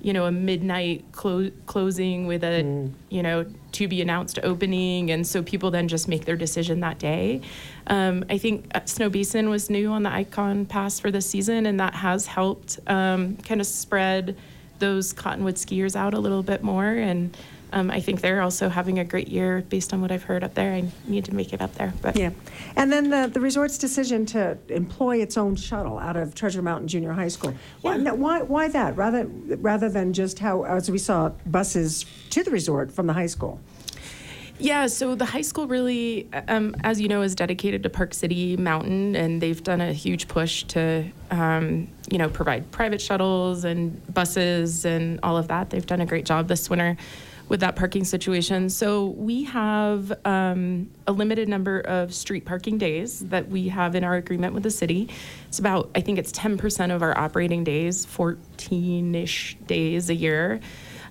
you 0.00 0.12
know, 0.12 0.26
a 0.26 0.32
midnight 0.32 1.04
clo- 1.12 1.50
closing 1.66 2.26
with 2.26 2.44
a, 2.44 2.90
you 3.08 3.22
know, 3.22 3.46
to 3.72 3.88
be 3.88 4.00
announced 4.00 4.38
opening. 4.42 5.10
And 5.10 5.26
so 5.26 5.42
people 5.42 5.70
then 5.70 5.88
just 5.88 6.08
make 6.08 6.24
their 6.24 6.36
decision 6.36 6.80
that 6.80 6.98
day. 6.98 7.40
Um, 7.86 8.24
I 8.30 8.38
think 8.38 8.66
uh, 8.74 8.80
Snowbasin 8.80 9.48
was 9.48 9.68
new 9.70 9.90
on 9.90 10.02
the 10.02 10.10
Icon 10.10 10.66
Pass 10.66 10.98
for 11.00 11.10
this 11.10 11.26
season, 11.26 11.66
and 11.66 11.78
that 11.80 11.94
has 11.94 12.26
helped 12.26 12.78
um, 12.86 13.36
kind 13.38 13.60
of 13.60 13.66
spread 13.66 14.36
those 14.78 15.12
Cottonwood 15.12 15.56
skiers 15.56 15.96
out 15.96 16.14
a 16.14 16.18
little 16.18 16.42
bit 16.42 16.62
more. 16.62 16.86
And 16.86 17.36
um, 17.72 17.90
I 17.90 18.00
think 18.00 18.20
they're 18.20 18.42
also 18.42 18.68
having 18.68 18.98
a 18.98 19.04
great 19.04 19.28
year 19.28 19.64
based 19.68 19.92
on 19.92 20.00
what 20.00 20.12
I've 20.12 20.22
heard 20.22 20.44
up 20.44 20.54
there. 20.54 20.72
I 20.72 20.84
need 21.06 21.24
to 21.26 21.34
make 21.34 21.52
it 21.52 21.60
up 21.60 21.74
there. 21.74 21.92
But 22.00 22.16
Yeah. 22.16 22.30
And 22.76 22.92
then 22.92 23.10
the, 23.10 23.28
the 23.32 23.40
resort's 23.40 23.78
decision 23.78 24.26
to 24.26 24.56
employ 24.68 25.18
its 25.18 25.36
own 25.36 25.56
shuttle 25.56 25.98
out 25.98 26.16
of 26.16 26.34
Treasure 26.34 26.62
Mountain 26.62 26.88
Junior 26.88 27.12
High 27.12 27.28
School. 27.28 27.54
Why, 27.80 27.96
now, 27.96 28.14
why, 28.14 28.42
why 28.42 28.68
that? 28.68 28.96
Rather, 28.96 29.26
rather 29.26 29.88
than 29.88 30.12
just 30.12 30.38
how, 30.38 30.64
as 30.64 30.90
we 30.90 30.98
saw, 30.98 31.30
buses 31.46 32.06
to 32.30 32.42
the 32.42 32.50
resort 32.50 32.92
from 32.92 33.06
the 33.06 33.12
high 33.12 33.26
school. 33.26 33.60
Yeah, 34.58 34.86
so 34.86 35.14
the 35.14 35.26
high 35.26 35.42
school 35.42 35.66
really, 35.66 36.28
um, 36.48 36.74
as 36.82 36.98
you 36.98 37.08
know, 37.08 37.20
is 37.20 37.34
dedicated 37.34 37.82
to 37.82 37.90
Park 37.90 38.14
City 38.14 38.56
Mountain, 38.56 39.14
and 39.14 39.40
they've 39.40 39.62
done 39.62 39.82
a 39.82 39.92
huge 39.92 40.28
push 40.28 40.64
to, 40.64 41.04
um, 41.30 41.88
you 42.10 42.16
know, 42.16 42.30
provide 42.30 42.70
private 42.70 43.02
shuttles 43.02 43.64
and 43.64 44.14
buses 44.14 44.86
and 44.86 45.20
all 45.22 45.36
of 45.36 45.48
that. 45.48 45.68
They've 45.68 45.84
done 45.84 46.00
a 46.00 46.06
great 46.06 46.24
job 46.24 46.48
this 46.48 46.70
winter. 46.70 46.96
With 47.48 47.60
that 47.60 47.76
parking 47.76 48.04
situation. 48.04 48.68
So 48.68 49.06
we 49.06 49.44
have 49.44 50.12
um, 50.24 50.90
a 51.06 51.12
limited 51.12 51.48
number 51.48 51.80
of 51.80 52.12
street 52.12 52.44
parking 52.44 52.78
days 52.78 53.20
that 53.20 53.48
we 53.48 53.68
have 53.68 53.94
in 53.94 54.04
our 54.04 54.16
agreement 54.16 54.54
with 54.54 54.62
the 54.62 54.70
city. 54.70 55.08
It's 55.48 55.58
about, 55.58 55.90
I 55.94 56.00
think 56.00 56.18
it's 56.18 56.32
10% 56.32 56.94
of 56.94 57.02
our 57.02 57.16
operating 57.16 57.62
days, 57.62 58.04
14 58.04 59.14
ish 59.14 59.56
days 59.66 60.10
a 60.10 60.14
year. 60.14 60.60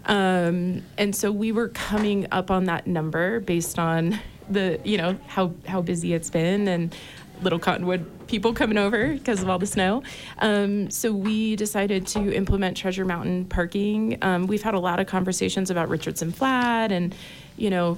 Um, 0.06 0.84
and 0.98 1.16
so 1.16 1.32
we 1.32 1.52
were 1.52 1.70
coming 1.70 2.28
up 2.32 2.52
on 2.52 2.66
that 2.66 2.86
number 2.86 3.40
based 3.40 3.80
on 3.80 4.20
the, 4.50 4.80
you 4.84 4.98
know, 4.98 5.18
how, 5.28 5.54
how 5.68 5.82
busy 5.82 6.14
it's 6.14 6.30
been 6.30 6.68
and 6.68 6.96
Little 7.42 7.60
Cottonwood 7.60 8.28
people 8.28 8.54
coming 8.54 8.78
over 8.78 9.14
because 9.14 9.42
of 9.42 9.50
all 9.50 9.60
the 9.60 9.68
snow. 9.68 10.04
Um, 10.40 10.90
so 10.90 11.12
we 11.12 11.56
decided 11.56 12.08
to 12.08 12.34
implement 12.36 12.76
Treasure 12.78 13.06
Mountain 13.06 13.46
parking. 13.46 14.18
Um, 14.22 14.48
we've 14.48 14.64
had 14.64 14.74
a 14.74 14.80
lot 14.80 15.00
of 15.00 15.08
conversations 15.08 15.70
about 15.70 15.90
Richardson 15.90 16.32
Flat 16.32 16.92
and, 16.92 17.14
you 17.58 17.70
know, 17.70 17.98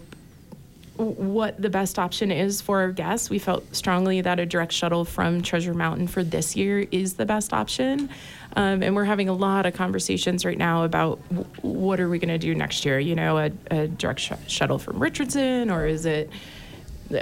what 0.98 1.62
the 1.62 1.70
best 1.70 2.00
option 2.00 2.32
is 2.32 2.60
for 2.60 2.80
our 2.80 2.92
guests. 2.92 3.30
We 3.30 3.38
felt 3.38 3.76
strongly 3.76 4.22
that 4.22 4.40
a 4.40 4.46
direct 4.46 4.74
shuttle 4.74 5.06
from 5.06 5.44
Treasure 5.44 5.76
Mountain 5.76 6.08
for 6.08 6.24
this 6.24 6.56
year 6.56 6.88
is 6.92 7.14
the 7.14 7.26
best 7.26 7.54
option. 7.54 8.10
Um, 8.56 8.82
and 8.82 8.96
we're 8.96 9.06
having 9.06 9.30
a 9.30 9.34
lot 9.34 9.68
of 9.68 9.76
conversations 9.76 10.44
right 10.44 10.58
now 10.58 10.84
about 10.84 11.20
w- 11.30 11.48
what 11.62 12.00
are 12.00 12.10
we 12.10 12.18
going 12.18 12.30
to 12.30 12.40
do 12.40 12.56
next 12.56 12.84
year? 12.84 12.98
You 12.98 13.14
know, 13.16 13.38
a, 13.38 13.52
a 13.70 13.88
direct 13.88 14.20
sh- 14.20 14.32
shuttle 14.48 14.80
from 14.80 14.98
Richardson, 14.98 15.70
or 15.70 15.86
is 15.86 16.08
it, 16.08 16.32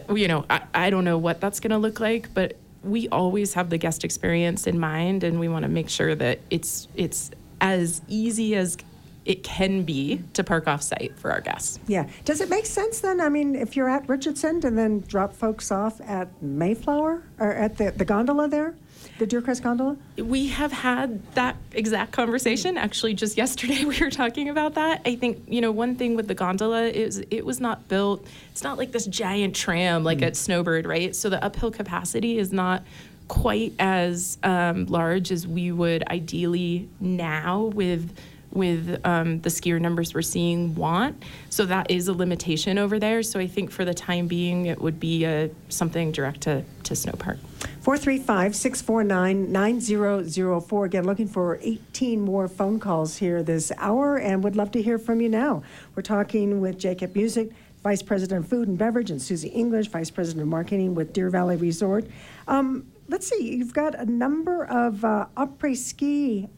you 0.10 0.28
know, 0.28 0.46
I, 0.50 0.62
I 0.74 0.90
don't 0.90 1.04
know 1.04 1.18
what 1.18 1.42
that's 1.42 1.60
going 1.60 1.72
to 1.72 1.78
look 1.78 2.00
like, 2.00 2.34
but 2.34 2.58
we 2.84 3.10
always 3.10 3.54
have 3.54 3.70
the 3.70 3.78
guest 3.78 4.04
experience 4.04 4.68
in 4.68 4.80
mind, 4.80 5.24
and 5.24 5.40
we 5.40 5.48
want 5.48 5.64
to 5.64 5.70
make 5.70 5.90
sure 5.90 6.16
that 6.16 6.40
it's 6.50 6.88
it's 6.96 7.32
as 7.62 8.02
easy 8.08 8.56
as 8.56 8.78
it 9.26 9.44
can 9.44 9.84
be 9.84 10.22
to 10.34 10.44
park 10.44 10.68
off 10.68 10.84
site 10.84 11.18
for 11.18 11.32
our 11.32 11.42
guests. 11.42 11.80
Yeah. 11.88 12.08
Does 12.26 12.42
it 12.42 12.50
make 12.50 12.66
sense 12.66 13.00
then? 13.00 13.20
I 13.20 13.30
mean, 13.30 13.56
if 13.56 13.76
you're 13.76 13.90
at 13.90 14.08
Richardson 14.08 14.64
and 14.64 14.78
then 14.78 15.00
drop 15.08 15.34
folks 15.34 15.72
off 15.72 16.00
at 16.02 16.30
Mayflower 16.44 17.24
or 17.40 17.52
at 17.54 17.78
the, 17.78 17.90
the 17.90 18.06
gondola 18.06 18.48
there, 18.48 18.76
the 19.18 19.26
Deercrest 19.26 19.62
gondola? 19.62 19.98
We 20.18 20.48
have 20.48 20.72
had 20.72 21.26
that 21.34 21.56
exact 21.72 22.12
conversation. 22.12 22.78
Actually, 22.78 23.14
just 23.14 23.38
yesterday 23.38 23.86
we 23.86 24.00
were 24.00 24.12
talking 24.12 24.50
about 24.50 24.76
that. 24.76 25.02
I 25.06 25.16
think, 25.16 25.44
you 25.48 25.62
know, 25.62 25.72
one 25.72 25.96
thing 25.96 26.16
with 26.16 26.28
the 26.28 26.36
gondola 26.36 26.84
is 26.84 27.24
it 27.32 27.46
was 27.46 27.60
not 27.60 27.88
built, 27.88 28.26
it's 28.52 28.64
not 28.64 28.78
like 28.78 28.92
this 28.92 29.06
giant 29.06 29.56
tram 29.56 30.04
like 30.04 30.22
at 30.22 30.36
Snowbird, 30.36 30.86
right? 30.86 31.16
So 31.16 31.30
the 31.30 31.44
uphill 31.44 31.72
capacity 31.72 32.38
is 32.38 32.52
not 32.52 32.84
quite 33.28 33.74
as 33.80 34.38
um, 34.44 34.86
large 34.86 35.32
as 35.32 35.48
we 35.48 35.72
would 35.72 36.08
ideally 36.10 36.88
now 37.00 37.64
with 37.64 38.16
with 38.56 39.00
um, 39.06 39.42
the 39.42 39.50
skier 39.50 39.80
numbers 39.80 40.14
we're 40.14 40.22
seeing 40.22 40.74
want. 40.76 41.24
So 41.50 41.66
that 41.66 41.92
is 41.92 42.08
a 42.08 42.14
limitation 42.14 42.78
over 42.78 43.00
there. 43.00 43.22
So 43.24 43.40
I 43.40 43.48
think 43.48 43.72
for 43.72 43.86
the 43.86 43.94
time 43.94 44.28
being, 44.28 44.68
it 44.68 44.82
would 44.82 45.00
be 45.00 45.26
a, 45.26 45.50
something 45.70 46.12
direct 46.12 46.42
to, 46.42 46.64
to 46.84 46.96
Snow 46.96 47.14
Park. 47.14 47.38
435 47.82 48.56
649 48.56 49.52
9004. 49.52 50.86
Again, 50.86 51.04
looking 51.04 51.28
for 51.28 51.60
18 51.62 52.22
more 52.22 52.48
phone 52.48 52.80
calls 52.80 53.18
here 53.18 53.44
this 53.44 53.72
hour 53.78 54.18
and 54.18 54.44
would 54.44 54.56
love 54.56 54.72
to 54.72 54.82
hear 54.82 54.98
from 54.98 55.22
you 55.22 55.30
now. 55.30 55.62
We're 55.94 56.04
talking 56.04 56.62
with 56.62 56.80
Jacob 56.80 57.16
Music, 57.16 57.52
Vice 57.84 58.02
President 58.02 58.46
of 58.46 58.50
Food 58.50 58.68
and 58.68 58.78
Beverage, 58.78 59.12
and 59.12 59.22
Susie 59.22 59.50
English, 59.50 59.90
Vice 59.90 60.10
President 60.10 60.42
of 60.42 60.48
Marketing 60.48 60.96
with 60.96 61.14
Deer 61.14 61.30
Valley 61.30 61.56
Resort. 61.56 62.06
Um, 62.48 62.88
let's 63.08 63.28
see, 63.28 63.56
you've 63.56 63.74
got 63.74 63.94
a 63.94 64.06
number 64.06 64.66
of 64.66 65.06
uh, 65.06 65.28
après 65.38 65.78
ski 65.78 66.50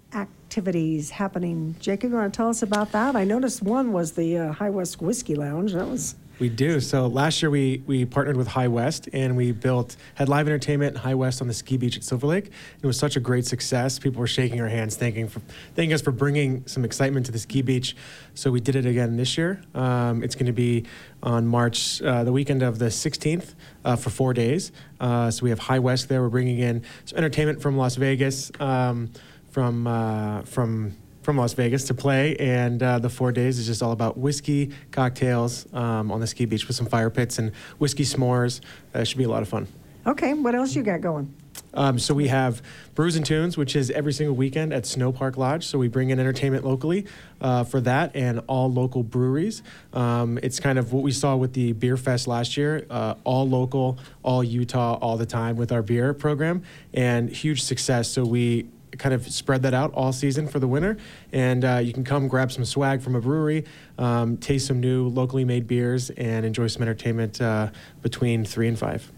activities 0.48 1.10
happening. 1.10 1.76
Jacob, 1.82 2.10
you 2.12 2.16
want 2.16 2.34
to 2.34 2.38
tell 2.38 2.48
us 2.48 2.64
about 2.64 2.94
that? 2.94 3.18
I 3.18 3.26
noticed 3.26 3.62
one 3.62 3.92
was 3.92 4.14
the 4.14 4.38
uh, 4.38 4.54
High 4.54 4.70
West 4.70 5.02
Whiskey 5.02 5.36
Lounge. 5.36 5.74
That 5.74 5.90
was. 5.90 6.16
We 6.40 6.48
do. 6.48 6.80
So 6.80 7.08
last 7.08 7.42
year 7.42 7.50
we 7.50 7.84
we 7.86 8.06
partnered 8.06 8.38
with 8.38 8.48
High 8.48 8.68
West 8.68 9.10
and 9.12 9.36
we 9.36 9.52
built 9.52 9.98
had 10.16 10.30
live 10.30 10.48
entertainment 10.48 10.96
in 10.96 11.02
High 11.02 11.16
West 11.16 11.42
on 11.42 11.48
the 11.48 11.54
ski 11.54 11.78
beach 11.78 11.98
at 11.98 12.04
Silver 12.04 12.28
Lake. 12.28 12.52
It 12.82 12.86
was 12.86 12.98
such 12.98 13.18
a 13.18 13.20
great 13.20 13.46
success. 13.46 14.00
People 14.00 14.20
were 14.20 14.28
shaking 14.28 14.62
our 14.62 14.70
hands, 14.70 14.96
thanking 14.96 15.28
for 15.28 15.42
thanking 15.76 15.94
us 15.94 16.02
for 16.02 16.12
bringing 16.12 16.66
some 16.68 16.86
excitement 16.86 17.26
to 17.26 17.32
the 17.32 17.40
ski 17.40 17.62
beach. 17.62 17.96
So 18.36 18.52
we 18.52 18.62
did 18.62 18.76
it 18.76 18.86
again 18.86 19.18
this 19.18 19.38
year. 19.38 19.62
Um, 19.74 20.24
it's 20.24 20.36
going 20.36 20.46
to 20.46 20.54
be 20.54 20.86
on 21.24 21.48
March 21.48 22.02
uh, 22.04 22.24
the 22.24 22.32
weekend 22.32 22.62
of 22.62 22.78
the 22.78 22.86
16th 22.86 23.56
uh, 23.84 23.96
for 23.96 24.12
four 24.12 24.34
days. 24.34 24.72
Uh, 25.00 25.32
so 25.32 25.44
we 25.44 25.50
have 25.50 25.60
High 25.60 25.80
West 25.80 26.08
there. 26.08 26.22
We're 26.22 26.30
bringing 26.30 26.60
in 26.60 26.84
some 27.06 27.18
entertainment 27.18 27.62
from 27.62 27.78
Las 27.78 27.96
Vegas, 27.96 28.52
um, 28.60 29.12
from 29.58 29.88
uh, 29.88 30.44
from 30.44 30.96
from 31.24 31.38
Las 31.38 31.54
Vegas 31.54 31.86
to 31.86 31.96
play, 31.96 32.36
and 32.36 32.84
uh, 32.84 33.00
the 33.00 33.10
four 33.10 33.32
days 33.32 33.58
is 33.58 33.66
just 33.66 33.82
all 33.82 33.92
about 33.92 34.16
whiskey, 34.16 34.72
cocktails 34.92 35.66
um, 35.74 36.12
on 36.12 36.20
the 36.20 36.28
ski 36.28 36.46
beach 36.46 36.68
with 36.68 36.78
some 36.78 36.86
fire 36.86 37.10
pits 37.10 37.40
and 37.40 37.52
whiskey 37.80 38.04
s'mores. 38.04 38.62
Uh, 38.94 39.04
should 39.04 39.18
be 39.18 39.24
a 39.24 39.30
lot 39.30 39.42
of 39.42 39.50
fun. 39.50 39.66
Okay, 40.06 40.36
what 40.36 40.54
else 40.54 40.76
you 40.76 40.84
got 40.84 41.02
going? 41.02 41.34
Um, 41.74 41.98
so 41.98 42.14
we 42.14 42.28
have 42.28 42.62
Brews 42.94 43.16
and 43.16 43.26
Tunes, 43.26 43.58
which 43.58 43.76
is 43.76 43.90
every 43.90 44.14
single 44.14 44.36
weekend 44.36 44.74
at 44.74 44.86
Snow 44.86 45.12
Park 45.12 45.38
Lodge. 45.38 45.66
So 45.66 45.80
we 45.80 45.88
bring 45.88 46.12
in 46.12 46.20
entertainment 46.20 46.64
locally 46.64 47.08
uh, 47.42 47.64
for 47.64 47.82
that 47.82 48.16
and 48.16 48.42
all 48.46 48.72
local 48.72 49.02
breweries. 49.02 49.64
Um, 49.92 50.38
it's 50.44 50.60
kind 50.60 50.78
of 50.78 50.94
what 50.94 51.02
we 51.02 51.12
saw 51.12 51.36
with 51.36 51.54
the 51.54 51.74
Beer 51.74 51.98
Fest 51.98 52.28
last 52.28 52.58
year, 52.58 52.86
uh, 52.92 53.16
all 53.24 53.50
local, 53.50 53.98
all 54.22 54.44
Utah, 54.44 55.00
all 55.02 55.18
the 55.18 55.26
time 55.26 55.56
with 55.56 55.72
our 55.72 55.82
beer 55.82 56.14
program, 56.14 56.62
and 56.94 57.28
huge 57.28 57.64
success. 57.64 58.08
So 58.08 58.24
we 58.24 58.70
kind 58.98 59.14
of 59.14 59.28
spread 59.32 59.62
that 59.64 59.74
out 59.74 59.94
all 59.94 60.12
season 60.12 60.48
for 60.48 60.60
the 60.60 60.68
winter. 60.68 60.98
And 61.32 61.64
uh, 61.64 61.82
you 61.84 61.94
can 61.94 62.04
come 62.04 62.28
grab 62.28 62.52
some 62.52 62.66
swag 62.66 63.02
from 63.02 63.16
a 63.16 63.22
brewery, 63.22 63.66
um, 63.98 64.38
taste 64.38 64.68
some 64.68 64.80
new 64.80 65.08
locally 65.08 65.46
made 65.46 65.68
beers, 65.68 66.10
and 66.12 66.46
enjoy 66.46 66.68
some 66.68 66.82
entertainment 66.82 67.42
uh, 67.42 67.70
between 68.02 68.46
three 68.46 68.68
and 68.68 68.78
five. 68.78 69.12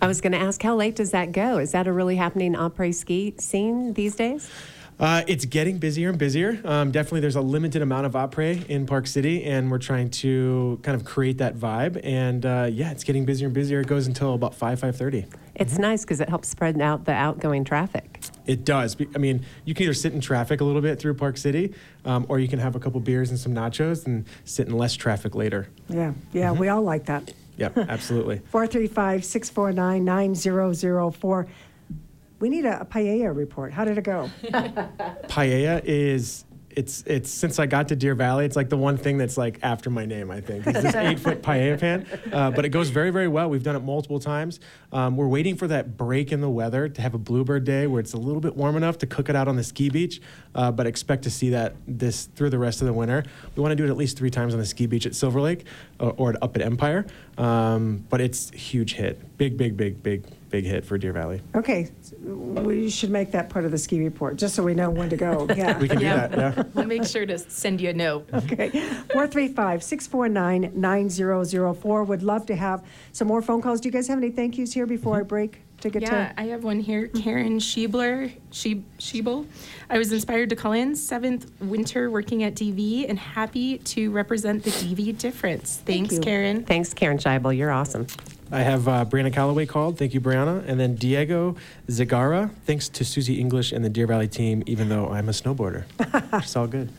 I 0.00 0.06
was 0.06 0.20
going 0.20 0.32
to 0.32 0.38
ask, 0.38 0.62
how 0.62 0.76
late 0.76 0.94
does 0.94 1.10
that 1.10 1.32
go? 1.32 1.58
Is 1.58 1.72
that 1.72 1.88
a 1.88 1.92
really 1.92 2.16
happening 2.16 2.54
après 2.54 2.94
ski 2.94 3.34
scene 3.38 3.94
these 3.94 4.14
days? 4.14 4.48
Uh, 5.00 5.22
it's 5.28 5.44
getting 5.44 5.78
busier 5.78 6.08
and 6.08 6.18
busier. 6.18 6.60
Um, 6.64 6.90
definitely, 6.90 7.20
there's 7.20 7.36
a 7.36 7.40
limited 7.40 7.82
amount 7.82 8.06
of 8.06 8.12
après 8.14 8.66
in 8.66 8.84
Park 8.84 9.06
City, 9.06 9.44
and 9.44 9.70
we're 9.70 9.78
trying 9.78 10.10
to 10.10 10.80
kind 10.82 10.96
of 10.96 11.04
create 11.04 11.38
that 11.38 11.56
vibe. 11.56 12.00
And 12.02 12.44
uh, 12.44 12.68
yeah, 12.70 12.90
it's 12.90 13.04
getting 13.04 13.24
busier 13.24 13.46
and 13.46 13.54
busier. 13.54 13.80
It 13.80 13.86
goes 13.86 14.08
until 14.08 14.34
about 14.34 14.56
five, 14.56 14.80
five 14.80 14.96
thirty. 14.96 15.26
It's 15.54 15.78
nice 15.78 16.02
because 16.02 16.20
it 16.20 16.28
helps 16.28 16.48
spread 16.48 16.80
out 16.80 17.04
the 17.04 17.12
outgoing 17.12 17.64
traffic. 17.64 18.20
It 18.46 18.64
does. 18.64 18.96
I 19.14 19.18
mean, 19.18 19.44
you 19.64 19.74
can 19.74 19.84
either 19.84 19.94
sit 19.94 20.12
in 20.14 20.20
traffic 20.20 20.60
a 20.60 20.64
little 20.64 20.80
bit 20.80 20.98
through 20.98 21.14
Park 21.14 21.36
City, 21.36 21.74
um, 22.04 22.26
or 22.28 22.38
you 22.40 22.48
can 22.48 22.58
have 22.58 22.74
a 22.74 22.80
couple 22.80 22.98
beers 23.00 23.30
and 23.30 23.38
some 23.38 23.54
nachos 23.54 24.06
and 24.06 24.24
sit 24.44 24.66
in 24.66 24.76
less 24.76 24.94
traffic 24.94 25.34
later. 25.34 25.68
Yeah, 25.88 26.12
yeah, 26.32 26.50
we 26.50 26.68
all 26.68 26.82
like 26.82 27.06
that. 27.06 27.32
Yep, 27.56 27.76
absolutely. 27.88 28.38
435 28.50 29.24
649 29.24 30.04
9004. 30.04 31.46
We 32.38 32.48
need 32.48 32.64
a, 32.64 32.80
a 32.80 32.84
paella 32.84 33.34
report. 33.34 33.72
How 33.72 33.84
did 33.84 33.98
it 33.98 34.04
go? 34.04 34.30
Paella 35.28 35.82
is 35.84 36.44
it's 36.78 37.02
it's 37.06 37.28
since 37.28 37.58
I 37.58 37.66
got 37.66 37.88
to 37.88 37.96
Deer 37.96 38.14
Valley, 38.14 38.44
it's 38.44 38.54
like 38.54 38.68
the 38.68 38.76
one 38.76 38.96
thing 38.96 39.18
that's 39.18 39.36
like 39.36 39.58
after 39.62 39.90
my 39.90 40.06
name. 40.06 40.30
I 40.30 40.40
think 40.40 40.64
it's 40.64 40.80
this 40.80 40.94
eight 40.94 41.18
foot 41.18 41.42
paella 41.42 41.80
pan, 41.80 42.06
uh, 42.32 42.52
but 42.52 42.64
it 42.64 42.68
goes 42.68 42.90
very 42.90 43.10
very 43.10 43.26
well. 43.26 43.50
We've 43.50 43.64
done 43.64 43.74
it 43.74 43.82
multiple 43.82 44.20
times. 44.20 44.60
Um, 44.92 45.16
we're 45.16 45.26
waiting 45.26 45.56
for 45.56 45.66
that 45.66 45.96
break 45.96 46.30
in 46.30 46.40
the 46.40 46.48
weather 46.48 46.88
to 46.88 47.02
have 47.02 47.14
a 47.14 47.18
bluebird 47.18 47.64
day 47.64 47.88
where 47.88 47.98
it's 47.98 48.12
a 48.12 48.16
little 48.16 48.40
bit 48.40 48.54
warm 48.54 48.76
enough 48.76 48.98
to 48.98 49.06
cook 49.06 49.28
it 49.28 49.34
out 49.34 49.48
on 49.48 49.56
the 49.56 49.64
ski 49.64 49.88
beach, 49.88 50.20
uh, 50.54 50.70
but 50.70 50.86
expect 50.86 51.24
to 51.24 51.30
see 51.30 51.50
that 51.50 51.74
this 51.88 52.26
through 52.26 52.50
the 52.50 52.58
rest 52.58 52.80
of 52.80 52.86
the 52.86 52.92
winter. 52.92 53.24
We 53.56 53.60
want 53.60 53.72
to 53.72 53.76
do 53.76 53.84
it 53.84 53.90
at 53.90 53.96
least 53.96 54.16
three 54.16 54.30
times 54.30 54.54
on 54.54 54.60
the 54.60 54.66
ski 54.66 54.86
beach 54.86 55.04
at 55.04 55.16
Silver 55.16 55.40
Lake 55.40 55.66
or, 55.98 56.12
or 56.16 56.34
up 56.42 56.54
at 56.54 56.62
Empire, 56.62 57.06
um, 57.38 58.04
but 58.08 58.20
it's 58.20 58.52
a 58.52 58.56
huge 58.56 58.94
hit, 58.94 59.36
big 59.36 59.56
big 59.56 59.76
big 59.76 60.00
big 60.02 60.24
big 60.50 60.64
hit 60.64 60.84
for 60.84 60.98
Deer 60.98 61.12
Valley. 61.12 61.40
Okay, 61.54 61.90
we 62.22 62.90
should 62.90 63.10
make 63.10 63.30
that 63.32 63.48
part 63.48 63.64
of 63.64 63.70
the 63.70 63.78
ski 63.78 64.02
report, 64.02 64.36
just 64.36 64.54
so 64.54 64.62
we 64.62 64.74
know 64.74 64.90
when 64.90 65.10
to 65.10 65.16
go. 65.16 65.46
Yeah. 65.58 65.76
We 65.78 65.88
can 65.88 65.98
do 65.98 66.04
Yeah. 66.04 66.26
that. 66.28 66.56
Yeah. 66.56 66.62
We'll 66.74 66.86
make 66.86 67.04
sure 67.04 67.26
to 67.26 67.36
send 67.38 67.80
you 67.80 67.88
a 67.88 67.92
note. 67.92 68.28
Okay, 68.32 68.68
435 69.12 69.82
649 69.82 70.72
9004. 70.74 72.04
Would 72.04 72.22
love 72.22 72.46
to 72.46 72.54
have 72.54 72.84
some 73.12 73.26
more 73.26 73.42
phone 73.42 73.60
calls. 73.60 73.80
Do 73.80 73.88
you 73.88 73.92
guys 73.92 74.06
have 74.08 74.18
any 74.18 74.30
thank 74.30 74.56
yous 74.56 74.72
here 74.72 74.86
before 74.86 75.16
I 75.16 75.20
mm-hmm. 75.20 75.28
break 75.28 75.60
to 75.80 75.90
get 75.90 76.00
to? 76.00 76.06
Yeah, 76.06 76.32
to? 76.32 76.40
I 76.40 76.44
have 76.46 76.62
one 76.62 76.80
here. 76.80 77.08
Mm-hmm. 77.08 77.18
Karen 77.18 77.58
Schiebler, 77.58 78.32
Schieb, 78.52 78.84
Schiebel. 78.98 79.46
I 79.90 79.98
was 79.98 80.12
inspired 80.12 80.50
to 80.50 80.56
call 80.56 80.72
in 80.72 80.94
seventh 80.94 81.50
winter 81.60 82.10
working 82.10 82.44
at 82.44 82.54
DV 82.54 83.08
and 83.08 83.18
happy 83.18 83.78
to 83.78 84.10
represent 84.12 84.62
the 84.62 84.70
DV 84.70 85.18
difference. 85.18 85.82
Thanks, 85.84 86.14
you. 86.14 86.20
Karen. 86.20 86.64
Thanks, 86.64 86.94
Karen 86.94 87.18
Scheibel. 87.18 87.56
You're 87.56 87.72
awesome. 87.72 88.06
I 88.50 88.60
have 88.60 88.88
uh, 88.88 89.04
Brianna 89.04 89.32
Calloway 89.32 89.66
called. 89.66 89.98
Thank 89.98 90.14
you, 90.14 90.20
Brianna. 90.20 90.64
And 90.66 90.80
then 90.80 90.94
Diego 90.94 91.56
Zagara. 91.88 92.50
Thanks 92.64 92.88
to 92.88 93.04
Susie 93.04 93.38
English 93.38 93.72
and 93.72 93.84
the 93.84 93.90
Deer 93.90 94.06
Valley 94.06 94.28
team, 94.28 94.62
even 94.66 94.88
though 94.88 95.08
I'm 95.08 95.28
a 95.28 95.32
snowboarder. 95.32 95.84
it's 96.42 96.56
all 96.56 96.66
good. 96.66 96.90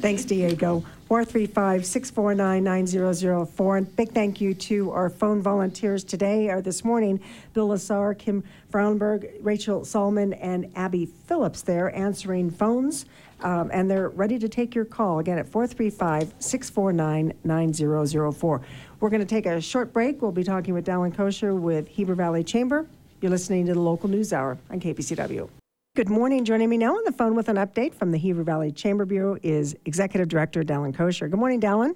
Thanks, 0.00 0.24
Diego. 0.24 0.84
435 1.06 1.86
649 1.86 2.64
9004. 2.64 3.76
And 3.76 3.96
big 3.96 4.12
thank 4.12 4.40
you 4.40 4.54
to 4.54 4.90
our 4.90 5.08
phone 5.08 5.40
volunteers 5.40 6.02
today 6.02 6.50
or 6.50 6.60
this 6.60 6.84
morning 6.84 7.20
Bill 7.54 7.68
Lasar, 7.68 8.18
Kim 8.18 8.42
Brownberg, 8.70 9.30
Rachel 9.40 9.84
Solomon, 9.84 10.32
and 10.34 10.70
Abby 10.74 11.06
Phillips 11.06 11.62
there 11.62 11.94
answering 11.94 12.50
phones. 12.50 13.06
Um, 13.40 13.70
and 13.72 13.88
they're 13.88 14.08
ready 14.08 14.38
to 14.38 14.48
take 14.48 14.74
your 14.74 14.84
call 14.84 15.20
again 15.20 15.38
at 15.38 15.48
435 15.48 16.34
649 16.40 17.32
9004. 17.44 18.60
We're 19.00 19.10
going 19.10 19.20
to 19.20 19.26
take 19.26 19.46
a 19.46 19.60
short 19.60 19.92
break. 19.92 20.20
We'll 20.20 20.32
be 20.32 20.42
talking 20.42 20.74
with 20.74 20.84
Dallin 20.84 21.14
Koecher 21.14 21.56
with 21.56 21.86
Heber 21.86 22.16
Valley 22.16 22.42
Chamber. 22.42 22.88
You're 23.20 23.30
listening 23.30 23.66
to 23.66 23.74
the 23.74 23.80
local 23.80 24.08
news 24.08 24.32
hour 24.32 24.58
on 24.70 24.80
KPCW. 24.80 25.48
Good 25.94 26.08
morning. 26.08 26.44
Joining 26.44 26.68
me 26.68 26.78
now 26.78 26.96
on 26.96 27.04
the 27.04 27.12
phone 27.12 27.36
with 27.36 27.48
an 27.48 27.56
update 27.56 27.94
from 27.94 28.10
the 28.10 28.18
Heber 28.18 28.42
Valley 28.42 28.72
Chamber 28.72 29.04
Bureau 29.04 29.36
is 29.42 29.76
Executive 29.84 30.26
Director 30.26 30.64
Dallin 30.64 30.92
Koecher. 30.92 31.30
Good 31.30 31.38
morning, 31.38 31.60
Dallin. 31.60 31.94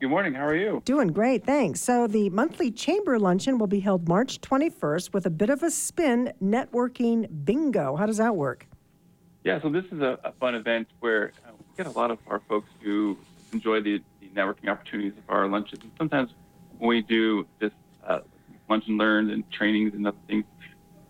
Good 0.00 0.08
morning. 0.08 0.32
How 0.32 0.46
are 0.46 0.54
you? 0.54 0.82
Doing 0.84 1.08
great, 1.08 1.44
thanks. 1.44 1.80
So, 1.80 2.06
the 2.06 2.30
monthly 2.30 2.70
chamber 2.70 3.18
luncheon 3.18 3.58
will 3.58 3.66
be 3.66 3.80
held 3.80 4.08
March 4.08 4.40
21st 4.40 5.12
with 5.12 5.26
a 5.26 5.30
bit 5.30 5.50
of 5.50 5.62
a 5.64 5.70
spin 5.70 6.32
networking 6.42 7.28
bingo. 7.44 7.96
How 7.96 8.06
does 8.06 8.16
that 8.18 8.34
work? 8.36 8.66
Yeah, 9.44 9.60
so 9.60 9.68
this 9.68 9.84
is 9.92 10.00
a, 10.00 10.18
a 10.24 10.32
fun 10.32 10.54
event 10.54 10.88
where 11.00 11.32
uh, 11.46 11.50
we 11.58 11.64
get 11.76 11.86
a 11.86 11.98
lot 11.98 12.10
of 12.10 12.18
our 12.28 12.40
folks 12.48 12.70
who 12.82 13.18
enjoy 13.52 13.80
the, 13.80 14.00
the 14.19 14.19
networking 14.34 14.68
opportunities 14.68 15.12
of 15.18 15.24
our 15.28 15.46
lunches. 15.48 15.78
And 15.82 15.90
sometimes 15.98 16.30
when 16.78 16.88
we 16.88 17.02
do 17.02 17.46
this 17.58 17.72
uh, 18.06 18.20
lunch 18.68 18.84
and 18.86 18.98
learn 18.98 19.30
and 19.30 19.50
trainings 19.50 19.94
and 19.94 20.06
other 20.06 20.16
things, 20.26 20.44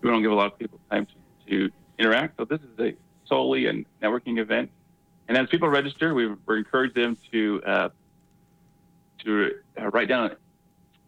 we 0.01 0.09
don't 0.09 0.21
give 0.21 0.31
a 0.31 0.35
lot 0.35 0.51
of 0.51 0.59
people 0.59 0.79
time 0.89 1.05
to, 1.05 1.49
to 1.49 1.73
interact. 1.99 2.37
So 2.37 2.45
this 2.45 2.59
is 2.59 2.79
a 2.79 2.95
solely 3.27 3.67
a 3.67 3.73
networking 4.03 4.39
event. 4.39 4.69
And 5.27 5.37
as 5.37 5.47
people 5.47 5.69
register, 5.69 6.13
we, 6.13 6.27
we 6.45 6.57
encourage 6.57 6.93
them 6.93 7.17
to 7.31 7.61
uh, 7.65 7.89
to 9.23 9.51
uh, 9.79 9.89
write 9.89 10.07
down 10.07 10.35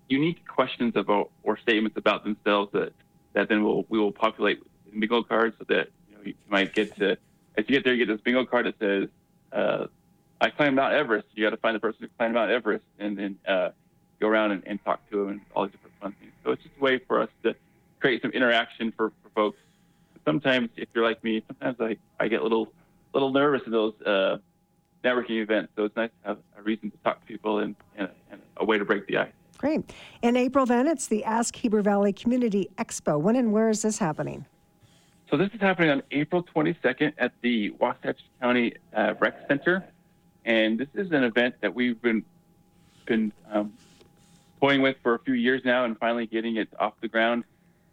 unique 0.08 0.48
questions 0.48 0.96
about 0.96 1.32
or 1.44 1.58
statements 1.58 1.98
about 1.98 2.24
themselves 2.24 2.72
that 2.74 2.94
that 3.34 3.50
then 3.50 3.64
we'll 3.64 3.86
we 3.90 4.00
will 4.00 4.12
populate 4.12 4.62
in 4.92 5.00
bingo 5.00 5.24
cards 5.24 5.56
so 5.58 5.66
that 5.68 5.88
you, 6.10 6.16
know, 6.16 6.22
you 6.24 6.34
might 6.48 6.74
get 6.74 6.96
to 6.96 7.18
as 7.58 7.66
you 7.68 7.76
get 7.76 7.84
there 7.84 7.94
you 7.94 8.06
get 8.06 8.12
this 8.12 8.22
bingo 8.22 8.46
card 8.46 8.66
that 8.68 8.78
says 8.80 9.10
uh, 9.52 9.88
I 10.44 10.50
climbed 10.50 10.76
Mount 10.76 10.94
Everest. 10.94 11.26
You 11.36 11.46
got 11.46 11.52
to 11.52 11.58
find 11.58 11.74
the 11.74 11.80
person 11.80 12.00
who 12.02 12.10
climbed 12.18 12.34
Mount 12.34 12.52
Everest 12.52 12.84
and 13.00 13.18
then 13.18 13.40
uh, 13.48 13.70
go 14.20 14.28
around 14.28 14.52
and, 14.52 14.62
and 14.66 14.84
talk 14.84 15.00
to 15.10 15.20
them 15.20 15.30
and 15.30 15.42
all 15.56 15.64
these 15.64 15.72
different 15.72 15.96
fun 16.02 16.16
things. 16.20 16.34
So 16.44 16.52
it's 16.52 16.62
just 16.62 16.76
a 16.78 16.84
way 16.84 17.00
for 17.08 17.22
us 17.22 17.30
to 17.44 17.56
create 18.02 18.22
some 18.22 18.32
interaction 18.32 18.92
for, 18.92 19.14
for 19.24 19.30
folks. 19.30 19.58
Sometimes, 20.26 20.70
if 20.76 20.90
you're 20.94 21.06
like 21.06 21.24
me, 21.24 21.42
sometimes 21.48 21.78
I, 21.80 21.96
I 22.20 22.28
get 22.28 22.42
a 22.42 22.44
little 22.44 22.74
little 23.14 23.32
nervous 23.32 23.62
in 23.66 23.72
those 23.72 23.94
uh, 24.06 24.38
networking 25.04 25.42
events. 25.42 25.72
So 25.78 25.86
it's 25.86 25.96
nice 25.96 26.10
to 26.24 26.28
have 26.28 26.38
a 26.58 26.62
reason 26.62 26.92
to 26.92 26.98
talk 27.06 27.22
to 27.22 27.26
people 27.26 27.60
and, 27.60 27.76
and, 27.96 28.10
and 28.30 28.42
a 28.58 28.66
way 28.66 28.78
to 28.78 28.84
break 28.84 29.08
the 29.08 29.20
ice. 29.20 29.32
Great. 29.58 29.94
In 30.24 30.36
April, 30.36 30.66
then, 30.66 30.88
it's 30.88 31.08
the 31.08 31.24
Ask 31.24 31.56
Heber 31.56 31.82
Valley 31.82 32.12
Community 32.12 32.70
Expo. 32.78 33.18
When 33.18 33.38
and 33.38 33.54
where 33.54 33.70
is 33.70 33.84
this 33.84 33.98
happening? 33.98 34.46
So 35.30 35.38
this 35.38 35.50
is 35.54 35.62
happening 35.62 35.90
on 35.90 36.04
April 36.12 36.44
22nd 36.44 37.14
at 37.18 37.32
the 37.42 37.70
Wasatch 37.72 38.20
County 38.42 38.74
uh, 38.96 39.14
Rec 39.20 39.36
Center, 39.48 39.86
and 40.46 40.78
this 40.78 40.90
is 40.94 41.12
an 41.12 41.24
event 41.24 41.56
that 41.62 41.74
we've 41.74 42.02
been 42.02 42.24
been 43.06 43.34
um, 43.52 43.74
toying 44.62 44.82
with 44.82 44.96
for 45.04 45.16
a 45.16 45.20
few 45.20 45.34
years 45.34 45.62
now, 45.66 45.86
and 45.86 45.98
finally 45.98 46.26
getting 46.26 46.56
it 46.58 46.70
off 46.80 46.94
the 47.02 47.08
ground. 47.08 47.44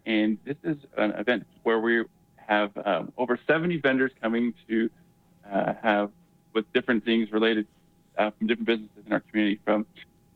And 0.07 0.39
this 0.45 0.57
is 0.63 0.77
an 0.97 1.13
event 1.13 1.47
where 1.63 1.79
we 1.79 2.05
have 2.37 2.71
um, 2.85 3.13
over 3.17 3.39
70 3.47 3.79
vendors 3.79 4.13
coming 4.21 4.55
to 4.69 4.91
uh, 5.51 5.75
have 5.83 6.11
with 6.53 6.71
different 6.73 7.05
things 7.05 7.31
related 7.33 7.67
uh, 8.19 8.31
from 8.31 8.47
different 8.47 8.67
businesses 8.67 9.07
in 9.07 9.13
our 9.13 9.21
community, 9.21 9.61
from 9.65 9.87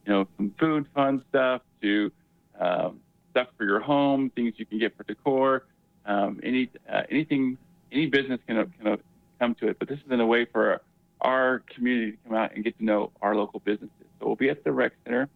you 0.06 0.12
know 0.12 0.28
from 0.36 0.50
food, 0.58 0.86
fun 0.94 1.24
stuff 1.28 1.62
to 1.82 2.12
um, 2.58 3.00
stuff 3.30 3.48
for 3.56 3.64
your 3.64 3.80
home, 3.80 4.30
things 4.30 4.54
you 4.56 4.66
can 4.66 4.78
get 4.78 4.96
for 4.96 5.02
decor, 5.04 5.64
um, 6.06 6.40
any 6.42 6.70
uh, 6.88 7.02
anything, 7.10 7.58
any 7.90 8.06
business 8.06 8.40
can 8.46 8.72
can 8.82 8.98
come 9.40 9.54
to 9.56 9.68
it. 9.68 9.78
But 9.78 9.88
this 9.88 9.98
is 9.98 10.10
in 10.10 10.20
a 10.20 10.26
way 10.26 10.44
for 10.44 10.80
our 11.24 11.62
community 11.74 12.12
to 12.12 12.18
come 12.28 12.36
out 12.36 12.54
and 12.54 12.62
get 12.62 12.76
to 12.78 12.84
know 12.84 13.10
our 13.22 13.34
local 13.34 13.60
businesses. 13.60 13.90
So 14.20 14.26
we'll 14.26 14.36
be 14.36 14.50
at 14.50 14.62
the 14.62 14.70
rec 14.70 14.92
center, 15.04 15.28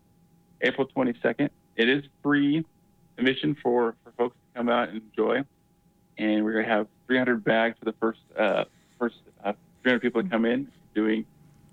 April 0.61 0.87
22nd. 0.87 1.49
It 1.77 1.89
is 1.89 2.05
free 2.23 2.65
admission 3.17 3.57
for 3.63 3.97
for 4.05 4.13
folks 4.13 4.37
to 4.37 4.59
come 4.59 4.69
out 4.69 4.91
and 4.91 5.03
enjoy, 5.03 5.43
and 6.19 6.45
we're 6.45 6.53
gonna 6.53 6.75
have 6.75 6.87
300 7.07 7.43
bags 7.43 7.77
for 7.79 7.87
the 7.87 7.95
first 7.99 8.21
uh, 8.39 8.65
first 8.99 9.17
uh, 9.45 9.55
300 9.83 10.01
people 10.01 10.23
to 10.23 10.29
come 10.29 10.45
in, 10.45 10.69
doing 10.95 11.25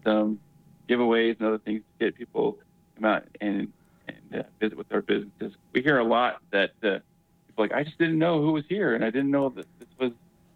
some 0.03 0.39
giveaways 0.88 1.38
and 1.39 1.47
other 1.47 1.57
things 1.57 1.82
to 1.82 2.05
get 2.05 2.16
people 2.16 2.53
to 2.53 3.01
come 3.01 3.05
out 3.05 3.24
and 3.41 3.72
and 4.07 4.41
uh, 4.41 4.43
visit 4.59 4.78
with 4.78 4.91
our 4.93 5.01
businesses. 5.01 5.53
We 5.74 5.82
hear 5.82 5.99
a 5.99 6.03
lot 6.03 6.41
that 6.51 6.72
uh, 6.84 6.99
people 7.47 7.66
like 7.66 7.74
I 7.74 7.84
just 7.84 7.97
didn't 7.97 8.18
know 8.18 8.41
who 8.41 8.53
was 8.53 8.63
here, 8.70 8.95
and 8.95 9.03
I 9.03 9.09
didn't 9.09 9.32
know 9.32 9.49
that 9.49 9.66
this 9.80 9.89
was 9.99 10.11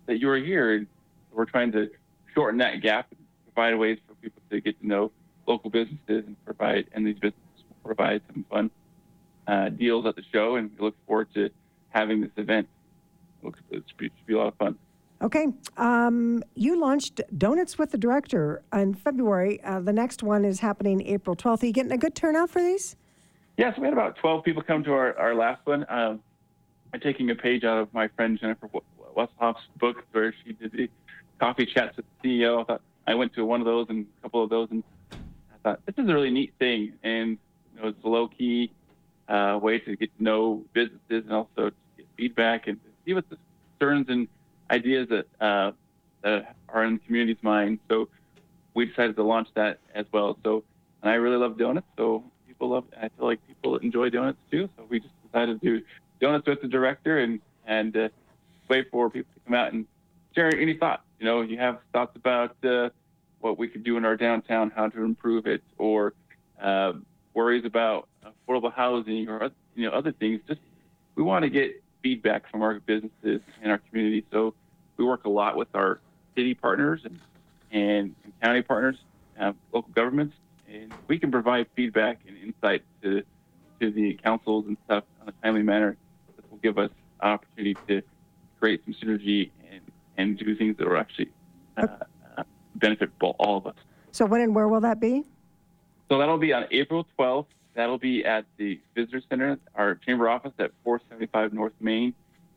that 0.06 0.20
you 0.20 0.28
were 0.28 0.38
here. 0.38 0.76
And 0.76 0.88
we're 1.32 1.46
trying 1.46 1.72
to 1.74 1.90
shorten 2.34 2.60
that 2.60 2.82
gap 2.82 3.12
provide 3.60 3.78
ways 3.78 3.98
for 4.08 4.14
people 4.16 4.42
to 4.50 4.62
get 4.62 4.80
to 4.80 4.88
know 4.88 5.12
local 5.46 5.70
businesses 5.70 6.24
and 6.26 6.36
provide 6.46 6.86
and 6.94 7.06
these 7.06 7.16
businesses 7.16 7.64
will 7.68 7.94
provide 7.94 8.22
some 8.32 8.46
fun 8.50 8.72
uh, 9.48 9.68
deals 9.70 10.06
at 10.06 10.16
the 10.16 10.24
show. 10.32 10.56
And 10.56 10.72
we 10.78 10.86
look 10.86 10.96
forward 11.06 11.28
to 11.34 11.50
having 11.90 12.22
this 12.22 12.32
event. 12.38 12.70
It 13.42 13.46
looks 13.46 13.60
it 13.70 13.84
should 13.88 13.98
be, 13.98 14.06
it 14.06 14.12
should 14.18 14.28
be 14.28 14.34
a 14.36 14.38
lot 14.38 14.48
of 14.48 14.56
fun. 14.56 14.78
Okay. 15.22 15.48
Um, 15.76 16.42
you 16.56 16.80
launched 16.80 17.20
Donuts 17.38 17.78
with 17.78 17.92
the 17.92 17.98
Director 17.98 18.62
in 18.72 18.94
February. 18.94 19.62
Uh, 19.62 19.82
the 19.82 19.92
next 19.92 20.24
one 20.24 20.46
is 20.46 20.62
happening 20.62 21.06
April 21.06 21.36
12th. 21.36 21.64
Are 21.64 21.66
you 21.66 21.74
getting 21.74 21.92
a 21.92 21.98
good 21.98 22.16
turnout 22.16 22.50
for 22.50 22.62
these? 22.62 22.96
Yeah, 23.58 23.76
so 23.76 23.82
we 23.82 23.88
had 23.88 23.94
about 23.94 24.16
12 24.22 24.46
people 24.46 24.64
come 24.64 24.86
to 24.86 24.94
our, 24.94 25.18
our 25.20 25.36
last 25.36 25.60
one. 25.66 25.86
Um, 25.90 26.22
I'm 26.94 27.02
taking 27.02 27.30
a 27.30 27.36
page 27.36 27.66
out 27.66 27.78
of 27.78 27.94
my 27.94 28.08
friend 28.08 28.40
Jennifer 28.40 28.70
Wesselhoff's 29.18 29.68
book 29.78 30.06
where 30.14 30.34
she 30.46 30.54
did 30.54 30.72
the 30.72 30.90
coffee 31.42 31.66
chats 31.66 31.98
with 31.98 32.06
the 32.22 32.30
CEO. 32.42 32.62
I 32.62 32.64
thought 32.64 32.82
I 33.10 33.16
went 33.16 33.34
to 33.34 33.44
one 33.44 33.60
of 33.60 33.66
those 33.66 33.88
and 33.90 34.06
a 34.20 34.22
couple 34.22 34.44
of 34.44 34.52
those, 34.52 34.68
and 34.70 34.84
I 35.12 35.16
thought 35.64 35.86
this 35.88 35.96
is 35.98 36.08
a 36.08 36.14
really 36.14 36.30
neat 36.30 36.54
thing. 36.60 36.94
And 37.02 37.40
you 37.74 37.82
know, 37.82 37.88
it's 37.88 38.04
a 38.04 38.08
low 38.08 38.28
key 38.28 38.72
uh, 39.28 39.60
way 39.60 39.80
to 39.80 39.96
get 39.96 40.16
to 40.16 40.24
know 40.24 40.64
businesses 40.74 41.24
and 41.26 41.34
also 41.34 41.72
to 41.72 41.76
get 41.98 42.06
feedback 42.16 42.68
and 42.68 42.80
see 43.04 43.16
what 43.16 43.28
the 43.32 43.38
concerns 43.80 44.10
and 44.10 44.28
ideas 44.70 45.10
that, 45.10 45.26
uh, 45.44 45.72
that 46.22 46.56
are 46.70 46.84
in 46.84 46.94
the 46.94 47.00
community's 47.00 47.42
mind. 47.42 47.80
So 47.90 48.10
we 48.76 48.86
decided 48.86 49.16
to 49.16 49.24
launch 49.24 49.48
that 49.56 49.80
as 49.96 50.06
well. 50.12 50.38
So, 50.44 50.64
and 51.02 51.10
I 51.10 51.16
really 51.16 51.38
love 51.38 51.58
donuts. 51.58 51.88
So 51.98 52.24
people 52.48 52.70
love, 52.70 52.84
I 52.96 53.10
feel 53.18 53.26
like 53.26 53.40
people 53.48 53.78
enjoy 53.78 54.12
donuts 54.12 54.38
too. 54.52 54.70
So 54.78 54.86
we 54.88 55.00
just 55.00 55.14
decided 55.24 55.60
to 55.60 55.80
do 55.80 55.86
donuts 56.22 56.46
with 56.46 56.62
the 56.62 56.68
director 56.68 57.18
and, 57.18 57.40
and 57.66 57.98
uh, 57.98 58.10
wait 58.68 58.92
for 58.92 59.10
people 59.10 59.34
to 59.34 59.40
come 59.48 59.56
out 59.56 59.74
and 59.74 59.88
share 60.36 60.56
any 60.56 60.78
thoughts. 60.78 61.02
You 61.20 61.26
know, 61.26 61.42
you 61.42 61.58
have 61.58 61.80
thoughts 61.92 62.16
about 62.16 62.56
uh, 62.64 62.90
what 63.40 63.58
we 63.58 63.68
could 63.68 63.84
do 63.84 63.98
in 63.98 64.06
our 64.06 64.16
downtown, 64.16 64.72
how 64.74 64.88
to 64.88 65.04
improve 65.04 65.48
it, 65.48 65.62
or 65.78 66.14
uh, 66.62 66.94
worries 67.34 67.66
about 67.66 68.08
affordable 68.26 68.74
housing 68.74 69.28
or, 69.28 69.52
you 69.76 69.90
know, 69.90 69.96
other 69.96 70.12
things. 70.14 70.42
Just, 70.48 70.62
we 71.16 71.24
want 71.24 71.44
to 71.44 71.50
get 71.50 71.84
feedback 72.02 72.50
from 72.50 72.62
our 72.62 72.80
businesses 72.80 73.42
and 73.62 73.72
our 73.72 73.80
community. 73.90 74.26
So 74.32 74.54
we 74.98 75.06
work 75.06 75.26
a 75.26 75.30
lot 75.30 75.58
with 75.58 75.68
our 75.74 76.00
city 76.36 76.54
partners 76.54 77.02
and, 77.04 77.20
and, 77.72 78.16
and 78.24 78.34
county 78.42 78.62
partners, 78.62 78.98
uh, 79.40 79.52
local 79.74 79.92
governments, 79.92 80.36
and 80.72 80.94
we 81.08 81.20
can 81.20 81.32
provide 81.32 81.68
feedback 81.76 82.20
and 82.28 82.38
insight 82.38 82.84
to 83.02 83.24
to 83.80 83.92
the 83.92 84.14
councils 84.16 84.66
and 84.68 84.78
stuff 84.84 85.06
on 85.22 85.30
a 85.30 85.34
timely 85.42 85.64
manner 85.64 85.96
that 86.36 86.52
will 86.52 86.58
give 86.58 86.78
us 86.78 86.92
an 87.22 87.30
opportunity 87.30 87.78
to 87.88 88.02
create 88.60 88.82
some 88.84 88.94
synergy 88.94 89.52
and, 90.20 90.38
do 90.38 90.56
things 90.56 90.78
that 90.78 90.88
will 90.88 90.98
actually 90.98 91.30
uh, 91.78 91.88
uh, 92.38 92.44
benefit 92.76 93.10
all 93.22 93.58
of 93.58 93.68
us. 93.68 93.76
So 94.12 94.26
when 94.26 94.42
and 94.42 94.54
where 94.54 94.68
will 94.68 94.82
that 94.82 95.00
be? 95.00 95.24
So 96.10 96.18
that'll 96.18 96.38
be 96.38 96.54
on 96.54 96.66
April 96.72 97.08
12th. 97.18 97.46
That'll 97.76 97.98
be 98.00 98.26
at 98.26 98.46
the 98.58 98.80
Visitor 98.96 99.22
Center, 99.30 99.58
our 99.76 99.96
chamber 99.96 100.28
office 100.28 100.52
at 100.60 100.72
475 100.84 101.54
North 101.54 101.74
Main 101.80 102.14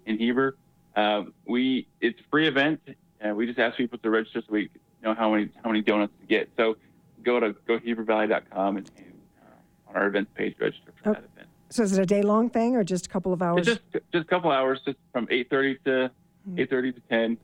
in 0.06 0.18
Heber. 0.18 0.56
Um, 0.96 1.32
we 1.46 1.86
it's 2.00 2.18
a 2.18 2.22
free 2.30 2.48
event, 2.48 2.80
and 3.20 3.36
we 3.36 3.46
just 3.46 3.58
ask 3.58 3.76
people 3.76 3.98
to 3.98 4.10
register 4.10 4.40
so 4.40 4.52
we 4.52 4.68
know 5.02 5.14
how 5.14 5.30
many 5.30 5.50
how 5.62 5.70
many 5.70 5.82
donuts 5.82 6.12
to 6.20 6.26
get. 6.26 6.50
So 6.56 6.76
go 7.22 7.38
to 7.40 7.52
gohebervalley.com 7.68 8.78
and, 8.78 8.90
and 8.96 9.12
uh, 9.42 9.90
on 9.90 9.96
our 9.96 10.06
events 10.08 10.30
page 10.34 10.56
register 10.58 10.92
for 11.02 11.10
Oh. 11.10 11.12
that 11.12 11.24
event. 11.34 11.48
So 11.70 11.82
is 11.82 11.96
it 11.96 12.02
a 12.02 12.06
day 12.06 12.20
long 12.22 12.50
thing 12.50 12.76
or 12.76 12.84
just 12.84 13.06
a 13.06 13.08
couple 13.08 13.32
of 13.32 13.40
hours? 13.40 13.66
It's 13.68 13.80
just 13.92 14.04
just 14.12 14.24
a 14.24 14.28
couple 14.28 14.50
hours, 14.50 14.80
just 14.84 14.98
from 15.12 15.26
8:30 15.28 15.78
to 15.84 16.10
8:30 16.48 16.94
to 16.94 17.00
10. 17.10 17.38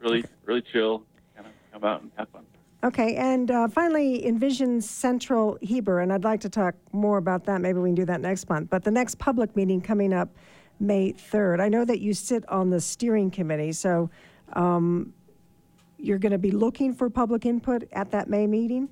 Really 0.00 0.24
really 0.44 0.62
chill, 0.72 1.04
kind 1.36 1.46
of 1.46 1.52
come 1.72 1.84
out 1.84 2.02
and 2.02 2.10
have 2.16 2.28
fun. 2.30 2.44
Okay, 2.84 3.14
and 3.14 3.50
uh, 3.50 3.68
finally, 3.68 4.26
Envision 4.26 4.80
Central 4.80 5.56
Heber, 5.62 6.00
and 6.00 6.12
I'd 6.12 6.24
like 6.24 6.40
to 6.40 6.48
talk 6.48 6.74
more 6.90 7.18
about 7.18 7.44
that. 7.44 7.60
Maybe 7.60 7.78
we 7.78 7.90
can 7.90 7.94
do 7.94 8.04
that 8.06 8.20
next 8.20 8.48
month. 8.48 8.70
But 8.70 8.82
the 8.82 8.90
next 8.90 9.20
public 9.20 9.54
meeting 9.54 9.80
coming 9.80 10.12
up 10.12 10.28
May 10.80 11.12
3rd. 11.12 11.60
I 11.60 11.68
know 11.68 11.84
that 11.84 12.00
you 12.00 12.12
sit 12.12 12.46
on 12.48 12.70
the 12.70 12.80
steering 12.80 13.30
committee, 13.30 13.70
so 13.72 14.10
um, 14.54 15.14
you're 15.96 16.18
going 16.18 16.32
to 16.32 16.38
be 16.38 16.50
looking 16.50 16.92
for 16.92 17.08
public 17.08 17.46
input 17.46 17.84
at 17.92 18.10
that 18.10 18.28
May 18.28 18.46
meeting? 18.46 18.88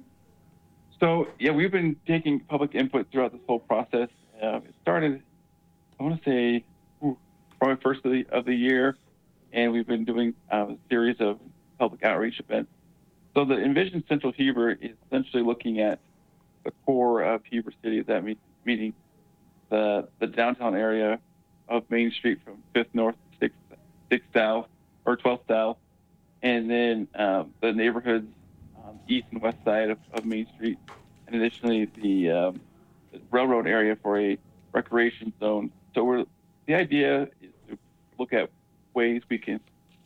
So 1.00 1.26
yeah, 1.38 1.50
we've 1.50 1.72
been 1.72 1.96
taking 2.06 2.40
public 2.40 2.74
input 2.74 3.10
throughout 3.10 3.32
this 3.32 3.40
whole 3.46 3.58
process. 3.58 4.08
Uh, 4.40 4.58
it 4.58 4.74
started, 4.82 5.22
I 5.98 6.02
want 6.02 6.22
to 6.22 6.30
say, 6.30 6.64
ooh, 7.04 7.18
probably 7.58 7.82
first 7.82 8.04
of 8.04 8.12
the 8.12 8.24
of 8.30 8.44
the 8.44 8.54
year, 8.54 8.96
and 9.52 9.72
we've 9.72 9.86
been 9.86 10.04
doing 10.04 10.34
uh, 10.52 10.66
a 10.70 10.76
series 10.88 11.16
of 11.20 11.38
public 11.78 12.02
outreach 12.04 12.40
events. 12.40 12.70
So 13.34 13.44
the 13.44 13.62
Envision 13.62 14.04
Central 14.08 14.32
Heber 14.32 14.72
is 14.72 14.96
essentially 15.06 15.42
looking 15.42 15.80
at 15.80 16.00
the 16.64 16.72
core 16.84 17.22
of 17.22 17.44
Heber 17.44 17.72
City, 17.82 18.02
that 18.02 18.24
mean, 18.24 18.36
meaning 18.64 18.92
the 19.70 20.08
the 20.18 20.26
downtown 20.26 20.74
area 20.74 21.18
of 21.68 21.88
Main 21.90 22.10
Street 22.10 22.40
from 22.44 22.62
Fifth 22.74 22.94
North, 22.94 23.14
to 23.14 23.38
Sixth 23.38 23.58
Sixth 24.10 24.28
South, 24.34 24.66
or 25.04 25.16
Twelfth 25.16 25.44
South, 25.48 25.76
and 26.42 26.70
then 26.70 27.08
um, 27.14 27.54
the 27.60 27.72
neighborhoods 27.72 28.26
um, 28.84 28.98
east 29.08 29.26
and 29.30 29.40
west 29.40 29.58
side 29.64 29.90
of, 29.90 29.98
of 30.12 30.24
Main 30.24 30.46
Street, 30.56 30.78
and 31.26 31.36
additionally 31.36 31.88
the, 32.02 32.30
um, 32.30 32.60
the 33.12 33.20
railroad 33.30 33.66
area 33.66 33.96
for 34.02 34.18
a 34.18 34.36
recreation 34.72 35.32
zone. 35.38 35.70
So 35.94 36.26
the 36.66 36.74
idea 36.74 37.28
is 37.40 37.50
to 37.68 37.78
look 38.18 38.32
at 38.32 38.50
ways 39.00 39.22
we 39.30 39.38
can 39.38 39.58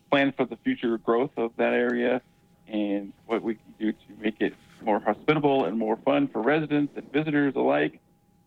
plan 0.09 0.33
for 0.37 0.45
the 0.45 0.57
future 0.59 0.97
growth 0.99 1.33
of 1.37 1.51
that 1.57 1.73
area 1.73 2.23
and 2.69 3.13
what 3.27 3.43
we 3.43 3.55
can 3.57 3.75
do 3.79 3.91
to 3.93 4.09
make 4.21 4.41
it 4.41 4.55
more 4.83 5.01
hospitable 5.01 5.65
and 5.65 5.77
more 5.77 5.97
fun 6.05 6.29
for 6.29 6.41
residents 6.41 6.93
and 6.97 7.13
visitors 7.13 7.55
alike. 7.57 8.01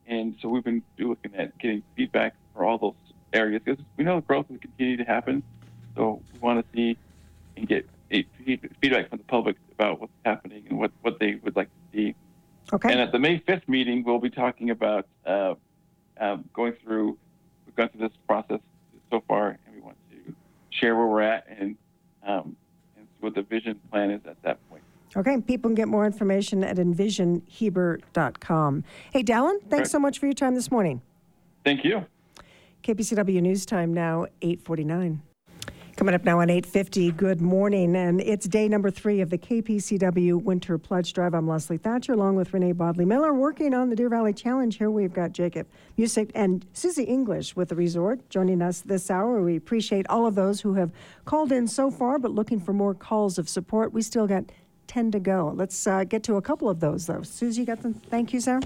And 0.07 0.35
so 0.41 0.47
we've 0.47 0.63
been 0.63 0.83
looking 0.97 1.35
at 1.35 1.57
getting 1.59 1.83
feedback 1.97 2.33
for 2.53 2.63
all 2.63 2.77
those 2.77 3.13
areas 3.33 3.61
because 3.65 3.83
we 3.97 4.05
know 4.05 4.15
the 4.21 4.25
growth 4.25 4.45
will 4.49 4.57
continue 4.57 4.95
to 4.95 5.03
happen. 5.03 5.43
So 5.97 6.21
we 6.31 6.39
want 6.39 6.65
to 6.65 6.65
see 6.73 6.97
and 7.57 7.67
get 7.67 7.85
a 8.09 8.25
feedback 8.81 9.09
from 9.09 9.17
the 9.17 9.25
public 9.25 9.57
about 9.73 9.99
what's 9.99 10.13
happening 10.23 10.63
and 10.69 10.79
what, 10.79 10.91
what 11.01 11.19
they 11.19 11.35
would 11.43 11.57
like 11.57 11.67
to 11.67 11.97
see. 11.97 12.15
Okay. 12.71 12.91
And 12.91 13.01
at 13.01 13.11
the 13.11 13.19
May 13.19 13.39
5th 13.39 13.67
meeting, 13.67 14.05
we'll 14.05 14.19
be 14.19 14.29
talking 14.29 14.69
about 14.69 15.07
uh, 15.25 15.55
um, 16.21 16.45
going 16.53 16.73
through, 16.81 17.17
we've 17.65 17.75
gone 17.75 17.89
through 17.89 18.07
this 18.07 18.17
process 18.25 18.61
so 19.11 19.21
far, 19.27 19.49
and 19.65 19.75
we 19.75 19.81
want 19.81 19.97
to 20.11 20.35
share 20.80 20.95
where 20.95 21.07
we're 21.07 21.21
at 21.21 21.45
and, 21.47 21.75
um, 22.25 22.55
and 22.97 23.07
what 23.19 23.36
the 23.36 23.41
vision 23.41 23.78
plan 23.91 24.11
is 24.11 24.21
at 24.25 24.41
that 24.43 24.57
point. 24.69 24.84
Okay, 25.15 25.39
people 25.41 25.69
can 25.69 25.75
get 25.75 25.88
more 25.88 26.05
information 26.05 26.63
at 26.63 26.78
envisionheber.com. 26.78 28.84
Hey, 29.11 29.23
Dallin, 29.23 29.57
thanks 29.69 29.89
so 29.89 29.97
much 29.99 30.19
for 30.19 30.28
your 30.28 30.34
time 30.34 30.53
this 30.53 30.69
morning. 30.69 31.01
Thank 31.63 31.84
you. 31.84 32.05
KPCW 32.84 33.41
News 33.41 33.65
Time 33.65 33.91
now 33.93 34.28
8:49. 34.41 35.21
Coming 35.97 36.13
up 36.13 36.23
now 36.23 36.41
on 36.41 36.51
8:50. 36.51 37.09
Good 37.17 37.41
morning, 37.41 37.95
and 37.95 38.21
it's 38.21 38.47
day 38.47 38.67
number 38.67 38.91
three 38.91 39.19
of 39.19 39.31
the 39.31 39.37
KPCW 39.39 40.39
Winter 40.39 40.77
Pledge 40.77 41.11
Drive. 41.11 41.33
I'm 41.33 41.47
Leslie 41.47 41.77
Thatcher, 41.77 42.13
along 42.13 42.35
with 42.35 42.51
Renai 42.51 42.77
Bodley 42.77 43.03
Miller, 43.03 43.33
working 43.33 43.73
on 43.73 43.89
the 43.89 43.95
Deer 43.95 44.07
Valley 44.07 44.31
Challenge. 44.31 44.77
Here 44.77 44.91
we've 44.91 45.11
got 45.11 45.31
Jacob 45.31 45.65
Music 45.97 46.29
and 46.35 46.67
Susie 46.71 47.05
English 47.05 47.55
with 47.55 47.69
the 47.69 47.75
resort 47.75 48.29
joining 48.29 48.61
us 48.61 48.81
this 48.81 49.09
hour. 49.09 49.41
We 49.41 49.55
appreciate 49.55 50.05
all 50.07 50.27
of 50.27 50.35
those 50.35 50.61
who 50.61 50.75
have 50.75 50.91
called 51.25 51.51
in 51.51 51.67
so 51.67 51.89
far, 51.89 52.19
but 52.19 52.29
looking 52.29 52.59
for 52.59 52.73
more 52.73 52.93
calls 52.93 53.39
of 53.39 53.49
support. 53.49 53.91
We 53.91 54.03
still 54.03 54.27
got 54.27 54.43
10 54.85 55.09
to 55.13 55.19
go. 55.19 55.51
Let's 55.55 55.87
uh, 55.87 56.03
get 56.03 56.21
to 56.25 56.35
a 56.35 56.43
couple 56.43 56.69
of 56.69 56.79
those, 56.79 57.07
though. 57.07 57.23
Susie, 57.23 57.61
you 57.61 57.65
got 57.65 57.81
them? 57.81 57.95
Thank 57.95 58.33
you, 58.33 58.39
Sarah. 58.39 58.61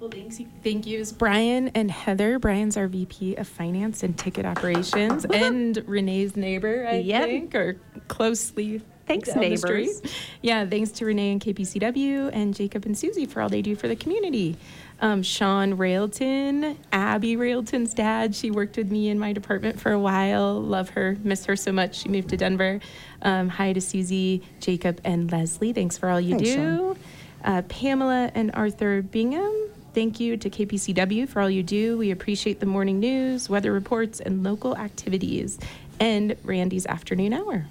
Couple 0.00 0.18
thanks. 0.18 0.40
Thank 0.64 0.86
yous. 0.86 1.12
Brian 1.12 1.68
and 1.74 1.90
Heather. 1.90 2.38
Brian's 2.38 2.78
our 2.78 2.88
VP 2.88 3.34
of 3.34 3.46
Finance 3.46 4.02
and 4.02 4.16
Ticket 4.16 4.46
Operations, 4.46 5.26
and 5.26 5.76
Renai's 5.86 6.36
neighbor, 6.36 6.86
I 6.88 7.00
Yep. 7.00 7.24
think, 7.28 7.54
or 7.54 7.76
closely. 8.08 8.80
Thanks, 9.06 9.34
neighbors. 9.36 10.00
Yeah, 10.40 10.64
thanks 10.64 10.90
to 10.92 11.04
Renee 11.04 11.32
and 11.32 11.40
KPCW 11.40 12.30
and 12.32 12.54
Jacob 12.54 12.86
and 12.86 12.96
Susie 12.96 13.26
for 13.26 13.42
all 13.42 13.50
they 13.50 13.60
do 13.60 13.76
for 13.76 13.88
the 13.88 13.96
community. 13.96 14.56
Um, 15.02 15.22
Sean 15.22 15.74
Railton, 15.74 16.78
Abby 16.92 17.36
Railton's 17.36 17.92
dad. 17.92 18.34
She 18.34 18.50
worked 18.50 18.78
with 18.78 18.90
me 18.90 19.10
in 19.10 19.18
my 19.18 19.34
department 19.34 19.78
for 19.78 19.92
a 19.92 20.00
while. 20.00 20.58
Love 20.62 20.90
her, 20.90 21.18
miss 21.22 21.44
her 21.44 21.56
so 21.56 21.72
much. 21.72 21.96
She 21.96 22.08
moved 22.08 22.30
to 22.30 22.38
Denver. 22.38 22.80
Um, 23.20 23.50
hi 23.50 23.74
to 23.74 23.82
Susie, 23.82 24.40
Jacob, 24.60 24.98
and 25.04 25.30
Leslie. 25.30 25.74
Thanks 25.74 25.98
for 25.98 26.08
all 26.08 26.20
you 26.20 26.36
Thanks, 26.36 26.54
do. 26.54 26.96
Uh, 27.44 27.60
Pamela 27.68 28.30
and 28.34 28.50
Arthur 28.54 29.02
Bingham, 29.02 29.52
thank 29.94 30.20
you 30.20 30.36
to 30.36 30.50
KPCW 30.50 31.28
for 31.28 31.40
all 31.40 31.50
you 31.50 31.62
do. 31.62 31.98
We 31.98 32.10
appreciate 32.10 32.60
the 32.60 32.66
morning 32.66 33.00
news, 33.00 33.48
weather 33.48 33.72
reports, 33.72 34.20
and 34.20 34.42
local 34.42 34.76
activities. 34.76 35.58
And 35.98 36.36
Randy's 36.44 36.86
afternoon 36.86 37.32
hour. 37.32 37.66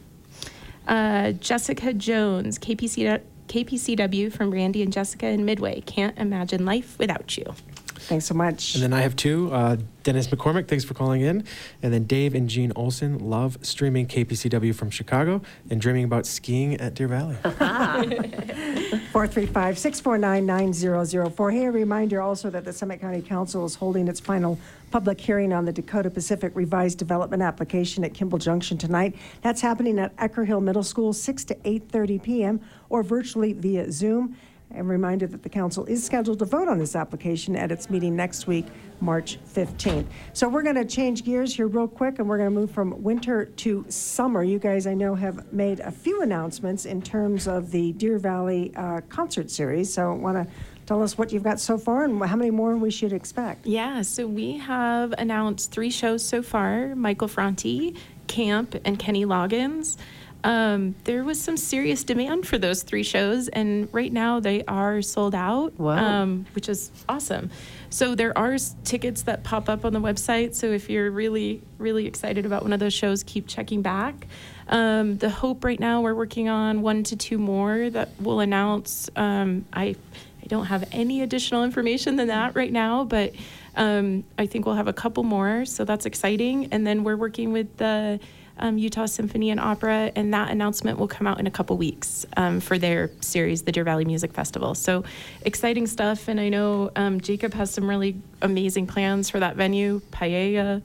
Uh, 0.87 1.31
Jessica 1.33 1.93
Jones, 1.93 2.59
KPC, 2.59 3.21
KPCW 3.47 4.31
from 4.31 4.51
Randy 4.51 4.81
and 4.81 4.93
Jessica 4.93 5.27
in 5.27 5.45
Midway. 5.45 5.81
Can't 5.81 6.17
imagine 6.17 6.65
life 6.65 6.97
without 6.99 7.37
you. 7.37 7.53
Thanks 7.99 8.25
so 8.25 8.33
much. 8.33 8.75
And 8.75 8.83
then 8.83 8.93
I 8.93 9.01
have 9.01 9.15
two. 9.15 9.51
Uh, 9.51 9.77
Dennis 10.03 10.27
McCormick, 10.27 10.67
thanks 10.67 10.83
for 10.83 10.93
calling 10.93 11.21
in. 11.21 11.43
And 11.83 11.93
then 11.93 12.05
Dave 12.05 12.33
and 12.33 12.49
Jean 12.49 12.71
Olson 12.75 13.19
love 13.19 13.57
streaming 13.61 14.07
KPCW 14.07 14.73
from 14.73 14.89
Chicago 14.89 15.41
and 15.69 15.79
dreaming 15.79 16.05
about 16.05 16.25
skiing 16.25 16.75
at 16.75 16.93
Deer 16.95 17.07
Valley. 17.07 17.35
435 19.11 19.77
649 19.77 20.45
9004. 20.45 21.51
Hey, 21.51 21.65
a 21.65 21.71
reminder 21.71 22.21
also 22.21 22.49
that 22.49 22.65
the 22.65 22.73
Summit 22.73 23.01
County 23.01 23.21
Council 23.21 23.65
is 23.65 23.75
holding 23.75 24.07
its 24.07 24.19
final 24.19 24.57
public 24.91 25.19
hearing 25.19 25.53
on 25.53 25.65
the 25.65 25.71
Dakota 25.71 26.09
Pacific 26.09 26.51
Revised 26.55 26.97
Development 26.97 27.41
Application 27.41 28.03
at 28.03 28.13
Kimball 28.13 28.39
Junction 28.39 28.77
tonight. 28.77 29.15
That's 29.41 29.61
happening 29.61 29.99
at 29.99 30.15
Ecker 30.17 30.45
Hill 30.45 30.61
Middle 30.61 30.83
School, 30.83 31.13
6 31.13 31.43
to 31.45 31.55
8.30 31.55 32.23
p.m., 32.23 32.61
or 32.89 33.03
virtually 33.03 33.53
via 33.53 33.91
Zoom. 33.91 34.35
And 34.71 34.87
reminder 34.87 35.25
that 35.27 35.41
the 35.41 35.49
council 35.49 35.85
is 35.85 36.03
scheduled 36.03 36.39
to 36.39 36.45
vote 36.45 36.67
on 36.67 36.77
this 36.77 36.95
application 36.95 37.55
at 37.55 37.71
its 37.71 37.89
meeting 37.89 38.15
next 38.15 38.45
week, 38.45 38.67
March 39.01 39.39
15th. 39.53 40.05
So 40.33 40.47
we're 40.47 40.61
going 40.61 40.75
to 40.75 40.85
change 40.85 41.23
gears 41.23 41.55
here 41.55 41.67
real 41.67 41.87
quick, 41.87 42.19
and 42.19 42.29
we're 42.29 42.37
going 42.37 42.51
to 42.53 42.55
move 42.55 42.69
from 42.69 43.01
winter 43.01 43.45
to 43.45 43.85
summer. 43.89 44.43
You 44.43 44.59
guys, 44.59 44.85
I 44.85 44.93
know, 44.93 45.15
have 45.15 45.51
made 45.51 45.79
a 45.79 45.91
few 45.91 46.21
announcements 46.21 46.85
in 46.85 47.01
terms 47.01 47.47
of 47.47 47.71
the 47.71 47.93
Deer 47.93 48.19
Valley 48.19 48.71
uh, 48.75 49.01
concert 49.09 49.49
series. 49.49 49.91
So 49.91 50.13
want 50.13 50.37
to 50.37 50.53
tell 50.85 51.03
us 51.03 51.17
what 51.17 51.31
you've 51.31 51.43
got 51.43 51.59
so 51.59 51.77
far 51.77 52.03
and 52.03 52.23
how 52.23 52.35
many 52.35 52.51
more 52.51 52.75
we 52.75 52.91
should 52.91 53.13
expect. 53.13 53.65
Yeah, 53.65 54.01
so 54.01 54.27
we 54.27 54.57
have 54.57 55.13
announced 55.17 55.71
three 55.71 55.91
shows 55.91 56.25
so 56.25 56.41
far 56.41 56.95
Michael 56.95 57.27
Franti, 57.27 57.95
CAAMP, 58.27 58.81
and 58.85 58.97
Kenny 58.97 59.25
Loggins. 59.25 59.97
Um, 60.43 60.95
there 61.03 61.23
was 61.23 61.41
some 61.41 61.57
serious 61.57 62.03
demand 62.05 62.47
for 62.47 62.57
those 62.57 62.83
three 62.83 63.03
shows, 63.03 63.49
and 63.49 63.89
right 63.91 64.11
now 64.11 64.39
they 64.39 64.63
are 64.65 65.01
sold 65.01 65.35
out, 65.35 65.77
Wow. 65.77 65.97
um, 66.21 66.45
which 66.55 66.69
is 66.69 66.91
awesome. 67.09 67.49
So 67.89 68.15
there 68.15 68.37
are 68.37 68.57
tickets 68.85 69.23
that 69.23 69.43
pop 69.43 69.67
up 69.67 69.83
on 69.83 69.91
the 69.93 69.99
website. 69.99 70.55
So 70.55 70.67
if 70.67 70.89
you're 70.89 71.11
really, 71.11 71.61
really 71.77 72.05
excited 72.05 72.45
about 72.45 72.61
one 72.63 72.71
of 72.71 72.79
those 72.79 72.93
shows, 72.93 73.23
keep 73.23 73.47
checking 73.47 73.81
back. 73.81 74.27
Um, 74.69 75.17
the 75.17 75.29
Hope 75.29 75.65
right 75.65 75.79
now 75.79 76.01
we're 76.01 76.13
working 76.15 76.47
on 76.47 76.81
one 76.83 77.03
to 77.05 77.15
two 77.17 77.37
more 77.39 77.89
that 77.89 78.09
we'll 78.19 78.39
announce. 78.39 79.09
Um, 79.15 79.65
I 79.73 79.95
I 80.41 80.47
don't 80.47 80.65
have 80.65 80.87
any 80.91 81.21
additional 81.21 81.63
information 81.63 82.15
than 82.15 82.27
that 82.29 82.55
right 82.55 82.71
now, 82.71 83.03
but 83.03 83.33
um, 83.75 84.23
I 84.37 84.45
think 84.45 84.65
we'll 84.65 84.75
have 84.75 84.87
a 84.87 84.93
couple 84.93 85.23
more, 85.23 85.65
so 85.65 85.83
that's 85.85 86.05
exciting. 86.05 86.69
And 86.71 86.87
then 86.87 87.03
we're 87.03 87.17
working 87.17 87.51
with 87.51 87.75
the 87.77 88.19
um, 88.59 88.77
Utah 88.77 89.05
Symphony 89.05 89.49
and 89.49 89.59
Opera, 89.59 90.11
and 90.15 90.33
that 90.33 90.51
announcement 90.51 90.99
will 90.99 91.07
come 91.07 91.27
out 91.27 91.39
in 91.39 91.47
a 91.47 91.51
couple 91.51 91.77
weeks 91.77 92.25
um, 92.37 92.59
for 92.59 92.77
their 92.77 93.11
series, 93.21 93.63
the 93.63 93.71
Deer 93.71 93.83
Valley 93.83 94.05
Music 94.05 94.33
Festival. 94.33 94.75
So 94.75 95.03
exciting 95.41 95.87
stuff, 95.87 96.27
and 96.27 96.39
I 96.39 96.49
know 96.49 96.91
um, 96.95 97.21
Jacob 97.21 97.53
has 97.53 97.71
some 97.71 97.89
really 97.89 98.15
amazing 98.41 98.87
plans 98.87 99.29
for 99.29 99.39
that 99.39 99.55
venue, 99.55 100.01
Paella. 100.11 100.81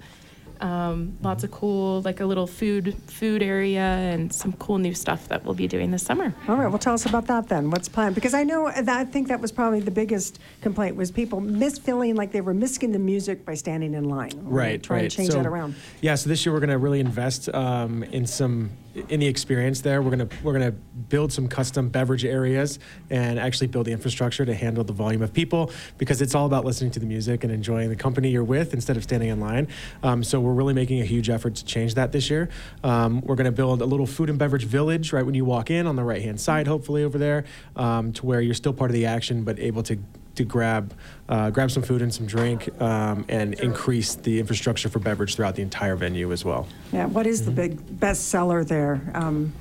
Um, 0.64 1.18
lots 1.20 1.44
of 1.44 1.50
cool, 1.50 2.00
like 2.02 2.20
a 2.20 2.24
little 2.24 2.46
food 2.46 2.96
food 3.06 3.42
area, 3.42 3.82
and 3.82 4.32
some 4.32 4.54
cool 4.54 4.78
new 4.78 4.94
stuff 4.94 5.28
that 5.28 5.44
we'll 5.44 5.52
be 5.54 5.68
doing 5.68 5.90
this 5.90 6.02
summer. 6.02 6.34
All 6.48 6.56
right, 6.56 6.68
well, 6.68 6.78
tell 6.78 6.94
us 6.94 7.04
about 7.04 7.26
that 7.26 7.48
then. 7.48 7.70
What's 7.70 7.86
planned? 7.88 8.14
Because 8.14 8.32
I 8.32 8.44
know 8.44 8.70
that 8.70 8.88
I 8.88 9.04
think 9.04 9.28
that 9.28 9.40
was 9.40 9.52
probably 9.52 9.80
the 9.80 9.90
biggest 9.90 10.38
complaint 10.62 10.96
was 10.96 11.10
people 11.10 11.40
miss 11.42 11.78
feeling 11.78 12.14
like 12.16 12.32
they 12.32 12.40
were 12.40 12.54
missing 12.54 12.92
the 12.92 12.98
music 12.98 13.44
by 13.44 13.52
standing 13.54 13.92
in 13.92 14.04
line. 14.08 14.30
We're 14.36 14.40
gonna 14.42 14.54
Right, 14.54 14.82
Try 14.82 14.96
right. 14.96 15.02
and 15.04 15.12
change 15.12 15.32
So, 15.32 15.36
that 15.36 15.46
around. 15.46 15.74
Yeah, 16.00 16.14
so 16.14 16.30
this 16.30 16.46
year 16.46 16.52
we're 16.54 16.60
going 16.60 16.70
to 16.70 16.78
really 16.78 17.00
invest 17.00 17.52
um, 17.54 18.02
in 18.04 18.24
some 18.26 18.70
the 18.94 19.26
experience 19.26 19.80
there. 19.80 20.00
We're 20.02 20.10
to 20.28 20.36
we're 20.42 20.58
to 20.58 20.72
build 20.72 21.32
some 21.32 21.48
custom 21.48 21.88
beverage 21.88 22.24
areas 22.24 22.78
and 23.10 23.38
actually 23.38 23.66
build 23.66 23.86
the 23.86 23.92
infrastructure 23.92 24.44
to 24.44 24.54
handle 24.54 24.84
the 24.84 24.92
volume 24.92 25.22
of 25.22 25.32
people 25.32 25.70
because 25.98 26.22
it's 26.22 26.34
all 26.34 26.46
about 26.46 26.64
listening 26.64 26.90
to 26.92 27.00
the 27.00 27.06
music 27.06 27.44
and 27.44 27.52
enjoying 27.52 27.88
the 27.88 27.96
company 27.96 28.30
you're 28.30 28.44
with 28.44 28.74
instead 28.74 28.96
of 28.96 29.02
standing 29.02 29.28
in 29.28 29.40
line. 29.40 29.68
Um, 30.02 30.22
so 30.22 30.40
we're 30.40 30.52
really 30.52 30.74
making 30.74 31.00
a 31.00 31.04
huge 31.04 31.28
effort 31.28 31.56
to 31.56 31.64
change 31.64 31.94
that 31.94 32.12
this 32.12 32.30
year. 32.30 32.48
Um, 32.82 33.20
we're 33.22 33.36
to 33.44 33.52
build 33.52 33.82
a 33.82 33.86
little 33.86 34.06
food 34.06 34.30
and 34.30 34.38
beverage 34.38 34.64
village 34.64 35.12
right 35.12 35.24
when 35.24 35.34
you 35.34 35.44
walk 35.44 35.70
in 35.70 35.86
on 35.86 35.96
the 35.96 36.04
right 36.04 36.22
hand 36.22 36.40
side, 36.40 36.66
hopefully 36.66 37.04
over 37.04 37.18
there, 37.18 37.44
um, 37.76 38.12
to 38.12 38.26
where 38.26 38.40
you're 38.40 38.54
still 38.54 38.72
part 38.72 38.90
of 38.90 38.94
the 38.94 39.06
action 39.06 39.44
but 39.44 39.58
able 39.58 39.82
to 39.82 39.98
to 40.34 40.44
grab 40.44 40.92
uh, 41.28 41.50
grab 41.50 41.70
some 41.70 41.82
food 41.82 42.02
and 42.02 42.12
some 42.12 42.26
drink 42.26 42.68
um, 42.82 43.24
and 43.28 43.54
increase 43.54 44.14
the 44.14 44.38
infrastructure 44.40 44.88
for 44.88 44.98
beverage 44.98 45.34
throughout 45.36 45.54
the 45.54 45.62
entire 45.62 45.96
venue 45.96 46.32
as 46.32 46.44
well. 46.44 46.66
Yeah, 46.92 47.06
what 47.06 47.26
is 47.26 47.44
the 47.44 47.50
Mm-hmm. 47.50 47.54
big 47.76 48.00
best 48.00 48.28
seller 48.28 48.64
there? 48.64 49.00
Um, 49.14 49.52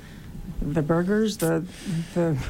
The 0.60 0.82
burgers, 0.82 1.36
the 1.38 1.64
the 2.14 2.36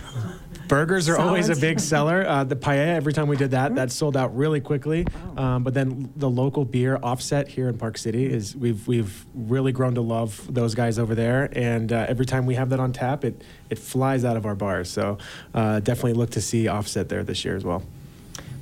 Burgers 0.68 1.10
are 1.10 1.18
always 1.18 1.50
a 1.50 1.56
big 1.56 1.78
seller. 1.78 2.24
Uh, 2.26 2.42
the 2.42 2.56
paella, 2.56 2.96
every 2.96 3.12
time 3.12 3.28
we 3.28 3.36
did 3.36 3.50
that, 3.50 3.74
that 3.74 3.92
sold 3.92 4.16
out 4.16 4.34
really 4.34 4.60
quickly. 4.62 5.06
Um, 5.36 5.62
but 5.62 5.74
then 5.74 6.10
the 6.16 6.30
local 6.30 6.64
beer 6.64 6.98
offset 7.02 7.48
here 7.48 7.68
in 7.68 7.76
Park 7.76 7.98
City 7.98 8.24
is 8.24 8.56
we've 8.56 8.86
we've 8.88 9.26
really 9.34 9.72
grown 9.72 9.94
to 9.96 10.00
love 10.00 10.40
those 10.52 10.74
guys 10.74 10.98
over 10.98 11.14
there. 11.14 11.50
And 11.52 11.92
uh, 11.92 12.06
every 12.08 12.24
time 12.24 12.46
we 12.46 12.54
have 12.54 12.70
that 12.70 12.80
on 12.80 12.92
tap, 12.94 13.24
it 13.26 13.42
it 13.68 13.78
flies 13.78 14.24
out 14.24 14.36
of 14.38 14.46
our 14.46 14.54
bars. 14.54 14.88
So 14.88 15.18
uh, 15.52 15.80
definitely 15.80 16.14
look 16.14 16.30
to 16.30 16.40
see 16.40 16.66
offset 16.66 17.08
there 17.10 17.22
this 17.24 17.44
year 17.44 17.56
as 17.56 17.64
well. 17.64 17.82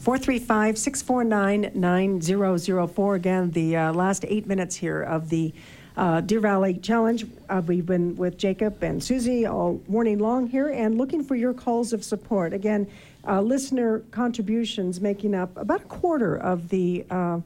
435 0.02 0.78
649 0.78 1.70
9004. 1.80 3.14
Again, 3.14 3.52
the 3.52 3.76
uh, 3.76 3.92
last 3.92 4.24
eight 4.26 4.48
minutes 4.48 4.74
here 4.74 5.00
of 5.00 5.28
the 5.28 5.54
uh, 5.96 6.20
Deer 6.20 6.40
Valley 6.40 6.74
Challenge. 6.74 7.24
Uh, 7.48 7.62
we've 7.64 7.86
been 7.86 8.16
with 8.16 8.36
Jacob 8.36 8.82
and 8.82 9.00
Susie 9.00 9.46
all 9.46 9.80
morning 9.86 10.18
long 10.18 10.48
here 10.48 10.70
and 10.70 10.98
looking 10.98 11.22
for 11.22 11.36
your 11.36 11.54
calls 11.54 11.92
of 11.92 12.02
support. 12.02 12.52
Again, 12.52 12.90
uh, 13.28 13.40
listener 13.42 14.00
contributions 14.10 15.00
making 15.00 15.36
up 15.36 15.56
about 15.56 15.82
a 15.82 15.84
quarter 15.84 16.34
of 16.34 16.68
the 16.70 17.06
uh, 17.08 17.38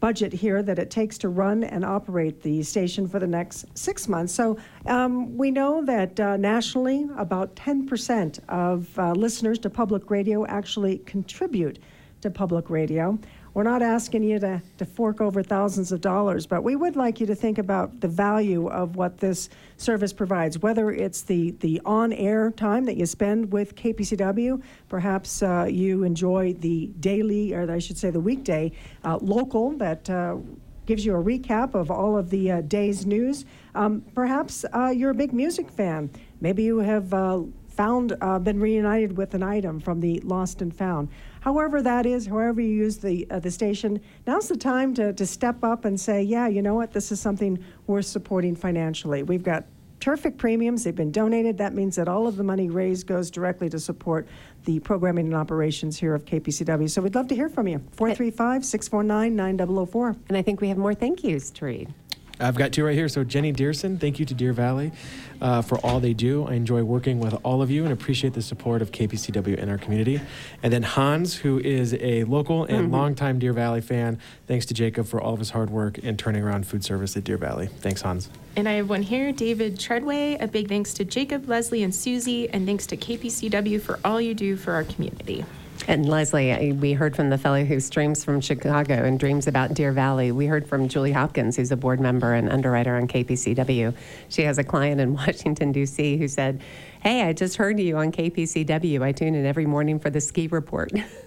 budget 0.00 0.32
here 0.32 0.62
that 0.62 0.78
it 0.78 0.90
takes 0.90 1.18
to 1.18 1.28
run 1.28 1.64
and 1.64 1.84
operate 1.84 2.42
the 2.42 2.62
station 2.62 3.08
for 3.08 3.18
the 3.18 3.26
next 3.26 3.66
six 3.76 4.08
months. 4.08 4.32
So 4.32 4.58
um, 4.86 5.36
we 5.36 5.50
know 5.50 5.84
that 5.84 6.18
uh, 6.20 6.36
nationally, 6.36 7.08
about 7.16 7.54
10% 7.56 8.38
of 8.48 8.98
uh, 8.98 9.12
listeners 9.12 9.58
to 9.60 9.70
public 9.70 10.10
radio 10.10 10.46
actually 10.46 10.98
contribute 10.98 11.78
to 12.20 12.30
public 12.30 12.70
radio. 12.70 13.18
We're 13.56 13.62
not 13.62 13.80
asking 13.80 14.22
you 14.22 14.38
to, 14.40 14.60
to 14.76 14.84
fork 14.84 15.22
over 15.22 15.42
thousands 15.42 15.90
of 15.90 16.02
dollars, 16.02 16.46
but 16.46 16.62
we 16.62 16.76
would 16.76 16.94
like 16.94 17.20
you 17.20 17.26
to 17.26 17.34
think 17.34 17.56
about 17.56 18.02
the 18.02 18.06
value 18.06 18.68
of 18.68 18.96
what 18.96 19.16
this 19.16 19.48
service 19.78 20.12
provides, 20.12 20.58
whether 20.58 20.90
it's 20.90 21.22
the, 21.22 21.52
the 21.60 21.80
on 21.86 22.12
air 22.12 22.50
time 22.50 22.84
that 22.84 22.98
you 22.98 23.06
spend 23.06 23.50
with 23.50 23.74
KPCW, 23.74 24.62
perhaps 24.90 25.42
uh, 25.42 25.66
you 25.70 26.02
enjoy 26.02 26.52
the 26.52 26.88
daily, 27.00 27.54
or 27.54 27.72
I 27.72 27.78
should 27.78 27.96
say 27.96 28.10
the 28.10 28.20
weekday 28.20 28.72
uh, 29.04 29.16
local 29.22 29.70
that 29.78 30.10
uh, 30.10 30.36
gives 30.84 31.06
you 31.06 31.16
a 31.16 31.24
recap 31.24 31.74
of 31.74 31.90
all 31.90 32.18
of 32.18 32.28
the 32.28 32.52
uh, 32.52 32.60
day's 32.60 33.06
news. 33.06 33.46
Um, 33.74 34.04
perhaps 34.14 34.66
uh, 34.74 34.92
you're 34.94 35.12
a 35.12 35.14
big 35.14 35.32
music 35.32 35.70
fan. 35.70 36.10
Maybe 36.42 36.62
you 36.62 36.80
have 36.80 37.14
uh, 37.14 37.44
found, 37.68 38.18
been 38.44 38.60
reunited 38.60 39.16
with 39.16 39.32
an 39.32 39.42
item 39.42 39.80
from 39.80 40.00
the 40.00 40.20
Lost 40.20 40.60
and 40.60 40.76
Found. 40.76 41.08
However 41.46 41.80
that 41.80 42.06
is, 42.06 42.26
however 42.26 42.60
you 42.60 42.74
use 42.74 42.96
the 42.96 43.24
uh, 43.30 43.38
the 43.38 43.52
station, 43.52 44.00
now's 44.26 44.48
the 44.48 44.56
time 44.56 44.92
to, 44.94 45.12
to 45.12 45.24
step 45.24 45.62
up 45.62 45.84
and 45.84 45.98
say, 45.98 46.20
yeah, 46.20 46.48
you 46.48 46.60
know 46.60 46.74
what, 46.74 46.92
this 46.92 47.12
is 47.12 47.20
something 47.20 47.64
worth 47.86 48.06
supporting 48.06 48.56
financially. 48.56 49.22
We've 49.22 49.44
got 49.44 49.64
terrific 50.00 50.38
premiums. 50.38 50.82
They've 50.82 50.92
been 50.92 51.12
donated. 51.12 51.56
That 51.58 51.72
means 51.72 51.94
that 51.94 52.08
all 52.08 52.26
of 52.26 52.34
the 52.34 52.42
money 52.42 52.68
raised 52.68 53.06
goes 53.06 53.30
directly 53.30 53.70
to 53.70 53.78
support 53.78 54.26
the 54.64 54.80
programming 54.80 55.26
and 55.26 55.36
operations 55.36 55.96
here 55.96 56.16
of 56.16 56.24
KPCW. 56.24 56.90
So 56.90 57.00
we'd 57.00 57.14
love 57.14 57.28
to 57.28 57.36
hear 57.36 57.48
from 57.48 57.68
you. 57.68 57.78
435 57.92 58.64
649 58.64 59.36
9004. 59.36 60.16
And 60.28 60.36
I 60.36 60.42
think 60.42 60.60
we 60.60 60.66
have 60.70 60.78
more 60.78 60.94
thank 60.94 61.22
yous 61.22 61.52
to 61.52 61.64
read. 61.64 61.94
I've 62.38 62.56
got 62.56 62.72
two 62.72 62.84
right 62.84 62.94
here. 62.94 63.08
So 63.08 63.24
Jenny 63.24 63.52
Dearson, 63.52 63.98
thank 63.98 64.18
you 64.18 64.26
to 64.26 64.34
Deer 64.34 64.52
Valley 64.52 64.92
uh, 65.40 65.62
for 65.62 65.78
all 65.78 66.00
they 66.00 66.12
do. 66.12 66.46
I 66.46 66.54
enjoy 66.54 66.82
working 66.82 67.18
with 67.18 67.34
all 67.42 67.62
of 67.62 67.70
you 67.70 67.84
and 67.84 67.92
appreciate 67.92 68.34
the 68.34 68.42
support 68.42 68.82
of 68.82 68.92
KPCW 68.92 69.56
in 69.56 69.68
our 69.68 69.78
community. 69.78 70.20
And 70.62 70.72
then 70.72 70.82
Hans, 70.82 71.36
who 71.36 71.58
is 71.58 71.94
a 71.94 72.24
local 72.24 72.64
and 72.64 72.92
longtime 72.92 73.38
Deer 73.38 73.52
Valley 73.52 73.80
fan. 73.80 74.18
Thanks 74.46 74.66
to 74.66 74.74
Jacob 74.74 75.06
for 75.06 75.20
all 75.20 75.32
of 75.32 75.38
his 75.38 75.50
hard 75.50 75.70
work 75.70 75.98
in 75.98 76.16
turning 76.16 76.42
around 76.42 76.66
food 76.66 76.84
service 76.84 77.16
at 77.16 77.24
Deer 77.24 77.38
Valley. 77.38 77.66
Thanks, 77.66 78.02
Hans. 78.02 78.28
And 78.54 78.68
I 78.68 78.72
have 78.72 78.88
one 78.88 79.02
here, 79.02 79.32
David 79.32 79.78
Treadway. 79.78 80.36
A 80.38 80.46
big 80.46 80.68
thanks 80.68 80.94
to 80.94 81.04
Jacob, 81.04 81.48
Leslie, 81.48 81.82
and 81.82 81.94
Susie, 81.94 82.48
and 82.50 82.66
thanks 82.66 82.86
to 82.86 82.96
KPCW 82.96 83.80
for 83.80 83.98
all 84.04 84.20
you 84.20 84.34
do 84.34 84.56
for 84.56 84.72
our 84.72 84.84
community. 84.84 85.44
And 85.88 86.08
Leslie, 86.08 86.72
we 86.72 86.94
heard 86.94 87.14
from 87.14 87.30
the 87.30 87.38
fellow 87.38 87.64
who 87.64 87.78
streams 87.78 88.24
from 88.24 88.40
Chicago 88.40 89.04
and 89.04 89.20
dreams 89.20 89.46
about 89.46 89.74
Deer 89.74 89.92
Valley. 89.92 90.32
We 90.32 90.46
heard 90.46 90.66
from 90.66 90.88
Julie 90.88 91.12
Hopkins, 91.12 91.56
who's 91.56 91.70
a 91.70 91.76
board 91.76 92.00
member 92.00 92.34
and 92.34 92.48
underwriter 92.48 92.96
on 92.96 93.06
KPCW. 93.06 93.94
She 94.28 94.42
has 94.42 94.58
a 94.58 94.64
client 94.64 95.00
in 95.00 95.14
Washington, 95.14 95.70
D.C., 95.70 96.16
who 96.16 96.26
said, 96.26 96.60
Hey, 97.00 97.22
I 97.22 97.32
just 97.32 97.56
heard 97.56 97.78
you 97.78 97.98
on 97.98 98.10
KPCW. 98.10 99.00
I 99.00 99.12
tune 99.12 99.36
in 99.36 99.46
every 99.46 99.66
morning 99.66 100.00
for 100.00 100.10
the 100.10 100.20
ski 100.20 100.48
report. 100.48 100.92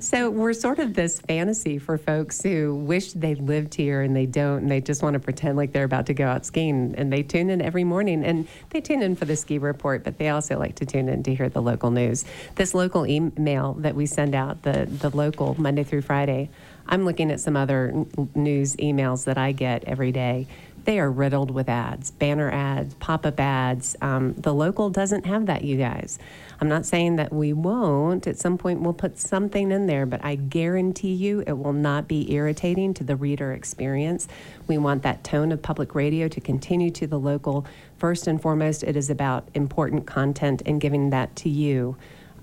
so 0.00 0.30
we're 0.30 0.52
sort 0.52 0.78
of 0.78 0.94
this 0.94 1.20
fantasy 1.20 1.78
for 1.78 1.98
folks 1.98 2.42
who 2.42 2.74
wish 2.74 3.12
they 3.12 3.34
lived 3.34 3.74
here 3.74 4.02
and 4.02 4.14
they 4.14 4.26
don't, 4.26 4.62
and 4.62 4.70
they 4.70 4.80
just 4.80 5.02
want 5.02 5.14
to 5.14 5.20
pretend 5.20 5.56
like 5.56 5.72
they're 5.72 5.84
about 5.84 6.06
to 6.06 6.14
go 6.14 6.26
out 6.26 6.44
skiing. 6.46 6.94
And 6.96 7.12
they 7.12 7.22
tune 7.22 7.50
in 7.50 7.60
every 7.60 7.84
morning, 7.84 8.24
and 8.24 8.48
they 8.70 8.80
tune 8.80 9.02
in 9.02 9.16
for 9.16 9.24
the 9.24 9.36
ski 9.36 9.58
report, 9.58 10.04
but 10.04 10.18
they 10.18 10.28
also 10.28 10.58
like 10.58 10.76
to 10.76 10.86
tune 10.86 11.08
in 11.08 11.22
to 11.24 11.34
hear 11.34 11.48
the 11.48 11.62
local 11.62 11.90
news. 11.90 12.24
This 12.54 12.74
local 12.74 13.06
email 13.06 13.74
that 13.74 13.94
we 13.94 14.06
send 14.06 14.34
out, 14.34 14.62
the 14.62 14.86
the 14.86 15.14
local 15.14 15.60
Monday 15.60 15.84
through 15.84 16.02
Friday. 16.02 16.50
I'm 16.86 17.04
looking 17.04 17.30
at 17.30 17.40
some 17.40 17.56
other 17.56 18.04
news 18.34 18.76
emails 18.76 19.24
that 19.24 19.38
I 19.38 19.52
get 19.52 19.84
every 19.84 20.12
day. 20.12 20.46
They 20.84 20.98
are 20.98 21.10
riddled 21.10 21.50
with 21.50 21.68
ads, 21.68 22.10
banner 22.10 22.50
ads, 22.50 22.94
pop 22.94 23.24
up 23.24 23.40
ads. 23.40 23.96
Um, 24.02 24.34
the 24.34 24.52
local 24.52 24.90
doesn't 24.90 25.24
have 25.24 25.46
that, 25.46 25.64
you 25.64 25.78
guys. 25.78 26.18
I'm 26.60 26.68
not 26.68 26.84
saying 26.84 27.16
that 27.16 27.32
we 27.32 27.54
won't. 27.54 28.26
At 28.26 28.38
some 28.38 28.58
point, 28.58 28.80
we'll 28.80 28.92
put 28.92 29.18
something 29.18 29.72
in 29.72 29.86
there, 29.86 30.04
but 30.04 30.22
I 30.22 30.34
guarantee 30.34 31.14
you 31.14 31.42
it 31.46 31.56
will 31.56 31.72
not 31.72 32.06
be 32.06 32.30
irritating 32.32 32.92
to 32.94 33.04
the 33.04 33.16
reader 33.16 33.52
experience. 33.52 34.28
We 34.68 34.76
want 34.76 35.02
that 35.04 35.24
tone 35.24 35.52
of 35.52 35.62
public 35.62 35.94
radio 35.94 36.28
to 36.28 36.40
continue 36.40 36.90
to 36.92 37.06
the 37.06 37.18
local. 37.18 37.66
First 37.96 38.26
and 38.26 38.40
foremost, 38.40 38.82
it 38.82 38.94
is 38.94 39.08
about 39.08 39.48
important 39.54 40.06
content 40.06 40.62
and 40.66 40.80
giving 40.80 41.10
that 41.10 41.34
to 41.36 41.48
you 41.48 41.96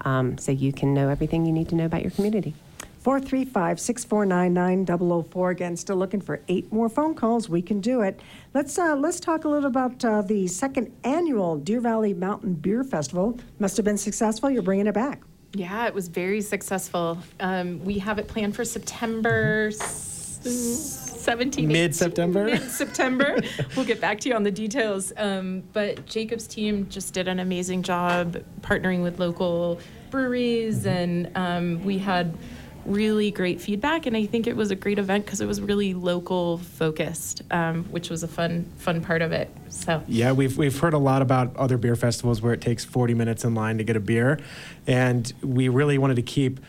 um, 0.03 0.39
so 0.39 0.51
you 0.51 0.73
can 0.73 0.95
know 0.95 1.09
everything 1.09 1.45
you 1.45 1.51
need 1.51 1.69
to 1.69 1.75
know 1.75 1.85
about 1.85 2.01
your 2.01 2.11
community. 2.11 2.55
435 3.01 3.79
649 3.79 4.53
9004. 4.53 5.49
Again, 5.49 5.75
still 5.75 5.95
looking 5.95 6.21
for 6.21 6.41
eight 6.47 6.71
more 6.71 6.87
phone 6.87 7.15
calls. 7.15 7.49
We 7.49 7.61
can 7.61 7.81
do 7.81 8.01
it. 8.01 8.19
Let's, 8.53 8.77
uh, 8.77 8.95
let's 8.95 9.19
talk 9.19 9.43
a 9.45 9.49
little 9.49 9.67
about 9.67 10.05
uh, 10.05 10.21
the 10.21 10.47
second 10.47 10.93
annual 11.03 11.57
Deer 11.57 11.81
Valley 11.81 12.13
Mountain 12.13 12.53
Beer 12.55 12.83
Festival. 12.83 13.39
Must 13.57 13.75
have 13.77 13.85
been 13.85 13.97
successful. 13.97 14.51
You're 14.51 14.61
bringing 14.61 14.85
it 14.85 14.93
back. 14.93 15.21
Yeah, 15.53 15.87
it 15.87 15.93
was 15.95 16.07
very 16.09 16.41
successful. 16.41 17.17
Um, 17.39 17.83
we 17.83 17.97
have 17.99 18.19
it 18.19 18.27
planned 18.27 18.55
for 18.55 18.63
September 18.63 19.69
s- 19.73 20.39
17th. 20.43 21.67
Mid-September? 21.67 22.45
Mid-September. 22.45 23.41
we'll 23.75 23.85
get 23.85 23.99
back 23.99 24.19
to 24.21 24.29
you 24.29 24.35
on 24.35 24.43
the 24.43 24.51
details. 24.51 25.11
Um, 25.17 25.63
but 25.73 26.05
Jacob's 26.05 26.47
team 26.47 26.87
just 26.89 27.13
did 27.15 27.27
an 27.27 27.39
amazing 27.39 27.81
job 27.83 28.37
partnering 28.61 29.01
with 29.01 29.19
local 29.19 29.79
breweries, 30.09 30.85
and 30.85 31.31
um, 31.35 31.83
we 31.83 31.97
had 31.97 32.37
really 32.85 33.31
great 33.31 33.61
feedback. 33.61 34.05
And 34.05 34.15
I 34.15 34.25
think 34.25 34.47
it 34.47 34.55
was 34.55 34.71
a 34.71 34.75
great 34.75 34.99
event 34.99 35.25
because 35.25 35.41
it 35.41 35.47
was 35.47 35.61
really 35.61 35.93
local 35.93 36.57
focused, 36.57 37.41
um, 37.51 37.85
which 37.85 38.09
was 38.09 38.23
a 38.23 38.27
fun, 38.27 38.65
fun 38.77 39.01
part 39.01 39.21
of 39.21 39.31
it. 39.31 39.49
So. 39.69 40.03
Yeah, 40.07 40.31
we've 40.31 40.57
we've 40.57 40.77
heard 40.77 40.93
a 40.93 40.99
lot 40.99 41.21
about 41.21 41.55
other 41.55 41.77
beer 41.77 41.95
festivals 41.95 42.41
where 42.41 42.53
it 42.53 42.61
takes 42.61 42.83
40 42.85 43.13
minutes 43.13 43.43
in 43.43 43.55
line 43.55 43.77
to 43.77 43.83
get 43.83 43.95
a 43.95 43.99
beer, 43.99 44.39
and 44.87 45.31
we 45.41 45.69
really 45.69 45.97
wanted 45.97 46.15
to 46.15 46.21
keep 46.21 46.59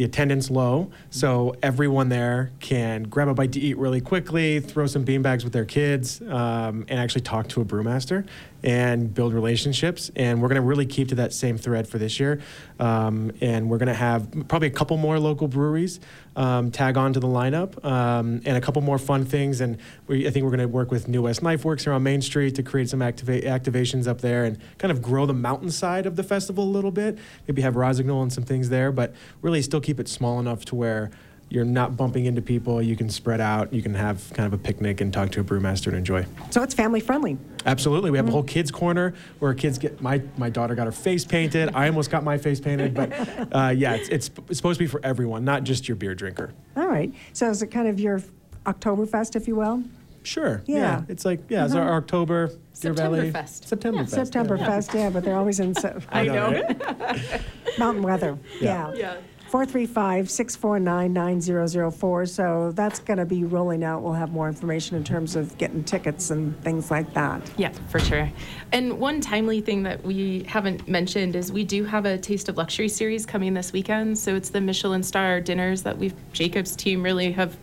the 0.00 0.06
attendance 0.06 0.50
low 0.50 0.90
so 1.10 1.54
everyone 1.62 2.08
there 2.08 2.52
can 2.58 3.02
grab 3.02 3.28
a 3.28 3.34
bite 3.34 3.52
to 3.52 3.60
eat 3.60 3.76
really 3.76 4.00
quickly, 4.00 4.58
throw 4.58 4.86
some 4.86 5.04
beanbags 5.04 5.44
with 5.44 5.52
their 5.52 5.66
kids, 5.66 6.22
um, 6.22 6.86
and 6.88 6.98
actually 6.98 7.20
talk 7.20 7.48
to 7.48 7.60
a 7.60 7.66
brewmaster 7.66 8.26
and 8.62 9.12
build 9.12 9.32
relationships. 9.32 10.10
And 10.16 10.40
we're 10.40 10.48
going 10.48 10.60
to 10.60 10.66
really 10.66 10.86
keep 10.86 11.08
to 11.08 11.14
that 11.16 11.32
same 11.32 11.58
thread 11.58 11.88
for 11.88 11.98
this 11.98 12.20
year. 12.20 12.40
Um, 12.78 13.32
and 13.40 13.68
we're 13.68 13.78
going 13.78 13.88
to 13.88 13.94
have 13.94 14.30
probably 14.48 14.68
a 14.68 14.72
couple 14.72 14.96
more 14.96 15.18
local 15.18 15.48
breweries 15.48 16.00
um, 16.36 16.70
tag 16.70 16.96
on 16.96 17.12
to 17.12 17.20
the 17.20 17.26
lineup 17.26 17.84
um, 17.84 18.40
and 18.44 18.56
a 18.56 18.60
couple 18.60 18.82
more 18.82 18.98
fun 18.98 19.24
things. 19.24 19.60
And 19.60 19.78
we, 20.06 20.26
I 20.26 20.30
think 20.30 20.44
we're 20.44 20.50
going 20.50 20.60
to 20.60 20.68
work 20.68 20.90
with 20.90 21.08
New 21.08 21.22
West 21.22 21.42
Knife 21.42 21.64
Works 21.64 21.84
here 21.84 21.92
on 21.92 22.02
Main 22.02 22.22
Street 22.22 22.54
to 22.56 22.62
create 22.62 22.88
some 22.88 23.00
activa- 23.00 23.44
activations 23.44 24.06
up 24.06 24.20
there 24.20 24.44
and 24.44 24.58
kind 24.78 24.90
of 24.92 25.02
grow 25.02 25.26
the 25.26 25.34
mountainside 25.34 26.06
of 26.06 26.16
the 26.16 26.22
festival 26.22 26.64
a 26.64 26.70
little 26.70 26.90
bit. 26.90 27.18
Maybe 27.46 27.62
have 27.62 27.76
Rossignol 27.76 28.22
and 28.22 28.32
some 28.32 28.44
things 28.44 28.68
there, 28.68 28.92
but 28.92 29.14
really 29.42 29.62
still 29.62 29.80
keep 29.80 30.00
it 30.00 30.08
small 30.08 30.38
enough 30.38 30.64
to 30.66 30.74
where 30.74 31.10
you're 31.50 31.64
not 31.64 31.96
bumping 31.96 32.26
into 32.26 32.40
people. 32.40 32.80
You 32.80 32.96
can 32.96 33.10
spread 33.10 33.40
out. 33.40 33.72
You 33.72 33.82
can 33.82 33.92
have 33.94 34.32
kind 34.34 34.46
of 34.46 34.52
a 34.52 34.62
picnic 34.62 35.00
and 35.00 35.12
talk 35.12 35.32
to 35.32 35.40
a 35.40 35.44
brewmaster 35.44 35.88
and 35.88 35.96
enjoy. 35.96 36.24
So 36.50 36.62
it's 36.62 36.74
family 36.74 37.00
friendly. 37.00 37.36
Absolutely. 37.66 38.12
We 38.12 38.18
have 38.18 38.28
a 38.28 38.30
whole 38.30 38.44
kids 38.44 38.70
corner 38.70 39.14
where 39.40 39.52
kids 39.52 39.76
get 39.76 40.00
my 40.00 40.22
my 40.38 40.48
daughter 40.48 40.76
got 40.76 40.86
her 40.86 40.92
face 40.92 41.24
painted. 41.24 41.74
I 41.74 41.88
almost 41.88 42.10
got 42.10 42.22
my 42.22 42.38
face 42.38 42.60
painted, 42.60 42.94
but 42.94 43.12
uh, 43.54 43.68
yeah, 43.76 43.94
it's, 43.94 44.08
it's 44.08 44.30
it's 44.48 44.56
supposed 44.58 44.78
to 44.78 44.84
be 44.84 44.88
for 44.88 45.00
everyone, 45.04 45.44
not 45.44 45.64
just 45.64 45.88
your 45.88 45.96
beer 45.96 46.14
drinker. 46.14 46.52
All 46.76 46.86
right. 46.86 47.12
So 47.32 47.50
is 47.50 47.62
it 47.62 47.66
kind 47.66 47.88
of 47.88 47.98
your 47.98 48.22
Oktoberfest, 48.64 49.34
if 49.34 49.48
you 49.48 49.56
will? 49.56 49.82
Sure. 50.22 50.62
Yeah. 50.66 51.02
It's 51.08 51.24
like 51.24 51.40
yeah, 51.48 51.64
it's 51.64 51.74
our 51.74 51.94
October 51.94 52.52
Deer 52.80 52.92
Valley 52.92 53.32
Septemberfest. 53.32 53.64
September 53.64 53.98
Fest. 54.04 54.12
September 54.14 54.58
Fest, 54.58 54.94
yeah, 54.94 55.10
but 55.10 55.24
they're 55.24 55.36
always 55.36 55.60
in 55.60 55.74
se- 55.74 55.96
I 56.10 56.24
know. 56.26 56.52
right? 56.52 57.40
mountain 57.78 58.02
weather. 58.02 58.38
Yeah. 58.60 58.92
Yeah. 58.94 59.16
Yeah. 59.50 59.52
435 59.52 60.30
649 60.30 61.12
9004. 61.12 62.26
So 62.26 62.72
that's 62.72 63.00
going 63.00 63.18
to 63.18 63.24
be 63.24 63.44
rolling 63.44 63.82
out. 63.82 64.02
We'll 64.02 64.12
have 64.12 64.32
more 64.32 64.46
information 64.48 64.96
in 64.96 65.02
terms 65.02 65.34
of 65.34 65.56
getting 65.58 65.82
tickets 65.82 66.30
and 66.30 66.58
things 66.62 66.90
like 66.90 67.12
that. 67.14 67.50
Yeah, 67.56 67.72
for 67.88 67.98
sure. 67.98 68.30
And 68.72 69.00
one 69.00 69.20
timely 69.20 69.60
thing 69.60 69.82
that 69.82 70.04
we 70.04 70.44
haven't 70.44 70.86
mentioned 70.88 71.34
is 71.34 71.50
we 71.50 71.64
do 71.64 71.84
have 71.84 72.06
a 72.06 72.16
Taste 72.16 72.48
of 72.48 72.56
Luxury 72.56 72.88
series 72.88 73.26
coming 73.26 73.54
this 73.54 73.72
weekend. 73.72 74.18
So 74.18 74.36
it's 74.36 74.50
the 74.50 74.60
Michelin 74.60 75.02
star 75.02 75.40
dinners 75.40 75.82
that 75.82 75.98
we've 75.98 76.14
Jacob's 76.32 76.76
team 76.76 77.02
really 77.02 77.32
have 77.32 77.56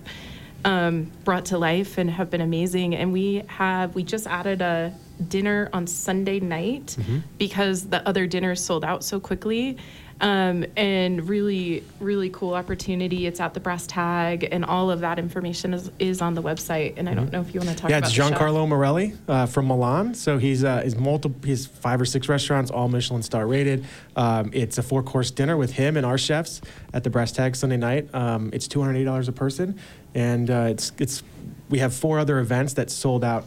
um, 0.66 1.10
brought 1.24 1.46
to 1.46 1.58
life 1.58 1.98
and 1.98 2.10
have 2.10 2.30
been 2.30 2.42
amazing. 2.42 2.96
And 2.96 3.14
we 3.14 3.44
have 3.48 3.96
we 3.96 4.04
just 4.04 4.28
added 4.28 4.62
a 4.62 4.94
dinner 5.30 5.70
on 5.74 5.88
Sunday 5.88 6.40
night 6.40 6.98
because 7.38 7.88
the 7.88 8.08
other 8.08 8.28
dinners 8.28 8.64
sold 8.64 8.84
out 8.84 9.04
so 9.04 9.20
quickly. 9.20 9.78
Um, 10.20 10.66
and 10.76 11.30
really, 11.30 11.84
really 12.00 12.32
cool 12.32 12.56
opportunity. 12.56 13.28
It's 13.28 13.40
at 13.40 13.54
the 13.54 13.60
brass 13.60 13.86
tag, 13.86 14.48
and 14.52 14.66
all 14.66 14.90
of 14.90 15.02
that 15.02 15.20
information 15.20 15.76
is, 15.76 15.92
is 16.00 16.22
on 16.22 16.34
the 16.34 16.42
website. 16.42 16.96
And 16.98 17.08
I 17.08 17.14
don't 17.14 17.32
know 17.32 17.42
if 17.42 17.54
you 17.54 17.60
want 17.60 17.70
to 17.70 17.76
talk 17.76 17.92
Yeah, 17.92 18.00
about 18.00 18.10
it's. 18.10 18.18
Giancarlo 18.18 18.68
Morelli 18.68 19.14
uh, 19.28 19.46
from 19.46 19.68
Milan. 19.68 20.16
So 20.16 20.40
he's 20.40 20.64
uh, 20.64 20.82
he's 20.82 20.96
multiple 20.96 21.40
he's 21.46 21.68
five 21.68 22.02
or 22.02 22.06
six 22.06 22.28
restaurants, 22.28 22.72
all 22.72 22.88
Michelin 22.88 23.22
star 23.22 23.46
rated. 23.46 23.86
Um, 24.16 24.50
it's 24.54 24.80
a 24.80 24.84
four 24.84 25.04
course 25.04 25.30
dinner 25.30 25.56
with 25.56 25.74
him 25.74 25.98
and 25.98 26.06
our 26.06 26.18
chefs 26.18 26.62
at 26.94 27.04
the 27.04 27.12
Brass 27.12 27.32
Tag 27.32 27.56
Sunday 27.56 27.78
night. 27.78 28.10
Um, 28.16 28.50
it's 28.54 28.68
two 28.68 28.82
hundred 28.82 28.98
eight 28.98 29.06
dollars 29.06 29.28
a 29.28 29.34
person, 29.34 29.80
and 30.16 30.50
uh, 30.50 30.68
it's 30.70 30.94
it's 30.98 31.22
we 31.70 31.78
have 31.78 31.94
four 31.94 32.18
other 32.18 32.40
events 32.40 32.74
that 32.74 32.90
sold 32.90 33.24
out 33.24 33.46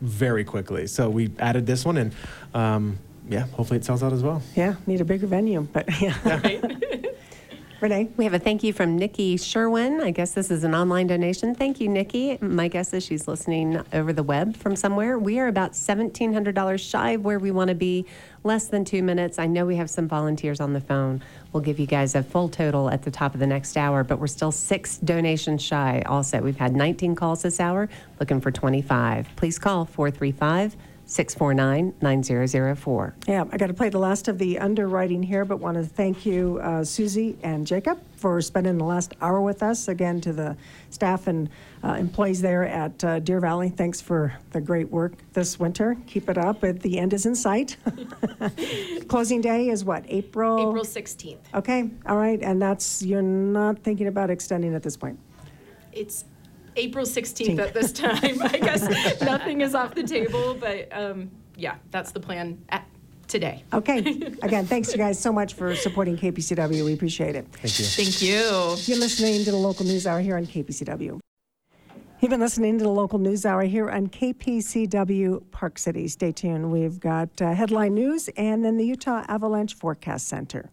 very 0.00 0.44
quickly. 0.44 0.86
So 0.86 1.10
we 1.10 1.32
added 1.40 1.66
this 1.66 1.84
one, 1.84 1.96
and 1.96 2.14
um, 2.54 2.98
yeah, 3.32 3.46
hopefully 3.48 3.78
it 3.78 3.84
sells 3.84 4.02
out 4.02 4.12
as 4.12 4.22
well. 4.22 4.42
Yeah, 4.54 4.74
need 4.86 5.00
a 5.00 5.04
bigger 5.04 5.26
venue, 5.26 5.62
but 5.62 5.88
yeah. 6.00 6.14
Renai? 7.82 8.16
We 8.16 8.22
have 8.22 8.34
a 8.34 8.38
thank 8.38 8.62
you 8.62 8.72
from 8.72 8.96
Nikki 8.96 9.36
Sherwin. 9.36 10.00
I 10.00 10.12
guess 10.12 10.34
this 10.34 10.52
is 10.52 10.62
an 10.62 10.72
online 10.72 11.08
donation. 11.08 11.52
Thank 11.52 11.80
you, 11.80 11.88
Nikki. 11.88 12.38
My 12.40 12.68
guess 12.68 12.92
is 12.92 13.02
she's 13.02 13.26
listening 13.26 13.82
over 13.92 14.12
the 14.12 14.22
web 14.22 14.56
from 14.56 14.76
somewhere. 14.76 15.18
We 15.18 15.40
are 15.40 15.48
about 15.48 15.72
$1,700 15.72 16.78
shy 16.78 17.10
of 17.10 17.24
where 17.24 17.40
we 17.40 17.50
want 17.50 17.70
to 17.70 17.74
be, 17.74 18.06
less 18.44 18.68
than 18.68 18.84
two 18.84 19.02
minutes. 19.02 19.40
I 19.40 19.48
know 19.48 19.66
we 19.66 19.74
have 19.74 19.90
some 19.90 20.06
volunteers 20.06 20.60
on 20.60 20.74
the 20.74 20.80
phone. 20.80 21.24
We'll 21.52 21.64
give 21.64 21.80
you 21.80 21.86
guys 21.86 22.14
a 22.14 22.22
full 22.22 22.48
total 22.48 22.88
at 22.88 23.02
the 23.02 23.10
top 23.10 23.34
of 23.34 23.40
the 23.40 23.48
next 23.48 23.76
hour, 23.76 24.04
but 24.04 24.20
we're 24.20 24.28
still 24.28 24.52
six 24.52 24.98
donations 24.98 25.60
shy 25.60 26.04
also. 26.06 26.40
We've 26.40 26.56
had 26.56 26.76
19 26.76 27.16
calls 27.16 27.42
this 27.42 27.58
hour, 27.58 27.88
looking 28.20 28.40
for 28.40 28.52
25. 28.52 29.28
Please 29.34 29.58
call 29.58 29.86
435 29.86 30.76
649 31.12 31.92
9004. 32.00 33.14
Yeah, 33.28 33.44
I 33.52 33.58
got 33.58 33.66
to 33.66 33.74
play 33.74 33.90
the 33.90 33.98
last 33.98 34.28
of 34.28 34.38
the 34.38 34.58
underwriting 34.58 35.22
here, 35.22 35.44
but 35.44 35.58
want 35.58 35.76
to 35.76 35.84
thank 35.84 36.24
you, 36.24 36.58
uh, 36.62 36.82
Susie 36.84 37.36
and 37.42 37.66
Jacob, 37.66 38.00
for 38.16 38.40
spending 38.40 38.78
the 38.78 38.84
last 38.84 39.12
hour 39.20 39.42
with 39.42 39.62
us. 39.62 39.88
Again, 39.88 40.22
to 40.22 40.32
the 40.32 40.56
staff 40.88 41.26
and 41.26 41.50
uh, 41.84 41.96
employees 41.98 42.40
there 42.40 42.64
at 42.64 43.04
uh, 43.04 43.18
Deer 43.18 43.40
Valley, 43.40 43.68
thanks 43.68 44.00
for 44.00 44.32
the 44.52 44.60
great 44.60 44.90
work 44.90 45.12
this 45.34 45.60
winter. 45.60 45.98
Keep 46.06 46.30
it 46.30 46.38
up. 46.38 46.64
At 46.64 46.80
the 46.80 46.98
end 46.98 47.12
is 47.12 47.26
in 47.26 47.34
sight. 47.34 47.76
Closing 49.08 49.42
day 49.42 49.68
is 49.68 49.84
what? 49.84 50.06
April. 50.08 50.70
April 50.70 50.84
16th. 50.84 51.36
Okay, 51.52 51.90
all 52.06 52.16
right, 52.16 52.40
and 52.42 52.62
that's 52.62 53.02
you're 53.02 53.20
not 53.20 53.78
thinking 53.80 54.06
about 54.06 54.30
extending 54.30 54.74
at 54.74 54.82
this 54.82 54.96
point. 54.96 55.18
It's 55.92 56.24
April 56.76 57.04
16th 57.04 57.58
at 57.58 57.74
this 57.74 57.92
time. 57.92 58.42
I 58.42 58.58
guess 58.62 59.20
nothing 59.20 59.60
is 59.60 59.74
off 59.74 59.94
the 59.94 60.02
table, 60.02 60.54
but 60.54 60.88
um, 60.92 61.30
yeah, 61.56 61.76
that's 61.90 62.12
the 62.12 62.20
plan 62.20 62.62
at 62.68 62.86
today. 63.28 63.64
Okay. 63.72 63.98
Again, 64.42 64.66
thanks 64.66 64.92
you 64.92 64.98
guys 64.98 65.18
so 65.18 65.32
much 65.32 65.54
for 65.54 65.74
supporting 65.74 66.16
KPCW. 66.16 66.84
We 66.84 66.92
appreciate 66.92 67.34
it. 67.34 67.46
Thank 67.52 67.78
you. 67.78 67.84
Thank 67.84 68.22
you. 68.22 68.76
You're 68.86 69.00
listening 69.00 69.44
to 69.44 69.50
the 69.50 69.56
local 69.56 69.86
news 69.86 70.06
hour 70.06 70.20
here 70.20 70.36
on 70.36 70.46
KPCW. 70.46 71.18
You've 72.20 72.30
been 72.30 72.40
listening 72.40 72.78
to 72.78 72.84
the 72.84 72.90
local 72.90 73.18
news 73.18 73.44
hour 73.44 73.62
here 73.62 73.90
on 73.90 74.06
KPCW 74.06 75.42
Park 75.50 75.76
City. 75.76 76.06
Stay 76.06 76.30
tuned. 76.30 76.70
We've 76.70 77.00
got 77.00 77.30
uh, 77.42 77.52
headline 77.52 77.94
news 77.94 78.28
and 78.36 78.64
then 78.64 78.76
the 78.76 78.86
Utah 78.86 79.24
Avalanche 79.26 79.74
Forecast 79.74 80.28
Center. 80.28 80.70